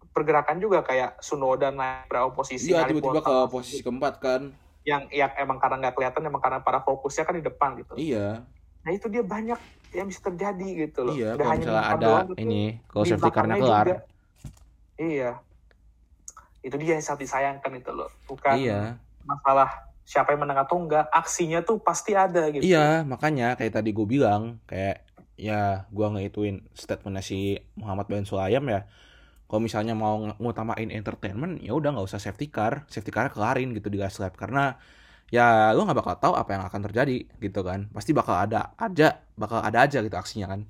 pergerakan 0.10 0.58
juga 0.58 0.82
kayak 0.82 1.22
Sunoda 1.22 1.70
naik 1.70 2.08
berapa 2.08 2.28
posisi 2.32 2.74
Iya, 2.74 2.84
tiba-tiba 2.86 3.22
ke 3.22 3.36
posisi 3.48 3.80
keempat 3.80 4.14
kan. 4.18 4.42
yang 4.82 5.06
yang 5.10 5.30
emang 5.36 5.58
karena 5.58 5.78
nggak 5.80 5.94
kelihatan 5.94 6.26
emang 6.26 6.40
karena 6.40 6.58
para 6.58 6.80
fokusnya 6.80 7.24
kan 7.24 7.36
di 7.36 7.44
depan 7.44 7.70
gitu 7.78 7.94
Iya, 7.94 8.42
nah 8.82 8.92
itu 8.92 9.06
dia 9.06 9.22
banyak 9.22 9.60
yang 9.94 10.08
bisa 10.08 10.20
terjadi 10.22 10.68
gitu 10.82 11.00
loh 11.04 11.14
iya. 11.14 11.32
Nggak 11.32 11.38
Kalau 11.38 11.52
hanya 11.54 11.60
misalnya 11.62 11.84
ada 11.86 12.00
doang, 12.02 12.28
tapi 12.30 12.42
ini, 12.42 12.62
kalau 12.84 13.04
safety 13.06 13.22
belakangnya 13.22 13.56
kelar. 13.58 13.86
juga. 13.86 13.98
iya 14.98 15.30
itu 16.68 16.76
dia 16.76 17.00
yang 17.00 17.04
sangat 17.04 17.24
disayangkan 17.24 17.72
itu 17.80 17.92
loh. 17.96 18.12
Bukan 18.28 18.60
Iya. 18.60 19.00
masalah 19.24 19.88
siapa 20.04 20.36
yang 20.36 20.44
menang 20.44 20.60
atau 20.68 20.76
enggak 20.80 21.08
aksinya 21.12 21.64
tuh 21.64 21.80
pasti 21.80 22.12
ada 22.16 22.52
gitu. 22.52 22.64
Iya, 22.64 23.08
makanya 23.08 23.56
kayak 23.56 23.80
tadi 23.80 23.96
gue 23.96 24.08
bilang, 24.08 24.60
kayak 24.68 25.08
ya 25.38 25.86
gua 25.94 26.10
ngehituin 26.18 26.66
statementnya 26.74 27.22
si 27.22 27.62
Muhammad 27.78 28.10
Ben 28.10 28.26
Sulayam 28.28 28.66
ya. 28.68 28.84
kalau 29.48 29.64
misalnya 29.64 29.96
mau 29.96 30.20
ng- 30.20 30.44
ngutamain 30.44 30.92
entertainment 30.92 31.64
ya 31.64 31.72
udah 31.72 31.96
nggak 31.96 32.04
usah 32.04 32.20
safety 32.20 32.52
car 32.52 32.84
safety 32.92 33.16
car 33.16 33.32
kelarin 33.32 33.72
gitu 33.72 33.88
di 33.88 33.96
gas 33.96 34.20
lab. 34.20 34.36
Karena 34.36 34.76
ya 35.32 35.72
lu 35.72 35.88
nggak 35.88 36.04
bakal 36.04 36.16
tahu 36.20 36.34
apa 36.36 36.52
yang 36.52 36.64
akan 36.68 36.82
terjadi 36.92 37.24
gitu 37.40 37.64
kan. 37.64 37.88
Pasti 37.96 38.12
bakal 38.12 38.36
ada 38.44 38.76
aja 38.76 39.24
bakal 39.40 39.64
ada 39.64 39.88
aja 39.88 40.04
gitu 40.04 40.12
aksinya 40.20 40.52
kan. 40.52 40.68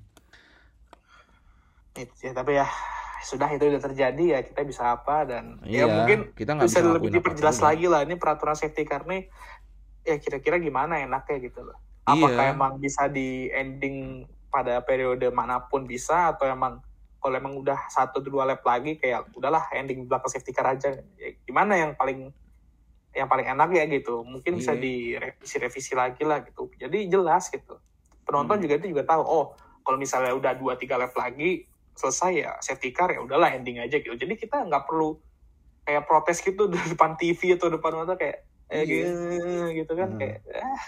Ya, 2.22 2.30
tapi 2.30 2.54
ya 2.54 2.70
sudah 3.18 3.50
itu 3.50 3.66
udah 3.66 3.82
terjadi 3.82 4.24
ya 4.24 4.38
kita 4.40 4.62
bisa 4.62 4.94
apa 4.94 5.26
dan 5.26 5.58
Iya, 5.66 5.84
ya 5.84 5.86
mungkin 5.90 6.18
kita 6.32 6.54
nggak 6.54 6.66
bisa 6.70 6.80
bisa 6.80 6.94
lebih 6.94 7.10
diperjelas 7.10 7.58
lagi 7.58 7.86
lah 7.86 8.00
ini 8.02 8.14
peraturan 8.14 8.54
safety 8.54 8.82
car 8.82 9.02
nih 9.04 9.26
ya 10.02 10.16
kira-kira 10.16 10.56
gimana 10.56 11.02
enaknya 11.02 11.36
gitu 11.42 11.66
loh. 11.66 11.76
Apakah 12.02 12.44
Iya. 12.48 12.54
emang 12.54 12.72
bisa 12.78 13.04
di 13.06 13.50
ending 13.50 14.24
pada 14.48 14.80
periode 14.80 15.28
mana 15.28 15.60
pun 15.60 15.84
bisa 15.84 16.32
atau 16.32 16.48
emang 16.48 16.80
kalau 17.18 17.34
emang 17.34 17.58
udah 17.58 17.90
satu 17.90 18.22
dua 18.22 18.46
lap 18.46 18.62
lagi 18.62 18.96
kayak 18.96 19.28
udahlah 19.34 19.66
ending 19.74 20.06
belakang 20.06 20.30
safety 20.30 20.54
car 20.54 20.72
aja. 20.72 20.96
Ya, 21.18 21.28
gimana 21.44 21.76
yang 21.76 21.92
paling 21.92 22.32
yang 23.12 23.26
paling 23.26 23.44
enak 23.44 23.68
ya 23.74 23.84
gitu. 23.84 24.22
Mungkin 24.22 24.56
bisa 24.56 24.72
Iya. 24.72 24.80
direvisi-revisi 24.80 25.92
lagi 25.92 26.22
lah 26.22 26.40
gitu. 26.40 26.70
Jadi 26.72 27.10
jelas 27.10 27.50
gitu. 27.50 27.76
Penonton 28.22 28.56
Hmm. 28.56 28.64
juga 28.64 28.74
itu 28.78 28.94
juga 28.94 29.04
tahu 29.04 29.20
oh 29.20 29.46
kalau 29.82 29.98
misalnya 29.98 30.32
udah 30.32 30.52
dua 30.54 30.78
tiga 30.78 30.96
lap 30.96 31.12
lagi 31.12 31.66
selesai 31.98 32.32
ya 32.38 32.52
safety 32.62 32.94
car 32.94 33.10
ya 33.10 33.18
udahlah 33.18 33.50
ending 33.50 33.82
aja 33.82 33.98
gitu. 33.98 34.14
Jadi 34.14 34.38
kita 34.38 34.62
nggak 34.62 34.86
perlu 34.86 35.18
kayak 35.82 36.06
protes 36.06 36.38
gitu 36.38 36.68
di 36.72 36.78
depan 36.78 37.18
TV 37.18 37.58
atau 37.58 37.68
depan 37.68 37.92
mata 37.98 38.14
kayak 38.14 38.46
eh, 38.68 38.84
Iya. 38.84 38.86
gitu, 38.86 39.06
gitu 39.82 39.92
kan 39.98 40.08
Hmm. 40.14 40.20
kayak 40.20 40.38
eh, 40.46 40.80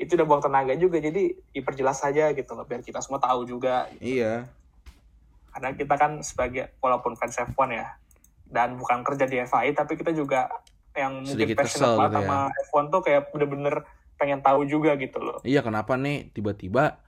itu 0.00 0.18
udah 0.18 0.26
buang 0.26 0.42
tenaga 0.42 0.74
juga 0.74 0.98
jadi 0.98 1.30
diperjelas 1.52 2.02
saja 2.02 2.34
gitu 2.34 2.58
loh 2.58 2.66
biar 2.66 2.82
kita 2.82 2.98
semua 2.98 3.22
tahu 3.22 3.46
juga 3.46 3.86
iya 4.02 4.50
karena 5.52 5.76
kita 5.76 5.94
kan 5.94 6.12
sebagai 6.24 6.72
walaupun 6.80 7.14
fans 7.14 7.36
F1 7.38 7.68
ya 7.70 7.86
dan 8.48 8.74
bukan 8.74 9.04
kerja 9.04 9.28
di 9.28 9.38
FIA 9.44 9.72
tapi 9.76 9.94
kita 9.94 10.10
juga 10.10 10.48
yang 10.92 11.22
mungkin 11.22 11.54
passionate 11.54 11.96
banget 11.96 12.10
gitu 12.10 12.18
ya. 12.18 12.28
sama 12.28 12.38
F1 12.72 12.84
tuh 12.88 13.00
kayak 13.04 13.22
bener-bener 13.30 13.74
pengen 14.16 14.40
tahu 14.40 14.64
juga 14.64 14.96
gitu 14.96 15.20
loh 15.20 15.38
iya 15.44 15.60
kenapa 15.60 15.94
nih 15.94 16.32
tiba-tiba 16.32 16.98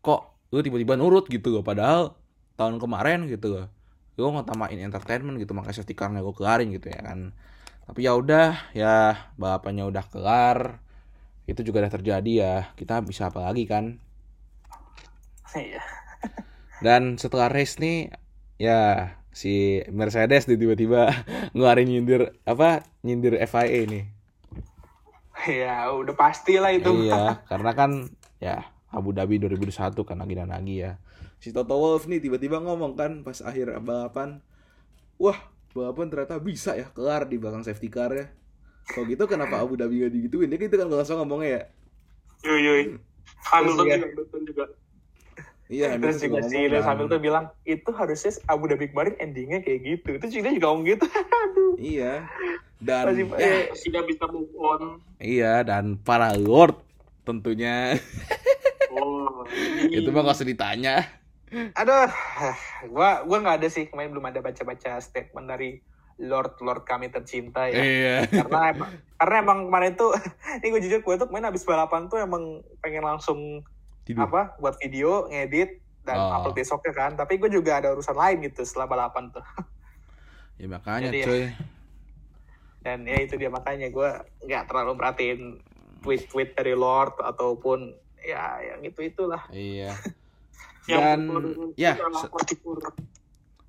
kok 0.00 0.32
lu 0.50 0.60
tiba-tiba 0.60 0.96
nurut 0.96 1.28
gitu 1.28 1.52
loh 1.52 1.62
padahal 1.62 2.16
tahun 2.62 2.78
kemarin 2.78 3.26
gitu. 3.26 3.66
Gue 4.14 4.28
ngutamain 4.30 4.78
entertainment 4.78 5.42
gitu 5.42 5.50
makanya 5.50 5.82
safety 5.82 5.98
car-nya 5.98 6.22
gue 6.22 6.34
kelarin 6.36 6.70
gitu 6.70 6.86
ya 6.86 7.02
kan. 7.02 7.34
Tapi 7.82 8.06
ya 8.06 8.14
udah 8.14 8.70
ya 8.70 9.26
balapannya 9.34 9.82
udah 9.82 10.06
kelar 10.06 10.78
itu 11.50 11.66
juga 11.66 11.82
udah 11.82 11.92
terjadi 11.92 12.32
ya. 12.32 12.56
Kita 12.78 13.02
bisa 13.02 13.34
apa 13.34 13.42
lagi 13.42 13.66
kan? 13.66 13.98
Iya. 15.58 15.82
Dan 16.78 17.18
setelah 17.18 17.50
race 17.50 17.82
nih 17.82 18.14
ya 18.62 19.18
si 19.34 19.82
Mercedes 19.90 20.46
tiba-tiba 20.46 21.10
ngeluarin 21.56 21.90
nyindir 21.90 22.38
apa 22.46 22.86
nyindir 23.02 23.42
FIA 23.42 23.90
nih. 23.90 24.04
Ya 25.50 25.90
udah 25.90 26.14
pasti 26.14 26.62
lah 26.62 26.70
itu. 26.70 27.10
Iya 27.10 27.42
karena 27.50 27.74
kan 27.74 28.06
ya 28.38 28.70
Abu 28.92 29.16
Dhabi 29.16 29.40
2001 29.40 29.96
kan 30.04 30.20
lagi 30.20 30.34
dan 30.36 30.52
lagi 30.52 30.84
ya 30.84 31.00
si 31.42 31.50
Toto 31.50 31.74
Wolff 31.74 32.06
nih 32.06 32.22
tiba-tiba 32.22 32.62
ngomong 32.62 32.94
kan 32.94 33.12
pas 33.20 33.42
akhir 33.42 33.74
balapan 33.82 34.38
wah 35.18 35.34
balapan 35.74 36.06
ternyata 36.06 36.38
bisa 36.38 36.72
ya 36.72 36.86
kelar 36.86 37.26
di 37.26 37.34
belakang 37.34 37.66
safety 37.66 37.88
car 37.88 38.14
ya. 38.14 38.26
Kalau 38.84 39.06
gitu 39.06 39.24
kenapa 39.26 39.58
Abu 39.58 39.74
Dhabi 39.74 40.02
gak 40.02 40.12
digituin? 40.12 40.46
Dia 40.46 40.58
gitu 40.58 40.74
kan 40.74 40.86
langsung 40.86 41.18
ngomongnya 41.18 41.48
ya. 41.48 41.62
Yoi, 42.44 42.60
yoi. 42.60 42.82
Hamilton 43.42 43.78
Terus 43.78 43.86
juga, 43.86 43.94
Hamilton 44.02 44.42
juga. 44.44 44.64
iya 45.72 45.86
terus 45.96 46.20
Hamilton 46.20 46.20
juga 46.20 46.38
si 46.44 46.58
Lewis 46.60 46.82
kan. 46.82 46.88
Hamilton 46.92 47.20
bilang 47.22 47.44
itu 47.64 47.90
harusnya 47.90 48.32
Abu 48.46 48.64
Dhabi 48.68 48.86
kemarin 48.90 49.14
endingnya 49.18 49.62
kayak 49.62 49.80
gitu. 49.82 50.08
Itu 50.18 50.26
juga 50.30 50.48
juga 50.50 50.66
ngomong 50.68 50.86
gitu. 50.86 51.06
Aduh. 51.42 51.74
Iya. 51.78 52.12
Dan 52.78 53.04
Masih- 53.14 53.30
ya, 53.32 53.46
eh, 53.46 53.62
Tidak 53.72 54.04
bisa 54.04 54.24
move 54.26 54.52
on. 54.58 54.82
iya 55.18 55.62
dan 55.62 55.94
para 55.96 56.34
lord 56.34 56.74
tentunya. 57.22 57.94
Oh, 58.90 59.46
itu 59.96 60.10
mah 60.10 60.22
gak 60.22 60.36
usah 60.36 60.44
ditanya 60.44 61.06
Aduh, 61.52 62.08
gua 62.94 63.22
gua 63.22 63.38
nggak 63.40 63.56
ada 63.62 63.68
sih 63.68 63.86
kemarin 63.86 64.10
belum 64.12 64.26
ada 64.26 64.40
baca-baca 64.40 64.98
statement 64.98 65.46
dari 65.46 65.78
Lord 66.22 66.60
Lord 66.60 66.82
kami 66.84 67.08
tercinta 67.08 67.68
ya. 67.68 67.80
iya. 67.80 68.16
Karena 68.26 68.72
emang 68.72 68.90
karena 69.16 69.36
emang 69.40 69.58
kemarin 69.68 69.92
tuh 69.94 70.10
ini 70.60 70.66
gue 70.68 70.80
jujur 70.84 71.00
gue 71.00 71.14
tuh 71.18 71.26
kemarin 71.26 71.48
habis 71.48 71.64
balapan 71.64 72.06
tuh 72.06 72.18
emang 72.20 72.60
pengen 72.78 73.02
langsung 73.02 73.64
tidur. 74.04 74.28
apa 74.28 74.54
buat 74.58 74.76
video 74.78 75.26
ngedit 75.28 75.80
dan 76.02 76.18
Oh. 76.18 76.34
upload 76.40 76.56
besoknya 76.56 76.92
kan. 76.92 77.10
Tapi 77.14 77.38
gue 77.38 77.50
juga 77.50 77.78
ada 77.80 77.90
urusan 77.92 78.14
lain 78.14 78.44
gitu 78.44 78.62
setelah 78.62 78.86
balapan 78.88 79.30
tuh. 79.30 79.44
Ya 80.60 80.68
makanya 80.70 81.10
Jadi 81.10 81.18
ya. 81.18 81.26
cuy 81.26 81.44
dan 82.82 82.98
ya 83.06 83.18
itu 83.22 83.34
dia 83.38 83.50
makanya 83.50 83.88
gue 83.88 84.08
nggak 84.46 84.66
terlalu 84.66 84.92
perhatiin 84.98 85.40
tweet-tweet 86.02 86.58
dari 86.58 86.74
Lord 86.74 87.14
ataupun 87.18 87.94
ya 88.18 88.58
yang 88.58 88.82
itu 88.82 89.06
itulah 89.06 89.42
iya 89.50 89.94
dan 90.86 91.18
ya 91.78 91.94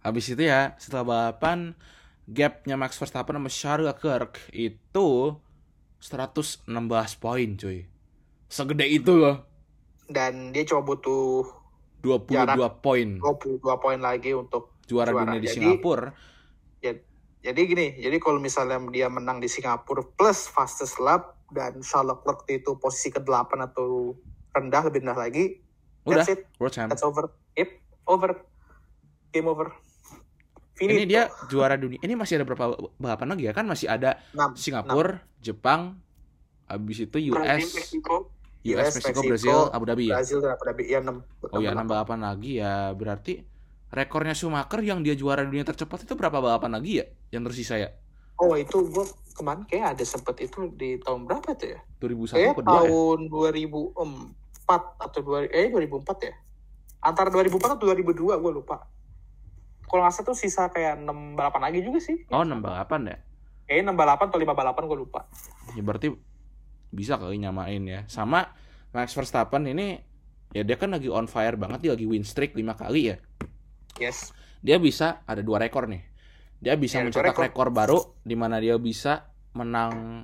habis 0.03 0.25
itu 0.27 0.43
ya 0.43 0.75
setelah 0.75 1.05
balapan 1.05 1.77
gapnya 2.25 2.75
Max 2.75 2.97
Verstappen 2.97 3.35
sama 3.37 3.51
Charles 3.51 3.87
Leclerc 3.93 4.39
itu 4.51 5.37
116 5.99 6.67
poin 7.17 7.49
cuy 7.55 7.87
segede 8.47 8.85
itu 8.87 9.13
loh 9.15 9.45
dan 10.11 10.51
dia 10.51 10.67
cuma 10.67 10.83
butuh 10.83 11.47
22 12.03 12.35
Jarak. 12.35 12.83
poin 12.83 13.07
22 13.19 13.63
poin 13.79 13.99
lagi 13.99 14.35
untuk 14.35 14.75
juara, 14.83 15.15
juara. 15.15 15.31
dunia 15.31 15.39
di 15.39 15.47
Jadi- 15.47 15.55
Singapura 15.59 16.11
Jadi 17.43 17.59
gini, 17.67 17.99
jadi 17.99 18.23
kalau 18.23 18.39
misalnya 18.39 18.79
dia 18.87 19.11
menang 19.11 19.43
di 19.43 19.51
Singapura 19.51 19.99
plus 20.15 20.47
fastest 20.47 20.95
lap 20.95 21.35
dan 21.51 21.83
Charles 21.83 22.15
Leclerc 22.15 22.47
itu 22.47 22.79
posisi 22.79 23.11
ke-8 23.11 23.59
atau 23.59 24.15
rendah 24.55 24.87
lebih 24.87 25.03
rendah 25.03 25.19
lagi, 25.19 25.59
udah 26.03 26.23
that's 26.23 26.31
it, 26.35 26.45
world 26.59 26.73
champ 26.75 26.89
that's 26.91 27.03
over. 27.03 27.31
Yep, 27.55 27.69
over. 28.07 28.31
Game 29.31 29.47
over. 29.47 29.71
Finito. 30.73 30.97
ini 30.97 31.05
dia 31.05 31.29
juara 31.53 31.77
dunia 31.77 32.01
ini 32.01 32.17
masih 32.17 32.41
ada 32.41 32.49
berapa 32.49 32.73
balapan 32.97 33.27
lagi 33.29 33.45
ya 33.45 33.53
kan 33.53 33.69
masih 33.69 33.85
ada 33.85 34.17
6. 34.33 34.57
Singapura 34.57 35.21
Jepang 35.37 36.01
habis 36.65 36.97
itu 36.97 37.29
Brazil, 37.29 37.37
US 37.37 37.77
Meksiko. 37.77 38.15
US, 38.63 38.73
US, 38.73 38.93
Meksiko, 38.97 39.21
Meksiko, 39.21 39.29
Brazil, 39.29 39.57
Abu 39.69 39.85
Dhabi 39.85 40.09
ya. 40.09 40.17
Brazil 40.17 40.39
dan 40.41 40.57
Abu 40.57 40.63
Dhabi. 40.65 40.83
Iya, 40.89 40.99
6. 41.05 41.53
Oh 41.53 41.59
ya, 41.61 41.77
6 41.77 41.85
balapan 41.85 42.19
lagi 42.25 42.51
ya. 42.57 42.89
Berarti 42.97 43.33
rekornya 43.93 44.33
Schumacher 44.33 44.81
yang 44.81 45.05
dia 45.05 45.13
juara 45.13 45.45
dunia 45.45 45.61
tercepat 45.61 46.09
itu 46.09 46.17
berapa 46.17 46.41
balapan 46.41 46.81
lagi 46.81 47.03
ya 47.03 47.05
yang 47.29 47.45
tersisa 47.45 47.77
ya? 47.77 47.93
Oh, 48.41 48.57
itu 48.57 48.81
gua 48.89 49.05
kemarin 49.37 49.61
kayak 49.69 49.93
ada 49.99 50.05
sempet 50.09 50.41
itu 50.41 50.73
di 50.73 50.97
tahun 51.05 51.29
berapa 51.29 51.53
tuh 51.53 51.77
ya? 51.77 51.79
2001 52.01 52.33
Kayak 52.33 52.53
2 52.57 52.65
ya? 52.65 52.65
tahun 52.65 53.19
2004 54.65 55.03
atau 55.03 55.19
2 55.21 55.51
eh 55.51 55.67
2004 55.69 56.27
ya? 56.27 56.33
Antara 57.03 57.27
2004 57.29 57.75
atau 57.75 57.85
2002 57.91 58.15
gue 58.39 58.51
lupa. 58.53 58.87
Kalau 59.83 60.01
nggak 60.01 60.13
salah 60.15 60.27
tuh 60.31 60.37
sisa 60.39 60.71
kayak 60.71 61.03
6 61.03 61.37
balapan 61.37 61.61
lagi 61.69 61.79
juga 61.83 61.99
sih. 61.99 62.23
Oh, 62.31 62.41
6 62.41 62.63
balapan 62.63 63.01
ya. 63.05 63.17
Kayaknya 63.67 63.91
6 63.91 63.99
balapan 63.99 64.25
atau 64.31 64.39
5 64.39 64.55
balapan 64.55 64.83
gue 64.87 64.97
lupa. 64.97 65.21
Ya 65.75 65.81
berarti 65.83 66.07
bisa 66.89 67.19
kali 67.19 67.37
nyamain 67.37 67.83
ya. 67.83 68.01
Sama 68.07 68.47
Max 68.95 69.11
Verstappen 69.13 69.67
ini 69.67 69.99
ya 70.53 70.61
dia 70.63 70.77
kan 70.77 70.93
lagi 70.93 71.09
on 71.09 71.25
fire 71.25 71.57
banget 71.57 71.81
dia 71.81 71.91
lagi 71.93 72.07
win 72.07 72.23
streak 72.23 72.55
5 72.55 72.63
kali 72.79 73.11
ya. 73.13 73.17
Yes. 73.99 74.31
Dia 74.63 74.79
bisa 74.79 75.21
ada 75.27 75.43
dua 75.43 75.59
rekor 75.59 75.85
nih. 75.85 76.01
Dia 76.63 76.79
bisa 76.79 76.97
Ya, 76.97 77.05
mencetak 77.05 77.35
rekor. 77.35 77.43
rekor 77.43 77.67
baru 77.69 77.99
di 78.23 78.39
mana 78.39 78.55
dia 78.57 78.79
bisa 78.79 79.27
menang 79.51 80.23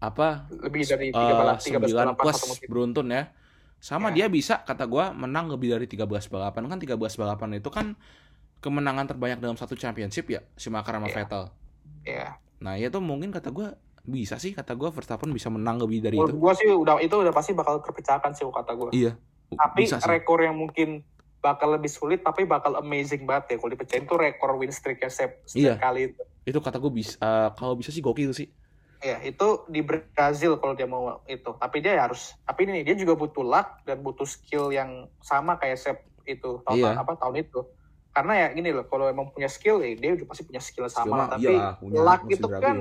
apa 0.00 0.48
Lebih 0.50 0.82
dari 0.82 1.06
3 1.12 1.14
eh, 1.14 1.32
balapan, 1.32 1.60
13 1.62 1.76
9 1.78 1.94
balapan 1.94 2.14
plus 2.18 2.34
satu 2.34 2.46
musim. 2.50 2.66
beruntun 2.66 3.06
ya. 3.08 3.22
Sama 3.80 4.08
Ya. 4.10 4.14
dia 4.14 4.26
bisa 4.30 4.60
kata 4.60 4.84
gua 4.84 5.10
menang 5.10 5.48
lebih 5.48 5.72
dari 5.72 5.88
13 5.88 6.04
balapan 6.28 6.68
kan 6.68 6.78
13 6.78 6.94
balapan 7.16 7.56
itu 7.56 7.66
kan 7.66 7.96
kemenangan 8.58 9.08
terbanyak 9.08 9.40
dalam 9.40 9.56
satu 9.56 9.72
championship 9.72 10.28
ya 10.28 10.44
Schumacher 10.54 10.92
sama 10.92 11.08
Ya. 11.08 11.14
Vettel. 11.14 11.42
Ya. 12.02 12.26
Nah, 12.60 12.76
ya 12.76 12.88
tuh 12.88 13.00
mungkin 13.00 13.30
kata 13.30 13.48
gua 13.48 13.72
bisa 14.02 14.36
sih 14.36 14.52
kata 14.52 14.72
gua 14.74 14.88
Verstappen 14.90 15.28
bisa 15.30 15.48
menang 15.48 15.76
lebih 15.78 16.00
dari 16.02 16.14
Menurut 16.14 16.28
itu. 16.30 16.38
gue 16.38 16.52
sih 16.54 16.68
udah 16.70 17.00
itu 17.00 17.12
udah 17.14 17.30
pasti 17.30 17.52
bakal 17.52 17.80
terpecahkan 17.80 18.30
sih 18.30 18.44
kata 18.44 18.72
gue. 18.74 18.90
Iya. 18.92 19.12
Tapi 19.50 19.80
bisa 19.82 19.96
sih. 19.96 20.06
rekor 20.06 20.38
yang 20.38 20.54
mungkin 20.54 21.00
bakal 21.40 21.72
lebih 21.72 21.88
sulit 21.88 22.20
tapi 22.20 22.44
bakal 22.44 22.76
amazing 22.76 23.24
banget 23.24 23.50
ya 23.50 23.56
kalau 23.56 23.70
dipecahin 23.70 24.04
tuh 24.04 24.18
rekor 24.18 24.52
win 24.54 24.68
streak 24.68 25.00
ya 25.00 25.08
setiap, 25.08 25.40
Iya. 25.50 25.74
kali 25.74 26.00
itu. 26.06 26.20
Itu 26.42 26.58
kata 26.58 26.76
gua 26.76 26.88
bisa 26.90 27.16
eh, 27.16 27.48
kalau 27.54 27.72
bisa 27.74 27.88
sih 27.88 27.98
gokil 27.98 28.30
sih. 28.30 28.52
Ya, 29.00 29.16
itu 29.24 29.64
di 29.72 29.80
Brazil 29.80 30.60
kalau 30.60 30.76
dia 30.76 30.84
mau 30.84 31.24
itu. 31.24 31.50
Tapi 31.56 31.80
dia 31.80 32.04
harus 32.04 32.36
tapi 32.44 32.68
ini 32.68 32.84
dia 32.84 32.92
juga 32.92 33.16
butuh 33.16 33.40
luck 33.40 33.80
dan 33.88 34.04
butuh 34.04 34.28
skill 34.28 34.68
yang 34.68 35.08
sama 35.24 35.56
kayak 35.56 35.80
Sep 35.80 35.98
itu 36.28 36.60
tahun 36.68 36.76
Iya. 36.76 36.92
apa 37.00 37.12
tahun 37.16 37.36
itu. 37.48 37.60
Karena 38.12 38.32
ya 38.36 38.46
gini 38.52 38.68
loh, 38.76 38.84
kalau 38.84 39.08
emang 39.08 39.32
punya 39.32 39.48
skill 39.48 39.80
ya 39.80 39.96
dia 39.96 40.20
udah 40.20 40.26
pasti 40.28 40.44
punya 40.44 40.60
skill 40.60 40.84
sama, 40.92 41.32
tapi 41.32 41.48
punya 41.80 41.98
luck 42.04 42.20
itu 42.28 42.44
kan 42.44 42.76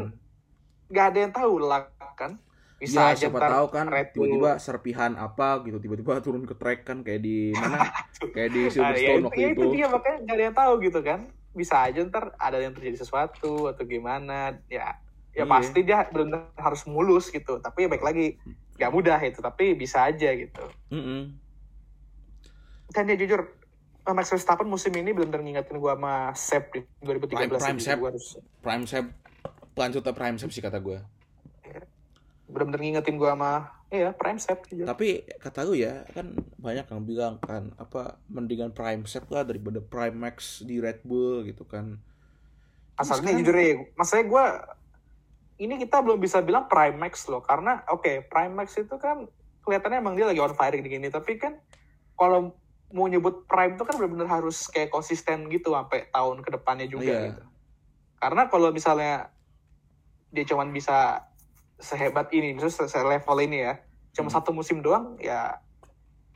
nggak 0.91 1.05
ada 1.07 1.17
yang 1.23 1.33
tahu 1.33 1.53
luck 1.55 1.85
kan. 2.19 2.35
Bisa 2.79 2.99
Iya, 2.99 3.03
aja 3.15 3.19
siapa 3.27 3.39
tahu 3.39 3.65
kan 3.71 3.85
tiba-tiba 4.11 4.51
serpihan 4.59 5.11
apa 5.15 5.63
gitu 5.67 5.77
tiba-tiba 5.79 6.19
turun 6.25 6.43
ke 6.43 6.55
track 6.59 6.79
kan 6.83 6.97
kayak 6.99 7.21
di 7.23 7.55
mana? 7.55 7.87
kayak 8.35 8.49
di 8.51 8.59
Ah, 8.59 8.67
ya, 8.67 8.71
Silverstone 8.75 9.23
itu, 9.23 9.27
waktu 9.27 9.39
ya, 9.39 9.47
itu. 9.55 9.61
itu 9.63 9.65
dia 9.71 9.87
makanya 9.87 10.17
nggak 10.27 10.35
ada 10.35 10.43
yang 10.43 10.57
tahu 10.57 10.73
gitu 10.83 10.99
kan. 10.99 11.21
bisa 11.49 11.81
aja 11.81 12.05
ntar 12.05 12.29
ada 12.37 12.61
yang 12.61 12.77
terjadi 12.77 13.01
sesuatu 13.01 13.73
atau 13.73 13.81
gimana 13.81 14.61
ya 14.69 14.93
ya 15.39 15.45
Iya. 15.45 15.49
pasti 15.49 15.79
dia 15.81 16.03
benar 16.05 16.51
harus 16.53 16.83
mulus 16.83 17.27
gitu 17.27 17.57
tapi 17.57 17.83
ya 17.83 17.89
baik 17.89 18.03
lagi 18.03 18.35
nggak 18.75 18.91
mudah 18.91 19.19
itu 19.21 19.39
tapi 19.39 19.71
bisa 19.73 20.03
aja 20.03 20.29
gitu 20.29 20.63
Mm-mm. 20.89 21.31
dan 22.89 23.03
ya 23.05 23.15
jujur 23.15 23.41
eh, 24.01 24.13
Max 24.13 24.27
Verstappen 24.27 24.65
musim 24.65 24.91
ini 24.91 25.11
benar-benar 25.11 25.41
ngingetin 25.41 25.77
gua 25.77 25.93
sama 25.93 26.13
Sep 26.33 26.63
di 26.69 26.79
2013 26.99 27.29
Prime- 27.29 27.51
prime 27.53 27.79
Sep. 27.79 27.97
harus 27.99 28.25
Prime 28.59 28.85
Sep, 28.85 29.05
pelanjutnya 29.71 30.11
Prime 30.11 30.37
Sep 30.37 30.49
sih 30.49 30.59
kata 30.59 30.79
gue. 30.79 30.99
benar-benar 32.45 32.81
ngingetin 32.81 33.15
gua 33.15 33.31
sama 33.31 33.51
iya 33.87 34.09
Prime 34.11 34.37
Sep 34.37 34.65
jujur. 34.65 34.83
Tapi 34.83 35.21
kata 35.37 35.61
lu 35.63 35.73
ya, 35.73 36.01
kan 36.09 36.29
banyak 36.57 36.81
yang 36.83 37.01
bilang 37.03 37.33
kan 37.37 37.69
apa 37.75 38.17
mendingan 38.25 38.69
Prime 38.69 39.05
Sep 39.05 39.25
lah 39.27 39.41
daripada 39.43 39.77
Prime 39.79 40.13
Max 40.15 40.61
di 40.61 40.77
Red 40.77 41.01
Bull 41.03 41.45
gitu 41.45 41.61
kan. 41.63 42.01
asalnya 42.95 43.31
Sekarang- 43.31 43.39
jujur 43.39 43.55
ya 43.55 43.69
maksudnya 43.93 44.25
gua 44.25 44.45
ini 45.59 45.75
kita 45.77 45.99
belum 45.99 46.17
bisa 46.17 46.39
bilang 46.39 46.65
Prime 46.65 46.95
Max 46.95 47.27
loh 47.27 47.39
karena 47.39 47.83
oke 47.85 48.25
Prime 48.25 48.53
Max 48.53 48.75
itu 48.75 48.95
kan 48.95 49.27
kelihatannya 49.61 49.99
emang 49.99 50.15
dia 50.15 50.25
lagi 50.25 50.39
on 50.39 50.51
fire 50.51 50.73
gini-gini 50.73 51.07
tapi 51.07 51.35
kan 51.35 51.59
kalau 52.15 52.55
mau 52.89 53.05
nyebut 53.05 53.45
Prime 53.45 53.75
itu 53.75 53.83
kan 53.83 53.93
benar-benar 53.93 54.29
harus 54.31 54.65
kayak 54.65 54.89
konsisten 54.89 55.45
gitu 55.47 55.71
sampai 55.71 56.07
tahun 56.09 56.39
ke 56.39 56.49
depannya 56.51 56.87
juga 56.87 57.05
Iya. 57.05 57.21
gitu 57.29 57.43
karena 58.17 58.41
kalau 58.47 58.69
misalnya 58.69 59.31
dia 60.29 60.43
cuman 60.43 60.69
bisa 60.69 61.27
sehebat 61.77 62.31
ini 62.31 62.53
misalnya 62.53 62.87
se- 62.87 62.99
level 63.01 63.37
ini 63.39 63.57
ya 63.61 63.73
cuma 64.11 64.27
Hmm. 64.27 64.35
satu 64.35 64.51
musim 64.51 64.79
doang 64.79 65.15
ya 65.17 65.59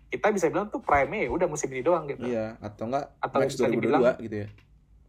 kita 0.08 0.30
bisa 0.30 0.46
bilang 0.48 0.70
tuh 0.70 0.78
prime 0.80 1.10
ya 1.18 1.28
udah 1.28 1.48
musim 1.48 1.68
ini 1.68 1.82
doang 1.82 2.06
gitu 2.06 2.22
Iya, 2.24 2.56
atau 2.60 2.86
enggak 2.86 3.06
Atau 3.18 3.38
Max 3.40 3.50
bisa 3.50 3.66
2022 3.66 3.74
dibilang- 3.74 4.20
gitu 4.20 4.36
ya. 4.38 4.48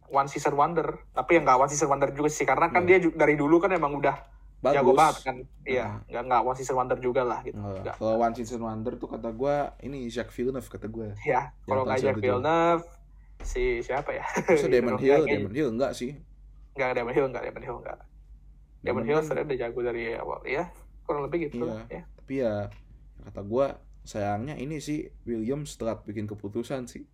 One 0.07 0.25
season 0.25 0.53
wonder 0.53 0.85
tapi 1.09 1.35
yang 1.35 1.43
nggak 1.43 1.57
one 1.57 1.67
season 1.67 1.87
wonder 1.87 2.09
juga 2.09 2.27
sih 2.27 2.43
karena 2.43 2.67
kan 2.67 2.83
Iya. 2.83 2.99
dia 2.99 3.11
dari 3.11 3.33
dulu 3.33 3.57
kan 3.57 3.69
emang 3.69 3.95
udah 3.95 4.15
Bagus. 4.57 4.75
jago 4.75 4.91
banget 4.93 5.17
kan 5.21 5.35
iya 5.61 5.85
Nah. 5.85 5.97
nggak 6.07 6.23
nggak 6.25 6.41
one 6.43 6.57
season 6.57 6.75
wonder 6.75 6.97
juga 6.97 7.21
lah 7.21 7.39
gitu 7.41 7.57
nggak 7.57 7.95
Kalau 7.95 8.17
One 8.17 8.33
Season 8.33 8.57
Wonder 8.57 8.93
tuh 8.95 9.07
kata 9.07 9.29
gue 9.29 9.55
ini 9.83 10.05
Jacques 10.07 10.33
Villeneuve 10.33 10.65
kata 10.65 10.87
gue. 10.87 11.13
ya 11.21 11.53
kalau 11.63 11.83
nggak 11.83 11.99
Jack 11.99 12.15
97. 12.15 12.23
Villeneuve 12.23 12.83
si 13.41 13.63
siapa 13.79 14.09
ya 14.11 14.25
Damon 14.73 14.95
Gitu, 14.95 15.05
Hill, 15.05 15.23
Damon 15.23 15.53
Hill 15.53 15.69
enggak 15.71 15.91
sih. 15.93 16.11
nggak 16.73 16.89
Damon 16.93 17.13
Hill 17.13 17.27
nggak 17.29 17.43
Damon 17.43 17.63
Hill 17.63 17.77
nggak 17.79 17.99
Damon 18.81 19.03
Hill 19.03 19.19
sebenarnya 19.19 19.45
udah 19.45 19.59
jago 19.59 19.79
dari 19.81 20.03
awal 20.13 20.39
ya 20.43 20.63
kurang 21.03 21.21
lebih 21.23 21.37
gitu 21.45 21.65
Iya. 21.65 21.85
ya 21.91 22.01
Tapi 22.15 22.33
ya 22.35 22.53
kata 23.23 23.41
gue 23.43 23.65
sayangnya 24.03 24.55
ini 24.55 24.77
sih 24.77 24.97
Williams 25.23 25.73
telat 25.75 26.01
bikin 26.01 26.25
keputusan 26.25 26.85
sih. 26.85 27.05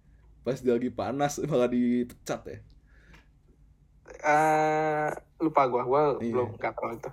Pas 0.42 0.56
dia 0.56 0.72
lagi 0.72 0.89
panas 0.89 1.39
malah 1.42 1.68
dipecat 1.68 2.42
ya. 2.46 2.58
Eh 4.14 5.07
lupa 5.39 5.62
gua 5.68 5.84
gua 5.84 6.01
Iya. 6.18 6.32
belum 6.34 6.49
nggak 6.57 6.74
itu 6.95 7.09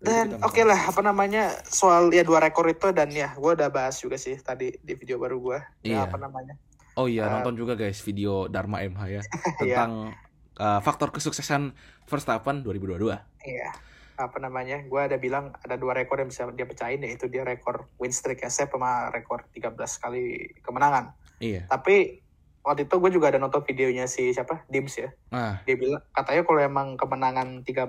dan 0.00 0.40
oke 0.40 0.62
lah 0.64 0.80
apa 0.88 1.00
namanya 1.04 1.52
soal 1.68 2.08
ya 2.08 2.24
dua 2.24 2.40
rekor 2.40 2.64
itu 2.66 2.88
dan 2.90 3.12
ya 3.12 3.36
gua 3.36 3.52
udah 3.52 3.68
bahas 3.68 4.00
juga 4.00 4.16
sih 4.16 4.38
tadi 4.40 4.72
di 4.80 4.92
video 4.96 5.20
baru 5.20 5.36
gua 5.36 5.58
ya 5.84 6.00
Iya. 6.00 6.00
apa 6.08 6.16
namanya 6.16 6.56
Oh 6.98 7.06
iya, 7.06 7.22
Eh, 7.22 7.32
nonton 7.32 7.54
juga 7.54 7.78
guys 7.78 8.02
video 8.02 8.50
Dharma 8.50 8.82
MH 8.82 9.02
ya 9.08 9.22
Iya. 9.62 9.86
tentang 9.86 9.92
uh, 10.58 10.80
faktor 10.82 11.14
kesuksesan 11.14 11.72
Verstappen 12.04 12.66
2022. 12.66 13.14
Iya. 13.46 13.70
Apa 14.18 14.36
namanya? 14.42 14.82
Gua 14.84 15.06
ada 15.06 15.16
bilang 15.16 15.54
ada 15.62 15.78
dua 15.78 15.94
rekor 15.94 16.18
yang 16.18 16.28
bisa 16.28 16.50
dia 16.50 16.66
pecahin 16.66 17.00
yaitu 17.06 17.30
dia 17.30 17.46
rekor 17.46 17.88
win 17.96 18.10
streak 18.10 18.42
SF 18.42 18.74
sama 18.74 19.08
rekor 19.14 19.46
13 19.54 19.70
kali 20.02 20.50
kemenangan. 20.60 21.14
Iya. 21.38 21.70
Tapi 21.70 22.20
waktu 22.60 22.84
itu 22.84 22.94
gue 23.00 23.10
juga 23.16 23.32
ada 23.32 23.40
nonton 23.40 23.64
videonya 23.64 24.04
si 24.04 24.36
siapa? 24.36 24.68
Dims 24.68 24.92
ya. 25.00 25.08
Nah, 25.32 25.64
Dia 25.64 25.80
bilang 25.80 26.04
katanya 26.12 26.42
kalau 26.44 26.60
emang 26.60 26.88
kemenangan 27.00 27.48
13 27.64 27.88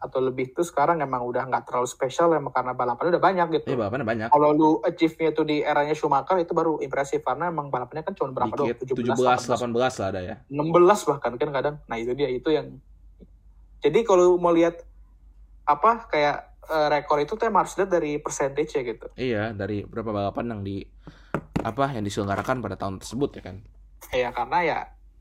atau 0.00 0.18
lebih 0.24 0.56
tuh 0.56 0.64
sekarang 0.64 1.04
emang 1.04 1.28
udah 1.28 1.44
nggak 1.44 1.68
terlalu 1.68 1.88
spesial 1.88 2.32
emang 2.32 2.52
karena 2.56 2.72
balapannya 2.72 3.20
udah 3.20 3.24
banyak 3.24 3.46
gitu. 3.60 3.64
iya 3.68 3.76
balapannya 3.76 4.06
banyak. 4.08 4.28
Kalau 4.32 4.48
lu 4.56 4.70
achieve-nya 4.80 5.30
tuh 5.36 5.44
di 5.44 5.60
eranya 5.60 5.92
Schumacher 5.92 6.40
itu 6.40 6.56
baru 6.56 6.80
impresif 6.80 7.20
karena 7.20 7.52
emang 7.52 7.68
balapannya 7.68 8.04
kan 8.08 8.14
cuma 8.16 8.32
berapa 8.32 8.54
doang? 8.56 8.72
Dikit 8.72 8.96
17, 8.96 9.12
17 9.12 9.76
18 9.76 9.76
lah 9.76 10.08
ada 10.08 10.20
ya. 10.24 10.36
16 10.48 11.08
bahkan 11.12 11.32
kan 11.36 11.50
kadang. 11.52 11.76
Nah 11.84 11.96
itu 12.00 12.12
dia 12.16 12.28
itu 12.32 12.48
yang. 12.48 12.80
Jadi 13.84 14.02
kalau 14.08 14.40
mau 14.40 14.56
lihat 14.56 14.82
apa 15.68 16.08
kayak 16.08 16.36
eh, 16.64 16.88
rekor 16.88 17.20
itu 17.20 17.36
tuh 17.36 17.44
emang 17.44 17.68
harus 17.68 17.76
lihat 17.76 17.92
dari 17.92 18.16
percentage 18.16 18.72
ya 18.72 18.82
gitu. 18.88 19.06
Iya, 19.20 19.42
dari 19.52 19.84
berapa 19.84 20.08
balapan 20.08 20.56
yang 20.56 20.60
di 20.64 20.80
apa 21.60 21.92
yang 21.92 22.08
diselenggarakan 22.08 22.64
pada 22.64 22.80
tahun 22.80 23.04
tersebut 23.04 23.36
ya 23.36 23.42
kan. 23.52 23.56
Ya 24.14 24.30
karena 24.32 24.58
ya 24.64 24.78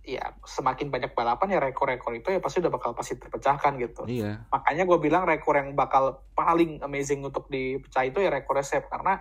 ya 0.08 0.24
semakin 0.48 0.88
banyak 0.88 1.12
balapan 1.12 1.52
ya 1.52 1.60
rekor-rekor 1.60 2.16
itu 2.16 2.32
ya 2.32 2.40
pasti 2.40 2.64
udah 2.64 2.72
bakal 2.72 2.96
pasti 2.96 3.20
terpecahkan 3.20 3.76
gitu. 3.76 4.08
Iya. 4.08 4.48
Makanya 4.48 4.88
gue 4.88 4.98
bilang 5.04 5.28
rekor 5.28 5.60
yang 5.60 5.76
bakal 5.76 6.24
paling 6.32 6.80
amazing 6.80 7.20
untuk 7.28 7.52
dipecah 7.52 8.08
itu 8.08 8.24
ya 8.24 8.32
rekor 8.32 8.56
Sep 8.64 8.88
karena 8.88 9.20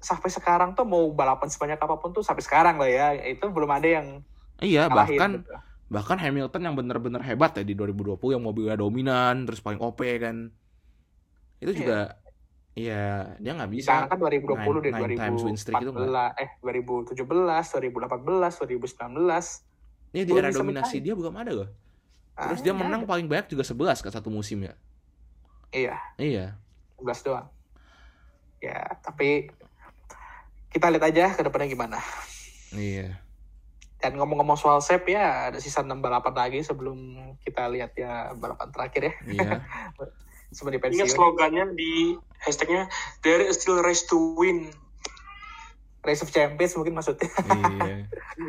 sampai 0.00 0.32
sekarang 0.32 0.72
tuh 0.72 0.88
mau 0.88 1.12
balapan 1.12 1.52
sebanyak 1.52 1.76
apa 1.76 2.00
pun 2.00 2.16
tuh 2.16 2.24
sampai 2.24 2.40
sekarang 2.40 2.80
lah 2.80 2.88
ya 2.88 3.06
itu 3.28 3.50
belum 3.52 3.68
ada 3.68 3.88
yang 4.00 4.06
Iya, 4.58 4.88
ngalahin 4.88 5.18
bahkan 5.18 5.30
gitu. 5.38 5.54
bahkan 5.92 6.18
Hamilton 6.18 6.62
yang 6.64 6.74
benar-benar 6.74 7.22
hebat 7.22 7.54
ya 7.60 7.62
di 7.62 7.76
2020 7.76 8.18
yang 8.34 8.42
mobilnya 8.42 8.80
dominan 8.80 9.44
terus 9.44 9.60
paling 9.60 9.78
OP 9.78 10.00
kan. 10.18 10.50
Itu 11.60 11.74
juga 11.76 12.16
iya, 12.78 13.34
dia 13.36 13.52
nggak 13.52 13.70
bisa. 13.70 13.90
Sekarang 13.90 14.08
kan 14.08 14.18
2020 14.22 14.78
deh, 14.78 14.92
nine- 14.94 15.02
nine 15.04 15.18
times 15.18 15.40
win 15.42 15.58
streak 15.58 15.76
itu 15.78 15.90
2014, 15.90 16.38
eh 16.38 16.50
2017, 16.62 17.18
2018, 17.74 18.52
2019. 18.54 19.66
Iya 20.08 20.22
di 20.24 20.32
era 20.32 20.48
dominasi 20.48 20.96
dia 20.98 21.12
belum 21.12 21.34
ada 21.34 21.52
loh. 21.52 21.68
Terus 22.32 22.58
Ah, 22.58 22.64
dia 22.64 22.70
nggak 22.70 22.80
menang 22.80 23.02
ada. 23.02 23.10
paling 23.10 23.26
banyak 23.26 23.46
juga 23.50 23.62
11 23.62 23.98
ke 23.98 24.08
satu 24.08 24.30
musim 24.30 24.62
ya. 24.62 24.72
Iya, 25.68 25.98
Iya. 26.16 26.46
11 26.96 27.20
doang. 27.20 27.46
Ya, 28.58 28.78
tapi 28.98 29.50
kita 30.68 30.86
lihat 30.88 31.04
aja 31.04 31.24
ke 31.30 31.42
depannya 31.42 31.66
gimana. 31.66 31.98
Iya. 32.70 33.20
Dan 33.98 34.14
ngomong-ngomong 34.14 34.54
soal 34.54 34.78
Sep 34.78 35.04
ya, 35.04 35.50
ada 35.50 35.58
sisa 35.58 35.82
6 35.82 35.98
balapan 35.98 36.30
lagi 36.32 36.62
sebelum 36.62 36.94
kita 37.42 37.66
lihat 37.66 37.92
ya 37.94 38.30
balapan 38.32 38.70
terakhir 38.70 39.02
ya. 39.02 39.14
Iya. 39.26 39.50
Sebelum 40.48 40.72
di 40.72 40.80
Ingat 40.80 40.88
pensiun. 41.04 41.08
slogannya 41.12 41.64
di 41.72 41.92
hashtagnya 42.38 42.88
there 43.20 43.42
is 43.42 43.56
still 43.56 43.78
race 43.78 44.04
to 44.04 44.16
win. 44.34 44.72
Race 46.00 46.22
of 46.22 46.30
Champions 46.30 46.72
mungkin 46.72 46.94
maksudnya. 46.94 47.28
iya. 47.28 47.96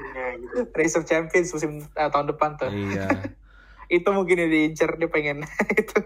Race 0.79 0.95
of 0.95 1.03
Champions 1.03 1.51
musim 1.51 1.83
eh, 1.83 2.09
tahun 2.09 2.31
depan 2.31 2.55
tuh. 2.55 2.69
Iya. 2.69 3.07
Itu 3.89 4.13
mungkin 4.13 4.37
yang 4.37 4.49
diincer, 4.49 4.95
dia 4.95 5.09
pengen 5.09 5.41
itu. 5.73 5.97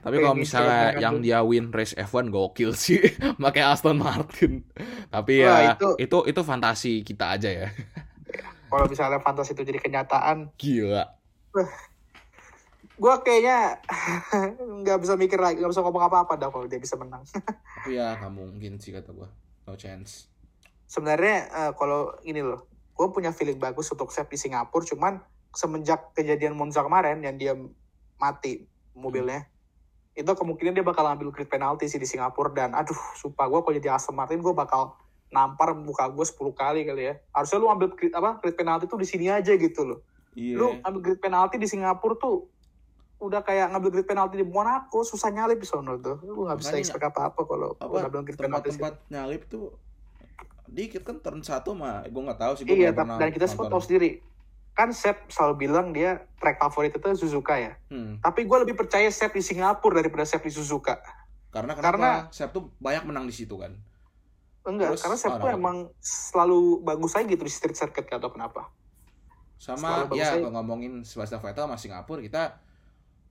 Tapi 0.00 0.16
kalau 0.16 0.32
misalnya 0.32 0.96
yang 0.96 1.20
dia 1.20 1.42
win 1.42 1.68
race 1.68 1.92
F1 1.92 2.30
gokil 2.30 2.72
sih 2.72 3.02
pakai 3.36 3.66
Aston 3.66 3.98
Martin. 3.98 4.64
Tapi 5.10 5.44
Wah, 5.44 5.50
ya 5.60 5.70
itu- 5.74 5.98
itu 5.98 6.18
itu 6.24 6.40
fantasi 6.40 7.02
kita 7.02 7.36
aja 7.36 7.50
ya. 7.50 7.68
Kalau 8.70 8.86
misalnya 8.86 9.18
fantasi 9.18 9.52
itu 9.52 9.66
jadi 9.66 9.76
kenyataan, 9.76 10.54
Gila. 10.56 11.04
Gue 13.00 13.14
kayaknya 13.24 13.80
nggak 14.84 14.98
bisa 15.00 15.16
mikir 15.16 15.40
lagi, 15.40 15.56
nggak 15.64 15.72
bisa 15.72 15.80
ngomong 15.80 16.04
apa-apa 16.04 16.36
dah 16.36 16.52
kalau 16.52 16.68
dia 16.68 16.76
bisa 16.76 17.00
menang. 17.00 17.24
Tapi 17.80 17.96
ya 17.96 18.12
nggak 18.20 18.32
mungkin 18.36 18.76
sih 18.76 18.92
kata 18.92 19.16
gua. 19.16 19.32
No 19.64 19.72
chance. 19.80 20.28
Sebenarnya 20.84 21.48
eh, 21.48 21.72
kalau 21.80 22.12
ini 22.28 22.44
loh, 22.44 22.68
gue 22.92 23.08
punya 23.08 23.32
feeling 23.32 23.56
bagus 23.56 23.88
untuk 23.88 24.12
Sep 24.12 24.28
di 24.28 24.36
Singapura, 24.36 24.84
cuman 24.84 25.16
semenjak 25.56 26.12
kejadian 26.12 26.52
Monza 26.52 26.84
kemarin 26.84 27.24
yang 27.24 27.40
dia 27.40 27.56
mati 28.20 28.68
mobilnya, 28.92 29.48
itu 30.12 30.28
kemungkinan 30.28 30.76
dia 30.76 30.84
bakal 30.84 31.08
ambil 31.08 31.32
grid 31.32 31.48
penalti 31.48 31.88
sih 31.88 31.96
di 31.96 32.04
Singapura 32.04 32.52
dan 32.52 32.76
aduh, 32.76 32.98
sumpah 33.16 33.48
gue 33.48 33.60
kalau 33.64 33.74
jadi 33.80 33.96
Aston 33.96 34.12
Martin 34.12 34.44
gue 34.44 34.52
bakal 34.52 34.92
nampar 35.32 35.72
muka 35.72 36.10
gue 36.10 36.26
10 36.26 36.36
kali 36.52 36.84
kali 36.84 37.02
ya. 37.08 37.14
Harusnya 37.32 37.58
lu 37.62 37.72
ambil 37.72 37.94
grid, 37.96 38.12
apa 38.12 38.36
grid 38.44 38.58
penalti 38.58 38.84
tuh 38.90 39.00
di 39.00 39.08
sini 39.08 39.32
aja 39.32 39.56
gitu 39.56 39.88
loh. 39.88 40.04
Iya. 40.36 40.54
Lu 40.58 40.66
ambil 40.84 41.00
grid 41.00 41.20
penalti 41.22 41.56
di 41.56 41.70
Singapura 41.70 42.18
tuh 42.18 42.50
udah 43.20 43.44
kayak 43.44 43.68
ngambil 43.70 43.90
grid 43.92 44.06
penalti 44.08 44.40
di 44.40 44.46
Monaco 44.46 45.04
susah 45.04 45.28
nyalip 45.28 45.60
di 45.60 45.68
sono 45.68 45.94
tuh 45.96 46.16
lu 46.24 46.48
nggak 46.48 46.56
bisa 46.56 46.72
expect 46.74 47.04
apa 47.04 47.28
apa 47.28 47.40
kalau 47.44 47.76
udah 47.76 48.08
ambil 48.08 48.24
grid 48.24 48.34
penalti 48.34 48.72
sih. 48.72 48.80
tempat-tempat 48.80 49.12
nyalip 49.12 49.42
tuh 49.44 49.76
dikit 50.66 51.02
kan 51.02 51.20
turn 51.20 51.42
satu 51.42 51.76
mah 51.76 52.06
gue 52.06 52.22
nggak 52.22 52.40
tahu 52.40 52.52
sih 52.56 52.64
gua 52.64 52.72
iya 52.72 52.90
pernah 52.90 53.20
dan 53.20 53.28
kita 53.28 53.44
semua 53.44 53.68
tahu 53.68 53.82
sendiri 53.82 54.24
kan 54.72 54.88
Sep 54.94 55.28
selalu 55.28 55.54
bilang 55.60 55.92
dia 55.92 56.24
track 56.38 56.56
favorit 56.56 56.94
itu 56.94 57.08
Suzuka 57.14 57.58
ya 57.58 57.76
Hmm. 57.90 58.16
tapi 58.22 58.46
gue 58.46 58.56
lebih 58.56 58.78
percaya 58.78 59.10
Sep 59.10 59.34
di 59.34 59.42
Singapura 59.42 60.00
daripada 60.00 60.24
Sep 60.24 60.40
di 60.40 60.48
Suzuka 60.48 60.96
Karena 61.50 61.74
kenapa? 61.74 61.90
Karena- 61.92 62.20
Sep 62.30 62.54
tuh 62.54 62.70
banyak 62.78 63.02
menang 63.04 63.26
di 63.26 63.34
situ 63.34 63.58
kan. 63.58 63.74
enggak 64.62 64.94
Terus, 64.94 65.02
karena 65.02 65.18
Sep 65.18 65.32
oh, 65.34 65.38
tuh 65.42 65.50
emang 65.50 65.76
selalu 65.98 66.60
bagus 66.80 67.12
aja 67.12 67.26
gitu 67.26 67.42
di 67.42 67.50
street 67.50 67.74
circuit 67.74 68.06
atau 68.06 68.30
kenapa 68.30 68.70
Sama 69.58 70.06
ya 70.14 70.38
kalau 70.38 70.54
ngomongin 70.54 71.02
Sebastian 71.02 71.42
Vettel 71.42 71.66
sama 71.66 71.76
Singapura 71.76 72.22
kita 72.22 72.69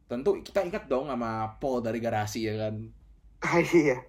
tentu 0.09 0.41
kita 0.41 0.65
ingat 0.65 0.89
dong 0.89 1.05
sama 1.05 1.55
Paul 1.61 1.85
dari 1.85 2.01
garasi 2.01 2.49
ya 2.49 2.57
kan. 2.57 2.75
iya 3.77 4.01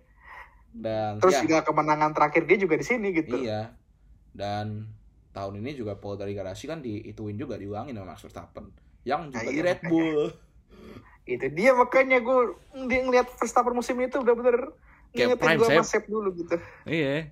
Dan 0.72 1.18
terus 1.20 1.38
ya, 1.38 1.42
juga 1.44 1.59
kemenangan 1.62 2.11
terakhir 2.16 2.48
dia 2.48 2.59
juga 2.59 2.74
di 2.80 2.86
sini 2.86 3.12
gitu 3.12 3.36
Iya. 3.36 3.74
Dan 4.32 4.88
tahun 5.30 5.62
ini 5.62 5.76
juga 5.76 5.94
pole 5.94 6.18
dari 6.18 6.32
garasi 6.32 6.66
kan 6.66 6.80
diituin 6.80 7.36
juga 7.36 7.55
diulangin 7.55 7.94
sama 7.94 8.14
Max 8.14 8.24
Verstappen 8.24 8.66
yang 9.05 9.30
juga 9.30 9.44
Nah, 9.44 9.51
di 9.51 9.55
iya, 9.55 9.62
Red 9.62 9.80
Bull. 9.86 10.24
itu 11.28 11.46
dia 11.53 11.70
makanya 11.76 12.18
gue 12.18 12.40
ngeliat 12.74 13.28
Verstappen 13.38 13.76
musim 13.76 13.94
itu 14.01 14.18
bener-bener 14.18 14.74
Kayak 15.11 15.36
ngingetin 15.36 15.42
prime 15.42 15.59
gue 15.59 15.68
sama 15.68 15.84
Sep. 15.86 16.05
Dulu 16.09 16.28
gitu 16.34 16.57
Iya. 16.86 17.30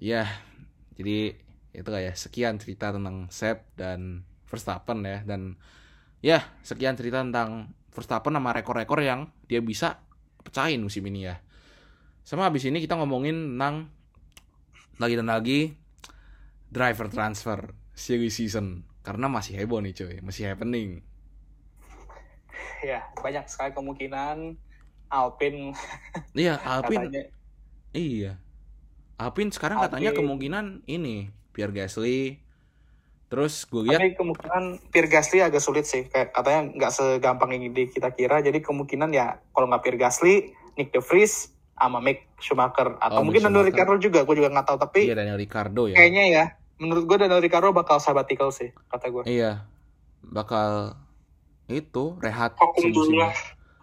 Ya, 0.00 0.24
jadi 0.96 1.36
itu 1.70 1.84
kayak 1.86 2.16
sekian 2.16 2.56
cerita 2.56 2.90
tentang 2.90 3.28
Sep 3.28 3.68
dan 3.76 4.24
Verstappen 4.48 5.04
ya 5.04 5.20
dan 5.22 5.60
ya 6.20 6.44
sekian 6.60 6.96
cerita 6.96 7.20
tentang 7.24 7.72
Verstappen 7.90 8.30
sama 8.30 8.54
rekor-rekor 8.54 9.02
yang 9.02 9.34
dia 9.50 9.58
bisa 9.58 9.98
pecahin 10.46 10.78
musim 10.80 11.02
ini 11.10 11.26
ya. 11.26 11.42
Sama 12.22 12.46
habis 12.46 12.62
ini 12.62 12.78
kita 12.78 12.94
ngomongin 12.94 13.56
tentang 13.58 13.90
lagi 15.00 15.14
dan 15.18 15.26
lagi 15.26 15.60
driver 16.70 17.10
transfer 17.10 17.74
series 17.90 18.38
season 18.38 18.86
karena 19.02 19.26
masih 19.26 19.58
heboh 19.58 19.80
nih 19.82 19.96
cuy, 19.96 20.16
masih 20.22 20.52
happening. 20.52 21.02
ya 22.80 23.04
banyak 23.20 23.44
sekali 23.44 23.76
kemungkinan 23.76 24.56
Alpine 25.10 25.76
Iya, 26.38 26.56
Alpine 26.62 27.08
katanya 27.10 27.22
Iya. 27.90 28.32
Alpine 29.18 29.50
sekarang 29.50 29.82
katanya 29.82 30.14
Alpine. 30.14 30.20
kemungkinan 30.22 30.64
ini 30.86 31.28
Pierre 31.50 31.74
Gasly. 31.74 32.38
Terus 33.30 33.62
gue 33.64 33.86
lihat 33.86 33.96
tapi 33.96 34.12
kemungkinan 34.12 34.62
Pierre 34.90 35.06
Gasly 35.06 35.38
agak 35.38 35.62
sulit 35.62 35.86
sih 35.86 36.04
kayak 36.04 36.34
katanya 36.34 36.66
nggak 36.68 36.90
segampang 36.90 37.50
yang 37.50 37.70
di 37.70 37.86
kita 37.86 38.10
kira 38.10 38.42
jadi 38.42 38.58
kemungkinan 38.58 39.10
ya 39.10 39.38
kalau 39.50 39.70
nggak 39.70 39.80
Pierre 39.80 40.00
Gasly 40.00 40.50
Nick 40.74 40.90
De 40.90 40.98
Vries 40.98 41.46
sama 41.72 41.96
Mick 41.96 42.26
Schumacher 42.36 42.98
atau 42.98 43.18
Oh, 43.18 43.24
mungkin 43.24 43.40
Daniel. 43.40 43.64
Ricciardo 43.64 43.96
juga 43.96 44.20
gue 44.20 44.34
juga 44.34 44.50
nggak 44.50 44.66
tahu 44.66 44.78
tapi 44.80 45.00
iya 45.04 45.14
Daniel 45.14 45.38
Ricardo 45.38 45.86
ya. 45.86 45.94
kayaknya 45.94 46.24
ya 46.28 46.44
menurut 46.76 47.06
gue 47.06 47.16
Daniel 47.16 47.38
Ricciardo 47.38 47.70
bakal 47.70 47.96
sabbatical 47.96 48.50
sih 48.50 48.74
kata 48.86 49.06
gue 49.08 49.22
Iya. 49.24 49.62
Bakal 50.20 50.98
itu 51.66 52.18
rehat 52.18 52.58
semusim. 52.58 52.90
dulu 52.90 53.14
lah. 53.16 53.32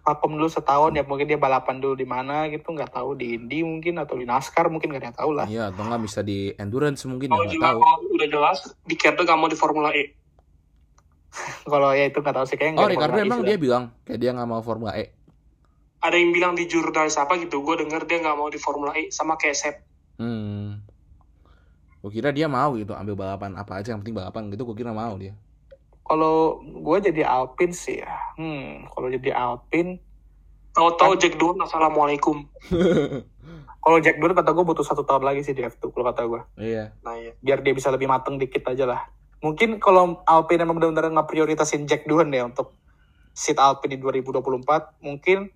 Vakum 0.08 0.40
dulu 0.40 0.48
setahun 0.48 0.96
ya 0.96 1.04
mungkin 1.04 1.28
dia 1.28 1.36
balapan 1.36 1.84
dulu 1.84 1.92
di 1.92 2.08
mana 2.08 2.48
gitu 2.48 2.72
nggak 2.72 2.96
tahu 2.96 3.12
di 3.12 3.36
Indy 3.36 3.60
mungkin 3.60 4.00
atau 4.00 4.16
di 4.16 4.24
NASCAR 4.24 4.72
mungkin 4.72 4.88
nggak 4.88 5.00
ada 5.04 5.08
yang 5.12 5.18
tahu 5.20 5.30
lah 5.36 5.44
Iya, 5.44 5.68
atau 5.68 5.84
nggak 5.84 6.00
bisa 6.00 6.24
di 6.24 6.48
endurance 6.56 7.04
mungkin 7.04 7.28
ya 7.28 7.36
nggak 7.36 7.52
juga 7.52 7.66
tahu. 7.68 7.80
kalau 7.84 8.08
udah 8.16 8.28
jelas, 8.28 8.58
Ricciardo 8.82 9.22
gak 9.22 9.36
mau 9.36 9.52
di 9.52 9.58
Formula 9.60 9.92
E. 9.92 10.16
kalau 11.68 11.92
ya 11.92 12.08
itu 12.08 12.18
nggak 12.18 12.34
tahu 12.34 12.46
sih 12.48 12.56
kayaknya 12.56 12.80
Oh, 12.80 12.88
nggak 12.88 12.92
Ricardo 12.96 13.18
E 13.18 13.22
emang 13.22 13.40
sih 13.40 13.46
dia 13.46 13.56
bilang 13.60 13.84
kayak 14.02 14.18
dia 14.18 14.30
nggak 14.32 14.48
mau 14.48 14.60
Formula 14.60 14.96
E. 14.96 15.04
Ada 15.98 16.14
yang 16.14 16.30
bilang 16.30 16.52
di 16.54 16.64
jurnalis 16.64 17.18
apa 17.18 17.36
gitu, 17.36 17.58
gue 17.58 17.74
denger 17.82 18.06
dia 18.06 18.22
gak 18.22 18.38
mau 18.38 18.46
di 18.46 18.56
Formula 18.56 18.94
E, 18.94 19.10
sama 19.10 19.34
kayak 19.34 19.56
Sep. 19.58 19.76
Hmm. 20.16 20.78
Gue 21.98 22.10
kira 22.14 22.30
dia 22.30 22.46
mau 22.46 22.72
gitu 22.72 22.94
ambil 22.94 23.18
balapan 23.18 23.58
apa 23.58 23.76
aja 23.76 23.90
yang 23.90 24.00
penting 24.00 24.14
balapan 24.14 24.46
gitu 24.48 24.62
gue 24.62 24.76
kira 24.78 24.94
mau 24.94 25.18
dia. 25.18 25.34
Kalau 26.08 26.58
gue 26.64 26.96
jadi 27.04 27.22
Alpine 27.22 27.70
sih 27.70 28.00
ya 28.00 28.16
hmm 28.34 28.88
kalau 28.90 29.08
jadi 29.08 29.30
Alpine 29.32 30.00
Tahu-tahu 30.68 31.18
Jack 31.18 31.34
Doohan, 31.42 31.58
Assalamualaikum. 31.58 32.46
kalau 33.82 33.98
Jack 33.98 34.14
Doohan 34.16 34.30
kata 34.30 34.54
gue 34.54 34.62
butuh 34.62 34.86
satu 34.86 35.02
tahun 35.02 35.26
lagi 35.26 35.42
sih 35.42 35.50
di 35.50 35.66
F2 35.66 35.90
kalau 35.90 36.06
kata 36.06 36.22
gue 36.22 36.42
iya. 36.56 36.94
Nah 37.02 37.18
iya. 37.18 37.34
biar 37.42 37.66
dia 37.66 37.74
bisa 37.74 37.90
lebih 37.90 38.06
mateng 38.06 38.38
dikit 38.38 38.62
aja 38.62 38.86
lah 38.86 39.00
mungkin 39.38 39.82
kalau 39.82 40.22
Alpine 40.22 40.62
emang 40.62 40.78
benar-benar 40.78 41.10
nggak 41.10 41.28
prioritasin 41.28 41.82
Jack 41.84 42.06
Doohan 42.06 42.30
ya 42.30 42.46
untuk 42.46 42.78
seat 43.34 43.58
Alpine 43.58 43.94
di 43.94 44.22
2024 44.22 45.02
mungkin 45.02 45.50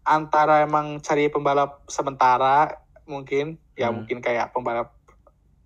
antara 0.00 0.62
emang 0.62 0.98
cari 0.98 1.26
pembalap 1.26 1.82
sementara 1.86 2.70
mungkin 3.04 3.58
ya 3.74 3.90
Hmm. 3.90 4.02
mungkin 4.02 4.22
kayak 4.22 4.50
pembalap 4.50 4.94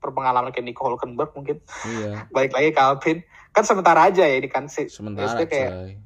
berpengalaman 0.01 0.53
kayak 0.53 0.65
Nico 0.65 0.85
Hulkenberg 0.85 1.33
mungkin 1.33 1.61
Iya. 1.85 2.25
balik 2.35 2.53
lagi 2.53 2.73
ke 2.73 2.81
Alpine 2.81 3.21
kan 3.55 3.63
sementara 3.63 4.11
aja 4.11 4.27
ya 4.27 4.35
ini 4.35 4.51
kan 4.51 4.67
sih 4.67 4.91
Sementara 4.91 5.31
kayak 5.47 6.03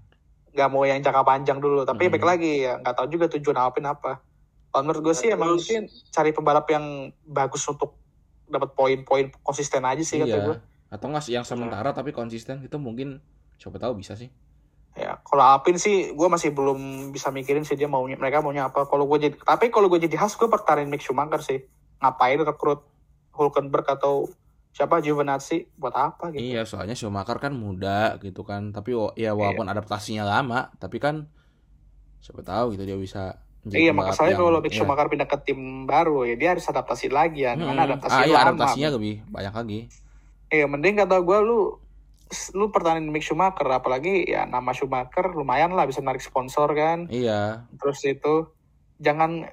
nggak 0.52 0.68
mau 0.68 0.84
yang 0.84 1.00
jangka 1.00 1.22
panjang 1.22 1.58
dulu. 1.58 1.82
Tapi 1.82 2.06
Hmm. 2.06 2.12
baik 2.12 2.24
lagi 2.26 2.52
ya 2.62 2.76
nggak 2.76 2.94
tahu 2.94 3.06
juga 3.08 3.26
tujuan 3.30 3.56
Alpine 3.56 3.88
apa. 3.88 4.20
Kalau 4.68 4.82
menurut 4.84 5.00
gue 5.02 5.14
sih 5.16 5.32
emang 5.32 5.54
Terus- 5.54 5.64
mungkin 5.64 5.80
cari 6.10 6.30
pembalap 6.30 6.66
yang 6.68 6.84
bagus 7.24 7.64
untuk 7.64 7.96
dapat 8.44 8.72
poin-poin 8.72 9.32
konsisten 9.40 9.80
aja 9.82 10.00
sih 10.00 10.20
kata 10.20 10.38
gue 10.42 10.56
Iya. 10.56 10.64
Atau 10.88 11.08
nggak 11.08 11.20
sih 11.22 11.32
yang 11.32 11.44
sementara 11.44 11.92
tapi 11.92 12.12
konsisten 12.12 12.60
itu 12.60 12.76
mungkin 12.76 13.20
siapa 13.56 13.76
tahu 13.76 13.96
bisa 13.96 14.12
sih. 14.12 14.28
ya 14.92 15.14
kalau 15.22 15.46
Alpine 15.46 15.78
sih 15.78 16.10
gue 16.10 16.26
masih 16.26 16.50
belum 16.50 16.78
bisa 17.12 17.30
mikirin 17.30 17.62
sih 17.62 17.78
dia 17.78 17.86
maunya 17.86 18.18
mereka 18.18 18.42
maunya 18.42 18.66
apa. 18.66 18.82
Kalau 18.82 19.06
gue 19.06 19.18
jadi 19.22 19.36
tapi 19.38 19.70
kalau 19.70 19.86
gue 19.86 20.00
jadi 20.00 20.18
Haas 20.18 20.34
gue 20.34 20.44
pertaruhin 20.44 20.90
Mick 20.90 21.00
Schumacher 21.00 21.38
sih. 21.38 21.62
Ngapain 21.96 22.34
rekrut 22.36 22.82
Hulkenberg 23.30 23.86
atau 23.86 24.26
siapa 24.78 25.02
Giovinazzi 25.02 25.66
buat 25.74 25.90
apa 25.90 26.30
gitu 26.30 26.38
Iya, 26.38 26.62
soalnya 26.62 26.94
Schumacher 26.94 27.42
kan 27.42 27.50
muda 27.50 28.14
gitu 28.22 28.46
kan. 28.46 28.70
Tapi 28.70 28.94
ya 29.18 29.34
walaupun 29.34 29.66
adaptasinya 29.66 30.22
lama, 30.22 30.70
tapi 30.78 31.02
kan 31.02 31.26
siapa 32.22 32.46
tahu 32.46 32.78
gitu 32.78 32.86
dia 32.86 32.94
bisa 32.94 33.42
Iya, 33.66 33.90
masalahnya 33.90 34.38
yang- 34.38 34.40
kalau 34.40 34.60
Mick 34.62 34.70
iya. 34.70 34.78
Schumacher 34.78 35.10
pindah 35.10 35.26
ke 35.26 35.38
tim 35.42 35.84
baru 35.84 36.22
ya 36.24 36.38
dia 36.38 36.54
harus 36.54 36.62
adaptasi 36.64 37.10
lagi 37.10 37.42
ya. 37.42 37.58
Hmm. 37.58 37.74
adaptasi 37.74 38.14
ah, 38.14 38.22
iya, 38.22 38.38
lama. 38.38 38.54
adaptasinya 38.54 38.88
lebih 38.94 39.14
banyak 39.26 39.50
lagi. 39.52 39.80
Iya, 40.48 40.64
mending 40.70 40.94
kata 40.96 41.18
gue 41.20 41.38
lu 41.42 41.58
lu 42.54 42.68
pertahanin 42.70 43.10
Mick 43.10 43.26
Schumacher 43.26 43.66
apalagi 43.66 44.30
ya 44.30 44.46
nama 44.46 44.70
Schumacher 44.70 45.34
lumayan 45.34 45.74
lah 45.74 45.90
bisa 45.90 45.98
narik 46.00 46.22
sponsor 46.22 46.70
kan. 46.72 47.10
Iya, 47.10 47.66
Terus 47.76 47.98
itu 48.06 48.46
jangan 49.02 49.50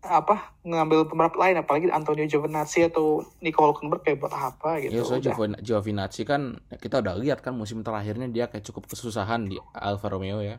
apa 0.00 0.56
ngambil 0.64 1.04
pembalap 1.12 1.36
lain 1.36 1.60
apalagi 1.60 1.92
Antonio 1.92 2.24
Giovinazzi 2.24 2.88
atau 2.88 3.20
Nico 3.44 3.60
Hulkenberg 3.60 4.00
kayak 4.00 4.18
buat 4.24 4.32
apa 4.32 4.80
gitu. 4.80 4.96
Iya, 4.96 5.02
soalnya 5.04 5.60
Giovinazzi 5.60 6.24
kan 6.24 6.56
kita 6.80 7.04
udah 7.04 7.20
lihat 7.20 7.44
kan 7.44 7.52
musim 7.52 7.84
terakhirnya 7.84 8.24
dia 8.32 8.48
kayak 8.48 8.64
cukup 8.64 8.88
kesusahan 8.88 9.44
di 9.44 9.60
Alfa 9.76 10.08
Romeo 10.08 10.40
ya. 10.40 10.56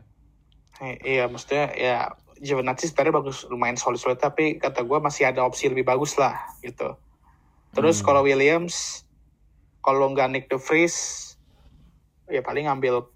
Eh, 0.78 0.94
Iya, 1.02 1.26
maksudnya 1.26 1.74
ya 1.74 1.96
Giovinazzi 2.38 2.90
sebenarnya 2.90 3.18
bagus, 3.22 3.46
lumayan 3.50 3.78
solid-solid, 3.78 4.18
tapi 4.18 4.58
kata 4.58 4.82
gue 4.82 4.98
masih 4.98 5.30
ada 5.30 5.46
opsi 5.46 5.70
lebih 5.70 5.86
bagus 5.86 6.14
lah 6.18 6.38
gitu. 6.62 6.98
Terus 7.74 8.02
Hmm. 8.02 8.06
kalau 8.06 8.22
Williams, 8.26 9.06
kalau 9.82 10.10
nggak 10.10 10.28
Nick 10.30 10.46
De 10.50 10.58
Vries, 10.58 11.30
ya 12.30 12.42
paling 12.42 12.66
ngambil 12.70 13.06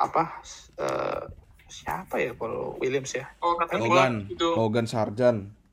apa? 0.00 0.40
eh, 0.74 1.22
siapa 1.70 2.18
ya 2.20 2.32
kalau 2.36 2.76
Williams 2.82 3.14
ya? 3.14 3.24
Oh, 3.40 3.56
Logan, 3.56 4.28
itu 4.28 4.48
Logan 4.52 4.86
Sargent. 4.90 5.63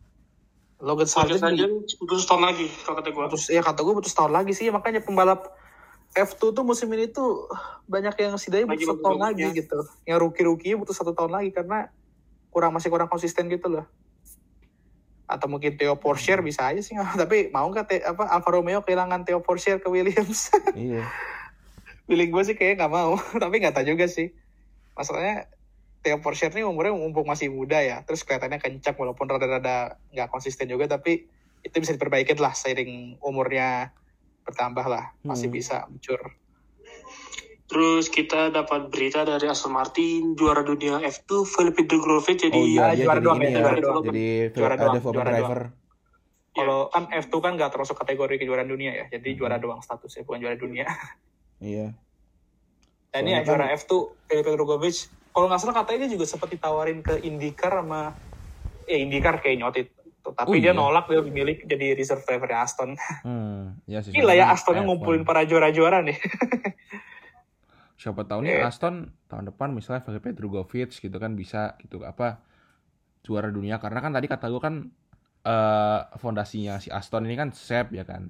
Logan 0.82 1.06
Sargent 1.06 1.46
di- 1.54 1.98
butuh 2.02 2.18
setahun 2.18 2.42
lagi, 2.42 2.66
kalau 2.82 2.98
kata 2.98 3.10
gue. 3.14 3.24
terus 3.30 3.46
ya 3.54 3.62
kata 3.62 3.80
gue 3.86 3.94
butuh 3.94 4.10
setahun 4.10 4.34
lagi 4.34 4.52
sih, 4.58 4.68
makanya 4.74 5.06
pembalap 5.06 5.54
F2 6.12 6.52
tuh 6.52 6.66
musim 6.66 6.92
ini 6.92 7.08
tuh 7.08 7.48
banyak 7.88 8.12
yang 8.20 8.36
setidaknya 8.36 8.68
Lagi 8.68 8.84
butuh 8.84 8.90
satu 8.92 9.02
tahun 9.06 9.20
lagi 9.22 9.46
gitu. 9.56 9.80
Yang 10.04 10.18
rookie-rookie 10.28 10.74
butuh 10.76 10.96
satu 10.98 11.12
tahun 11.14 11.32
lagi 11.32 11.50
karena 11.54 11.88
kurang 12.52 12.76
masih 12.76 12.92
kurang 12.92 13.08
konsisten 13.08 13.48
gitu 13.48 13.72
loh. 13.72 13.86
Atau 15.24 15.48
mungkin 15.48 15.80
Theo 15.80 15.96
Porcher 15.96 16.44
bisa 16.44 16.68
aja 16.68 16.82
sih, 16.84 16.98
tapi 17.22 17.48
mau 17.54 17.70
nggak 17.70 17.86
Te- 17.88 18.04
apa 18.04 18.28
Alfa 18.28 18.50
Romeo 18.52 18.84
kehilangan 18.84 19.24
Theo 19.24 19.40
Porcher 19.40 19.80
ke 19.80 19.88
Williams? 19.88 20.52
Iya. 20.74 21.06
Feeling 22.12 22.34
gue 22.34 22.44
sih 22.44 22.56
kayaknya 22.58 22.84
nggak 22.84 22.94
mau, 22.98 23.16
tapi 23.44 23.62
nggak 23.62 23.78
tahu 23.78 23.86
juga 23.88 24.10
sih. 24.10 24.34
Masalahnya 24.98 25.48
Theo 26.02 26.18
Porcher 26.18 26.50
ini 26.50 26.66
umurnya 26.66 26.98
mumpung 26.98 27.30
masih 27.30 27.54
muda 27.54 27.78
ya, 27.78 28.02
terus 28.02 28.26
kelihatannya 28.26 28.58
kencang 28.58 28.98
walaupun 28.98 29.30
rada-rada 29.30 30.02
nggak 30.10 30.34
konsisten 30.34 30.66
juga, 30.66 30.90
tapi 30.90 31.30
itu 31.62 31.76
bisa 31.78 31.94
diperbaikin 31.94 32.42
lah 32.42 32.58
seiring 32.58 33.22
umurnya 33.22 33.94
bertambah 34.42 34.86
lah, 34.90 35.14
masih 35.22 35.54
Hmm. 35.54 35.56
bisa 35.62 35.86
mature. 35.86 36.34
Terus 37.70 38.10
kita 38.10 38.50
dapat 38.52 38.90
berita 38.90 39.24
dari 39.24 39.46
Aston 39.48 39.72
Martin, 39.72 40.34
juara 40.36 40.66
dunia 40.66 41.00
F2, 41.00 41.46
Felipe 41.46 41.86
Drugovich 41.86 42.50
jadi 42.50 42.58
Oh 42.58 42.66
iya, 42.66 42.98
dia 42.98 43.06
juara 43.06 43.22
doang 43.22 43.40
ini 43.40 43.54
ya, 43.54 43.62
juara 43.62 43.78
doang. 43.80 44.04
jadi 44.10 44.28
Juara 44.52 44.76
doang, 44.76 44.96
juara 45.00 45.32
driver. 45.32 45.62
Kalau 46.52 46.80
kan 46.92 47.08
F2 47.08 47.34
kan 47.40 47.52
nggak 47.56 47.72
termasuk 47.72 47.96
kategori 47.96 48.44
kejuaraan 48.44 48.68
dunia 48.68 48.92
ya, 48.92 49.06
jadi 49.08 49.30
juara 49.38 49.56
doang 49.56 49.80
statusnya 49.80 50.26
bukan 50.28 50.42
juara 50.42 50.58
dunia. 50.58 50.90
Iya. 51.62 51.94
Dan 53.14 53.22
ini 53.24 53.38
Soalnya 53.38 53.38
ya 53.38 53.46
juara 53.46 53.66
F2 53.78 53.92
Felipe 54.28 54.50
Drugovich. 54.50 55.00
Kalau 55.32 55.48
nggak 55.48 55.60
salah 55.60 55.76
katanya 55.80 56.06
dia 56.06 56.12
juga 56.12 56.26
sempat 56.26 56.50
ditawarin 56.50 57.00
ke 57.00 57.20
IndyCar 57.20 57.80
sama 57.80 58.12
ya 58.84 58.98
IndyCar 59.00 59.40
kayak 59.40 59.58
nyotit. 59.58 59.88
Tapi 60.22 60.46
Oh, 60.46 60.54
dia 60.54 60.70
iya. 60.70 60.78
nolak 60.78 61.10
dia 61.10 61.18
lebih 61.18 61.34
milih 61.34 61.56
jadi 61.66 61.98
reserve 61.98 62.22
driver 62.22 62.52
Aston. 62.54 62.94
Hmm, 63.24 63.80
ya 63.86 64.00
sih. 64.00 64.14
Gila 64.14 64.34
ya 64.34 64.52
Astonnya 64.52 64.84
F1. 64.84 64.88
ngumpulin 64.88 65.24
para 65.24 65.42
juara-juara 65.42 66.04
nih. 66.04 66.14
Siapa 67.98 68.26
tahu 68.26 68.42
nih 68.42 68.58
Iya. 68.58 68.70
Aston 68.70 69.14
tahun 69.26 69.50
depan 69.50 69.72
misalnya 69.72 70.02
Felipe 70.02 70.34
Drugovich 70.34 70.98
gitu 70.98 71.14
kan 71.16 71.34
bisa 71.34 71.78
gitu 71.78 72.02
apa 72.02 72.42
juara 73.22 73.48
dunia 73.48 73.78
karena 73.78 74.02
kan 74.02 74.10
tadi 74.10 74.26
kata 74.26 74.50
gue 74.50 74.58
kan 74.58 74.76
eh 75.42 76.00
fondasinya 76.18 76.78
si 76.78 76.90
Aston 76.90 77.26
ini 77.26 77.34
kan 77.34 77.50
Sep 77.54 77.94
ya 77.94 78.02
kan. 78.02 78.30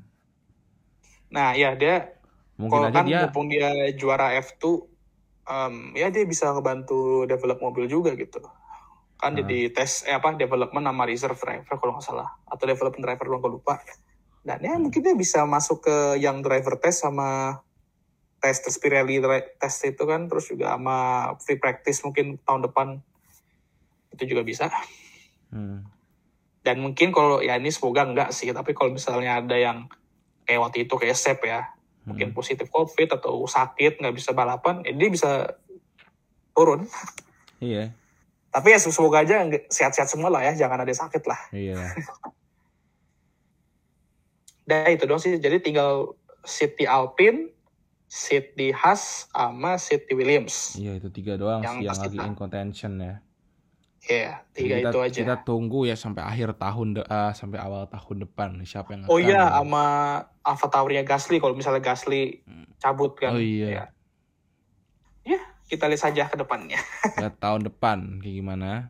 Nah 1.31 1.55
ya 1.55 1.75
dia 1.75 2.11
Mungkin 2.55 2.87
aja 2.87 2.91
kan 2.93 3.03
dia 3.07 3.19
mumpung 3.25 3.47
dia 3.47 3.71
juara 3.95 4.35
F2 4.37 4.90
em, 5.47 5.95
ya 5.97 6.13
dia 6.13 6.25
bisa 6.27 6.51
ngebantu 6.53 7.25
develop 7.25 7.61
mobil 7.61 7.89
juga 7.89 8.13
gitu. 8.17 8.41
Kan 9.21 9.37
Hmm. 9.37 9.45
jadi 9.45 9.69
tes 9.69 10.05
eh 10.09 10.17
apa 10.17 10.33
development 10.33 10.85
sama 10.85 11.03
reserve 11.05 11.37
driver 11.37 11.75
kalau 11.77 11.97
nggak 11.97 12.05
salah 12.05 12.29
atau 12.49 12.65
development 12.65 13.03
driver 13.05 13.25
doang 13.29 13.41
gue 13.41 13.53
lupa. 13.61 13.77
Dan 14.41 14.57
ya 14.65 14.73
mungkin 14.81 15.05
dia 15.05 15.13
bisa 15.13 15.45
masuk 15.45 15.85
ke 15.85 15.97
yang 16.17 16.41
driver 16.41 16.81
test 16.81 17.05
sama 17.05 17.61
tes 18.41 18.57
tes 18.57 18.73
Pirelli 18.81 19.21
test 19.61 19.85
itu 19.85 20.01
kan, 20.09 20.25
terus 20.25 20.49
juga 20.49 20.73
sama 20.73 21.29
free 21.37 21.61
practice 21.61 22.01
mungkin 22.01 22.41
tahun 22.41 22.65
depan 22.65 22.97
itu 24.17 24.33
juga 24.33 24.41
bisa. 24.41 24.73
Hmm. 25.53 25.85
Dan 26.65 26.81
mungkin 26.81 27.13
kalau 27.13 27.41
ya 27.41 27.57
ini 27.57 27.69
semoga 27.69 28.01
enggak 28.01 28.33
sih, 28.33 28.49
tapi 28.49 28.73
kalau 28.73 28.93
misalnya 28.93 29.41
ada 29.45 29.57
yang 29.57 29.85
kayak 30.45 30.61
waktu 30.61 30.89
itu 30.89 30.93
kayak 30.97 31.17
Sep 31.17 31.41
ya, 31.45 31.69
mungkin 32.05 32.33
positif 32.33 32.67
COVID 32.73 33.21
atau 33.21 33.45
sakit 33.45 34.01
nggak 34.01 34.15
bisa 34.15 34.33
balapan, 34.33 34.81
ya 34.85 34.93
dia 34.93 35.09
bisa 35.09 35.31
turun. 36.57 36.89
Iya, 37.61 37.93
Tapi 38.51 38.67
ya 38.73 38.79
semoga 38.81 39.21
aja 39.21 39.45
sehat-sehat 39.69 40.09
semua 40.09 40.33
lah 40.33 40.43
ya, 40.43 40.65
jangan 40.65 40.81
ada 40.81 40.89
yang 40.89 41.01
sakit 41.07 41.23
lah. 41.29 41.39
iya. 41.53 41.77
Dan 44.67 44.93
itu 44.93 45.03
dong 45.03 45.19
sih, 45.19 45.35
jadi 45.35 45.59
tinggal 45.59 46.15
di 46.79 46.85
Alpine, 46.87 47.51
di 48.55 48.71
Haas, 48.71 49.27
sama 49.31 49.75
di 49.79 50.13
Williams. 50.15 50.75
Iya 50.75 50.99
itu 50.99 51.09
tiga 51.11 51.35
doang 51.35 51.63
Yang 51.63 51.75
sih 51.75 51.85
yang 51.87 51.99
lagi 51.99 52.17
in 52.19 52.35
contention 52.35 52.91
ya. 52.99 53.15
Iya, 54.01 54.41
Jadi 54.49 54.57
tiga 54.57 54.75
kita, 54.81 54.89
itu 54.89 54.99
aja. 54.99 55.19
Kita 55.21 55.35
tunggu 55.45 55.85
ya 55.85 55.93
sampai 55.93 56.25
akhir 56.25 56.57
tahun 56.57 56.87
de- 56.97 57.09
ah, 57.09 57.33
sampai 57.37 57.61
awal 57.61 57.85
tahun 57.85 58.25
depan 58.25 58.57
siapa 58.65 58.97
yang 58.97 59.05
Oh 59.05 59.21
iya, 59.21 59.45
sama 59.61 59.85
Alpha 60.41 60.67
Tauri 60.73 60.97
Gasly 61.05 61.37
kalau 61.37 61.53
misalnya 61.53 61.85
Gasly 61.85 62.41
cabut 62.81 63.13
kan. 63.13 63.37
Oh 63.37 63.41
iya. 63.41 63.69
Ya. 63.69 63.83
Ya, 65.37 65.41
kita 65.69 65.85
lihat 65.85 66.01
saja 66.01 66.25
ke 66.25 66.33
depannya. 66.33 66.81
Lihat 67.21 67.37
tahun 67.37 67.69
depan 67.69 68.17
kayak 68.25 68.35
gimana. 68.41 68.89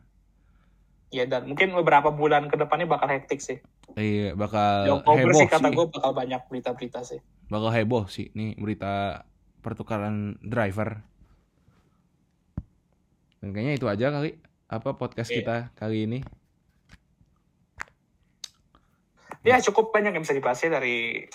Ya 1.12 1.28
dan 1.28 1.44
mungkin 1.44 1.76
beberapa 1.76 2.08
bulan 2.08 2.48
ke 2.48 2.56
depannya 2.56 2.88
bakal 2.88 3.12
hektik 3.12 3.44
sih. 3.44 3.60
Iya 3.92 4.32
bakal 4.32 5.04
Oktober 5.04 5.28
heboh 5.28 5.40
sih 5.44 5.48
kata 5.52 5.68
gue 5.68 5.86
bakal 5.92 6.16
banyak 6.16 6.40
berita-berita 6.48 7.04
sih. 7.04 7.20
Bakal 7.52 7.68
heboh 7.68 8.08
sih 8.08 8.32
nih 8.32 8.56
berita 8.56 9.28
pertukaran 9.60 10.40
driver. 10.40 11.04
Dan 13.44 13.52
kayaknya 13.52 13.76
itu 13.76 13.86
aja 13.92 14.08
kali 14.08 14.40
apa 14.72 14.96
podcast 14.96 15.28
Iya. 15.28 15.36
kita 15.44 15.56
kali 15.76 16.08
ini. 16.08 16.20
Ya 19.42 19.58
cukup 19.58 19.90
banyak 19.90 20.14
yang 20.14 20.22
bisa 20.22 20.32
dibahas 20.32 20.62
ya 20.62 20.70
dari 20.70 21.26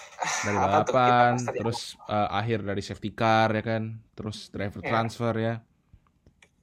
Dari 0.48 0.56
balapan, 0.56 1.36
terus 1.44 2.00
eh, 2.08 2.28
akhir 2.32 2.64
dari 2.64 2.80
safety 2.80 3.12
car 3.12 3.52
ya 3.52 3.60
kan, 3.60 4.00
terus 4.16 4.48
driver 4.48 4.80
Iya. 4.80 4.90
transfer 4.90 5.34
ya, 5.36 5.56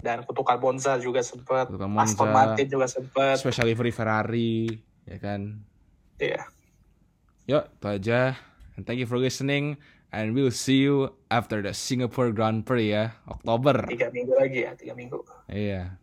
dan 0.00 0.20
kutukan 0.24 0.60
Monza 0.60 1.00
juga 1.00 1.20
Kutukan 1.68 1.92
Aston. 1.96 2.28
Martin 2.28 2.66
juga 2.68 2.84
sempet. 2.88 3.36
special 3.40 3.68
livery 3.68 3.92
Ferrari 3.92 4.68
ya 5.04 5.16
kan. 5.20 5.64
Iya. 6.20 6.44
Yuk, 7.44 7.64
itu 7.76 7.86
aja. 7.88 8.20
And 8.76 8.84
thank 8.84 9.00
you 9.00 9.08
for 9.08 9.16
listening. 9.20 9.76
And 10.14 10.30
we'll 10.32 10.54
see 10.54 10.84
you 10.86 11.10
after 11.26 11.58
the 11.58 11.74
Singapore 11.74 12.30
Grand 12.30 12.62
Prix 12.64 12.88
ya, 12.92 13.18
Oktober. 13.26 13.84
Tiga 13.90 14.08
minggu 14.14 14.32
lagi 14.36 14.62
ya, 14.64 14.72
tiga 14.78 14.94
minggu. 14.94 15.20
Iya. 15.50 15.98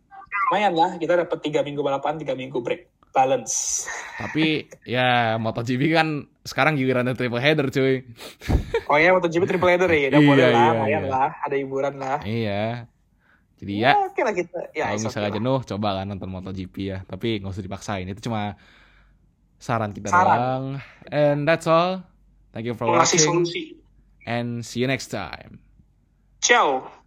Lumayan 0.52 0.76
lah, 0.76 1.00
kita 1.00 1.16
dapat 1.16 1.40
tiga 1.40 1.64
minggu 1.64 1.80
balapan, 1.80 2.20
tiga 2.20 2.36
minggu 2.36 2.60
break. 2.60 2.92
Balance. 3.12 3.88
Tapi 4.16 4.68
ya 4.88 5.36
MotoGP 5.36 5.92
kan 5.92 6.28
sekarang 6.44 6.76
gilirannya 6.80 7.12
triple 7.12 7.40
header 7.40 7.68
cuy. 7.68 8.04
Oh 8.88 8.96
ya, 9.00 9.12
MotoGP 9.16 9.44
triple 9.48 9.68
header 9.68 9.88
ya, 9.88 10.08
udah 10.12 10.20
Iya, 10.20 10.28
boleh 10.28 10.44
lah, 10.48 10.52
iya, 10.52 10.68
lumayan 10.72 11.04
iya. 11.04 11.12
lah, 11.12 11.30
ada 11.40 11.56
hiburan 11.56 11.94
lah. 12.00 12.18
Iya. 12.24 12.64
Jadi 13.60 13.72
ya, 13.80 13.92
oke 13.96 14.20
lah 14.20 14.32
kita. 14.32 14.60
Ya, 14.72 14.84
kalau 14.88 14.96
okay 14.96 15.04
misalnya 15.08 15.28
lah. 15.28 15.36
jenuh 15.36 15.58
coba 15.60 15.88
lah 15.96 16.04
nonton 16.08 16.28
MotoGP 16.28 16.74
ya. 16.84 16.98
Tapi 17.04 17.40
nggak 17.40 17.52
usah 17.52 17.64
dipaksain. 17.64 18.08
Itu 18.08 18.20
cuma 18.28 18.56
saran 19.56 19.92
kita 19.92 20.08
Saran. 20.08 20.24
doang. 20.24 20.64
And 21.08 21.48
that's 21.48 21.68
all. 21.68 22.04
Thank 22.52 22.68
you 22.68 22.76
for 22.76 22.88
Ngasih 22.92 22.96
watching 22.96 23.20
solusi. 23.24 23.80
and 24.24 24.64
see 24.64 24.80
you 24.80 24.88
next 24.88 25.08
time. 25.08 25.60
Ciao. 26.44 27.01